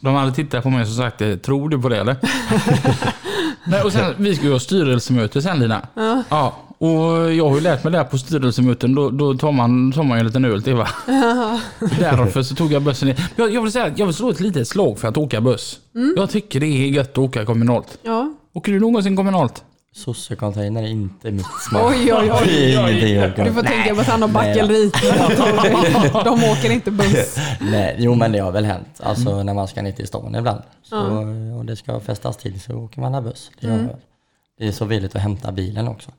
De 0.00 0.14
hade 0.14 0.32
tittat 0.32 0.62
på 0.62 0.70
mig 0.70 0.82
och 0.82 0.88
sagt, 0.88 1.20
eh, 1.20 1.36
tror 1.36 1.68
du 1.68 1.82
på 1.82 1.88
det 1.88 1.96
eller? 2.00 2.16
Nej, 3.66 3.82
och 3.82 3.92
sen, 3.92 4.14
vi 4.18 4.34
ska 4.36 4.44
ju 4.46 4.52
ha 4.52 4.58
styrelsemöte 4.60 5.42
sen 5.42 5.58
Lina. 5.58 5.86
Ja. 6.28 6.56
och 6.78 7.32
jag 7.34 7.48
har 7.48 7.54
ju 7.54 7.60
lärt 7.60 7.84
mig 7.84 7.90
det 7.92 7.98
här 7.98 8.04
på 8.04 8.18
styrelsemöten, 8.18 8.94
då, 8.94 9.10
då 9.10 9.34
tar, 9.34 9.52
man, 9.52 9.92
tar 9.92 10.02
man 10.02 10.18
ju 10.18 10.20
en 10.20 10.26
liten 10.26 10.44
öl 10.44 10.62
till 10.62 10.74
va? 10.74 10.88
Därför 11.98 12.42
så 12.42 12.54
tog 12.54 12.72
jag 12.72 12.82
bussen 12.82 13.08
ner. 13.08 13.30
Jag, 13.36 13.54
jag 13.54 13.62
vill 13.62 13.72
säga 13.72 13.92
jag 13.96 14.06
vill 14.06 14.14
slå 14.14 14.30
ett 14.30 14.40
litet 14.40 14.68
slag 14.68 14.98
för 14.98 15.08
att 15.08 15.16
åka 15.16 15.40
buss. 15.40 15.80
Jag 16.16 16.30
tycker 16.30 16.60
det 16.60 16.66
är 16.66 16.86
gött 16.88 17.10
att 17.12 17.18
åka 17.18 17.44
kommunalt. 17.44 17.98
Ja, 18.02 18.34
Åker 18.52 18.72
du 18.72 18.80
någonsin 18.80 19.16
kommunalt? 19.16 19.64
Sossecontainer 19.94 20.82
är 20.82 20.86
inte 20.88 21.30
mitt 21.30 21.46
smak. 21.70 21.82
Oj, 21.90 22.12
oj, 22.14 22.32
oj. 22.32 22.46
Det 22.46 22.74
är 22.74 22.88
ingenting 22.88 23.14
jag 23.14 23.36
kan- 23.36 23.44
du 23.46 23.52
får 23.52 23.62
tänka 23.62 23.94
på 23.94 24.00
att 24.00 24.06
han 24.06 24.22
har 24.22 24.28
Nej, 24.28 24.34
backelriter. 24.54 26.24
De 26.24 26.44
åker 26.44 26.70
inte 26.70 26.90
buss. 26.90 27.36
Nej, 27.60 27.96
jo 27.98 28.14
men 28.14 28.32
det 28.32 28.38
har 28.38 28.52
väl 28.52 28.64
hänt. 28.64 29.00
Alltså 29.02 29.42
när 29.42 29.54
man 29.54 29.68
ska 29.68 29.82
ner 29.82 29.92
till 29.92 30.06
stan 30.06 30.34
ibland. 30.34 30.62
Så, 30.82 30.96
Och 31.58 31.64
det 31.64 31.76
ska 31.76 32.00
festas 32.00 32.36
till 32.36 32.60
så 32.60 32.74
åker 32.74 33.00
man 33.00 33.14
här 33.14 33.20
buss. 33.20 33.50
Det, 33.60 33.66
gör 33.66 33.74
jag. 33.78 33.96
det 34.58 34.66
är 34.68 34.72
så 34.72 34.84
villigt 34.84 35.16
att 35.16 35.22
hämta 35.22 35.52
bilen 35.52 35.88
också. 35.88 36.10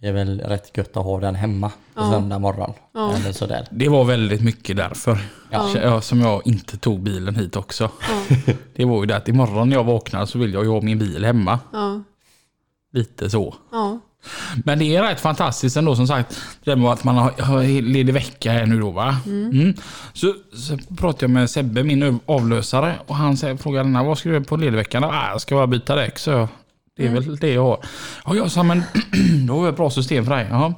Det 0.00 0.08
är 0.08 0.12
väl 0.12 0.40
rätt 0.40 0.76
gött 0.76 0.96
att 0.96 1.04
ha 1.04 1.20
den 1.20 1.34
hemma 1.34 1.70
på 1.94 2.00
söndag 2.10 2.38
morgon. 2.38 2.72
Eller 2.94 3.32
sådär. 3.32 3.66
Det 3.70 3.88
var 3.88 4.04
väldigt 4.04 4.40
mycket 4.42 4.76
därför. 4.76 5.18
Ja. 5.50 5.68
Ja, 5.82 6.00
som 6.00 6.20
jag 6.20 6.42
inte 6.44 6.76
tog 6.78 7.00
bilen 7.00 7.34
hit 7.36 7.56
också. 7.56 7.90
Det 8.76 8.84
var 8.84 9.00
ju 9.00 9.06
det 9.06 9.16
att 9.16 9.28
imorgon 9.28 9.68
när 9.68 9.76
jag 9.76 9.84
vaknar 9.84 10.26
så 10.26 10.38
vill 10.38 10.52
jag 10.54 10.64
ju 10.64 10.70
ha 10.70 10.80
min 10.80 10.98
bil 10.98 11.24
hemma. 11.24 11.58
Ja, 11.72 12.02
Lite 12.96 13.30
så. 13.30 13.54
ja, 13.72 13.98
Men 14.64 14.78
det 14.78 14.96
är 14.96 15.02
rätt 15.02 15.20
fantastiskt 15.20 15.76
ändå 15.76 15.96
som 15.96 16.06
sagt. 16.06 16.40
Det 16.64 16.70
där 16.70 16.76
med 16.76 16.90
att 16.90 17.04
man 17.04 17.16
har, 17.16 17.82
ledig 17.82 18.12
vecka 18.12 18.52
här 18.52 18.66
nu 18.66 18.80
då 18.80 18.90
va. 18.90 19.16
Mm. 19.26 19.74
Så, 20.12 20.34
så 20.54 20.78
pratade 20.96 21.24
jag 21.24 21.30
med 21.30 21.50
Sebbe, 21.50 21.82
min 21.82 22.20
avlösare. 22.26 22.94
Och 23.06 23.16
han 23.16 23.36
frågade 23.36 23.88
när 23.88 24.04
vad 24.04 24.18
ska 24.18 24.28
du 24.28 24.34
göra 24.34 24.44
på 24.44 24.56
ledigveckan? 24.56 25.04
Ah, 25.04 25.30
jag 25.30 25.40
ska 25.40 25.54
bara 25.54 25.66
byta 25.66 25.96
däck 25.96 26.18
så 26.18 26.30
jag. 26.30 26.48
Det 26.96 27.06
är 27.06 27.10
väl 27.10 27.36
det 27.36 27.52
jag 27.52 27.62
har. 27.62 27.78
Ja, 28.26 28.34
jag 28.34 28.50
sa 28.50 28.62
men 28.62 28.82
då 29.46 29.54
har 29.54 29.62
vi 29.62 29.68
ett 29.68 29.76
bra 29.76 29.90
system 29.90 30.24
för 30.24 30.36
dig. 30.36 30.46
Jaha. 30.50 30.74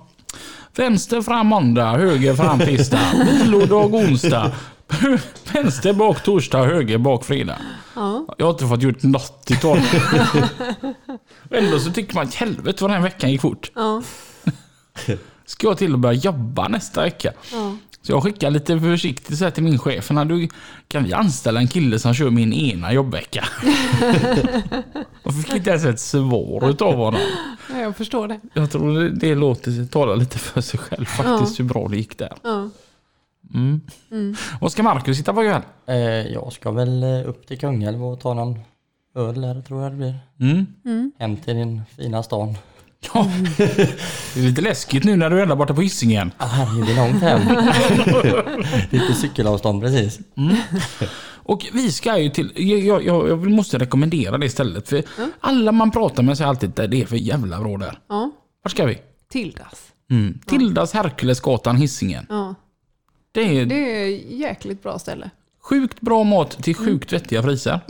Vänster 0.77 1.23
fram 1.23 1.47
måndag, 1.47 1.97
höger 1.97 2.35
fram 2.35 2.59
tisdag, 2.59 3.13
vilodag 3.43 3.95
onsdag. 3.95 4.53
Vänster 5.53 5.93
bak 5.93 6.23
torsdag, 6.23 6.65
höger 6.65 6.99
bak 6.99 7.25
fredag. 7.25 7.59
ja. 7.95 8.27
Jag 8.39 8.47
har 8.47 8.51
inte 8.53 8.67
fått 8.67 8.83
gjort 8.83 9.03
något 9.03 9.51
i 9.51 9.57
tolv. 9.57 9.81
Ändå 11.51 11.79
så 11.79 11.91
tycker 11.93 12.15
man 12.15 12.29
helvete 12.29 12.85
vad 12.85 12.91
den 12.91 12.97
här 13.03 13.09
veckan 13.09 13.31
gick 13.33 13.41
fort. 13.41 13.71
ja, 13.75 14.03
Ska 15.47 15.67
jag 15.67 15.79
till 15.79 15.93
och 15.93 15.99
börja 15.99 16.15
jobba 16.15 16.69
nästa 16.69 17.03
vecka. 17.03 17.33
ja. 17.53 17.77
Så 18.03 18.13
jag 18.13 18.23
skickar 18.23 18.51
lite 18.51 18.81
försiktigt 18.81 19.39
så 19.39 19.51
till 19.51 19.63
min 19.63 19.79
chef. 19.79 20.11
"När 20.11 20.25
Du, 20.25 20.49
kan 20.89 21.05
vi 21.05 21.13
anställa 21.13 21.61
en 21.61 21.69
kille 21.69 21.99
som 21.99 22.15
kör 22.15 22.31
min 22.31 22.53
ena 22.53 22.93
jobbvecka? 22.93 23.45
jag 25.23 25.35
fick 25.43 25.55
inte 25.55 25.71
ens 25.71 25.85
ett 25.85 26.01
svar 26.01 26.71
utav 26.71 26.95
honom. 26.95 27.21
Ja, 27.71 27.79
Jag 27.81 27.97
förstår 27.97 28.29
det. 28.29 28.41
Jag 28.53 28.71
tror 28.71 28.99
det, 29.01 29.11
det 29.11 29.35
låter 29.35 29.87
tala 29.87 30.15
lite 30.15 30.39
för 30.39 30.61
sig 30.61 30.81
själv 30.81 31.05
faktiskt 31.05 31.61
hur 31.61 31.65
bra 31.65 31.89
det 31.89 31.97
gick 31.97 32.19
där. 32.19 32.33
Ja. 32.43 32.69
Vad 34.61 34.73
ska 34.73 34.83
Marcus 34.83 35.19
hitta 35.19 35.35
på 35.35 35.45
ikväll? 35.45 35.63
Eh, 35.87 35.97
jag 36.33 36.53
ska 36.53 36.71
väl 36.71 37.03
eh, 37.03 37.29
upp 37.29 37.47
till 37.47 37.59
Kungälv 37.59 38.05
och 38.05 38.21
ta 38.21 38.35
någon 38.35 38.61
öl 39.15 39.41
där 39.41 39.63
tror 39.63 39.83
jag 39.83 39.93
det 39.93 39.97
blir. 39.97 40.15
Mm. 40.41 41.13
Hem 41.19 41.37
till 41.37 41.55
din 41.55 41.83
fina 41.97 42.23
stan. 42.23 42.55
Ja, 43.15 43.31
det 43.57 44.41
är 44.41 44.43
lite 44.43 44.61
läskigt 44.61 45.05
nu 45.05 45.17
när 45.17 45.31
du 45.31 45.39
är 45.39 45.43
ända 45.43 45.57
borta 45.57 45.75
på 45.75 45.81
Hisingen. 45.81 46.31
Ah, 46.37 46.47
herregud, 46.47 46.87
det 46.87 46.93
är 46.93 46.97
långt 46.97 47.23
hem. 47.23 47.41
Lite 48.91 49.15
cykelavstånd 49.15 49.83
precis. 49.83 50.21
Och 51.31 51.67
vi 51.73 51.93
ska 51.93 52.19
ju 52.19 52.31
till, 52.31 52.53
jag, 52.57 53.05
jag, 53.05 53.29
jag 53.29 53.51
måste 53.51 53.79
rekommendera 53.79 54.39
det 54.39 54.49
stället. 54.49 54.89
För 54.89 55.03
alla 55.41 55.73
man 55.73 55.91
pratar 55.91 56.23
med 56.23 56.37
säger 56.37 56.49
alltid 56.49 56.81
att 56.81 56.91
det 56.91 57.03
är 57.03 57.07
för 57.07 57.17
jävla 57.17 57.61
bra 57.61 57.77
där. 57.77 57.99
Ja, 58.09 58.31
Vart 58.63 58.73
ska 58.73 58.87
vi? 58.87 58.99
Tildas. 59.31 59.93
Mm. 60.11 60.39
Tildas 60.47 60.93
Herkulesgatan, 60.93 61.77
Hisingen. 61.77 62.27
Ja, 62.29 62.55
Det 63.33 63.59
är 63.59 63.67
det 63.67 64.03
är 64.03 64.07
jäkligt 64.37 64.83
bra 64.83 64.99
ställe. 64.99 65.31
sjukt 65.63 66.01
bra 66.01 66.25
mat 66.25 66.51
till 66.63 66.75
sjukt 66.75 67.13
vettiga 67.13 67.43
priser. 67.43 67.81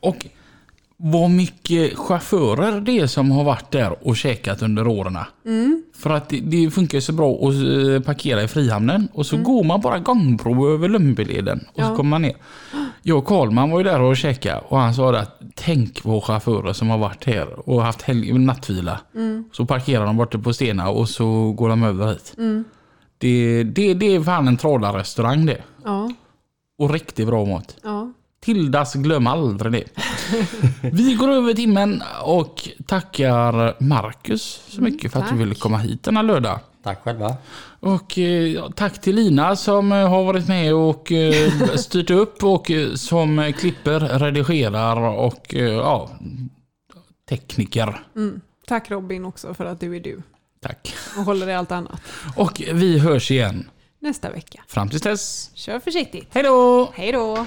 Och 0.00 0.26
vad 0.96 1.30
mycket 1.30 1.98
chaufförer 1.98 2.80
det 2.80 2.98
är 2.98 3.06
som 3.06 3.30
har 3.30 3.44
varit 3.44 3.70
där 3.70 4.06
och 4.06 4.16
käkat 4.16 4.62
under 4.62 4.86
åren. 4.86 5.18
För 5.96 6.10
att 6.10 6.28
det, 6.28 6.40
det 6.40 6.70
funkar 6.70 7.00
så 7.00 7.12
bra 7.12 7.32
att 7.34 7.54
eh, 7.54 8.00
parkera 8.06 8.42
i 8.42 8.48
Frihamnen 8.48 9.08
och 9.12 9.26
så 9.26 9.36
går 9.36 9.64
man 9.64 9.80
bara 9.80 9.98
gångbro 9.98 10.74
över 10.74 10.88
Lundbyleden 10.88 11.58
och 11.72 11.82
så 11.82 11.90
Ja. 11.90 11.96
kommer 11.96 12.10
man 12.10 12.22
ner. 12.22 12.36
Jag 13.02 13.18
och 13.18 13.24
Karlman 13.26 13.70
var 13.70 13.78
ju 13.78 13.84
där 13.84 14.00
och 14.00 14.16
käkade 14.16 14.60
och 14.68 14.78
han 14.78 14.94
sa 14.94 15.16
att 15.18 15.40
tänk 15.54 16.02
på 16.02 16.20
chaufförer 16.20 16.72
som 16.72 16.90
har 16.90 16.98
varit 16.98 17.24
här 17.24 17.68
och 17.68 17.82
haft 17.82 18.02
helg, 18.02 18.32
nattvila. 18.38 19.00
Så 19.52 19.66
parkerar 19.66 20.06
de 20.06 20.16
borta 20.16 20.38
på 20.38 20.52
Stena 20.52 20.88
och 20.88 21.08
så 21.08 21.52
går 21.52 21.68
de 21.68 21.82
över 21.82 22.06
hit. 22.08 22.34
Det, 23.18 23.62
det, 23.64 23.94
det 23.94 24.14
är 24.14 24.20
fan 24.22 24.48
en 24.48 24.56
trollarrestaurang 24.56 25.46
det. 25.46 25.62
Ja, 25.84 26.10
Och 26.78 26.90
riktigt 26.90 27.26
bra 27.26 27.44
mat. 27.44 27.76
ja. 27.82 28.12
Tildas, 28.40 28.94
glöm 28.94 29.26
aldrig 29.26 29.72
det. 29.72 29.84
Vi 30.92 31.14
går 31.14 31.28
över 31.28 31.54
timmen 31.54 32.02
och 32.24 32.68
tackar 32.86 33.82
Marcus 33.82 34.62
så 34.68 34.82
mycket 34.82 35.12
för 35.12 35.20
att 35.20 35.28
du 35.30 35.36
ville 35.36 35.54
komma 35.54 35.78
hit 35.78 36.02
denna 36.02 36.22
lördag. 36.22 36.60
Tack 36.82 37.02
själva. 37.02 37.36
Och 37.80 38.18
eh, 38.18 38.68
tack 38.70 39.00
till 39.00 39.14
Lina 39.16 39.56
som 39.56 39.92
eh, 39.92 40.08
har 40.08 40.24
varit 40.24 40.48
med 40.48 40.74
och 40.74 41.12
eh, 41.12 41.50
styrt 41.76 42.10
upp 42.10 42.44
och 42.44 42.70
eh, 42.70 42.94
som 42.94 43.52
klipper, 43.58 44.00
redigerar 44.00 44.96
och 45.00 45.54
eh, 45.54 45.62
ja, 45.72 46.10
tekniker. 47.28 48.00
Tack 48.66 48.90
Robin 48.90 49.24
också 49.24 49.54
för 49.54 49.64
att 49.64 49.80
du 49.80 49.96
är 49.96 50.00
du 50.00 50.22
Tack. 50.60 50.94
Och 51.16 51.24
håller 51.24 51.48
i 51.48 51.54
allt 51.54 51.72
annat. 51.72 52.00
Och 52.36 52.62
vi 52.72 52.98
hörs 52.98 53.30
igen. 53.30 53.70
Nästa 54.00 54.30
vecka. 54.30 54.62
Fram 54.68 54.88
tills 54.88 55.02
dess. 55.02 55.50
Kör 55.54 55.80
försiktigt. 55.80 56.28
Hej 56.30 56.42
då! 56.42 56.92
Hej 56.94 57.12
då! 57.12 57.46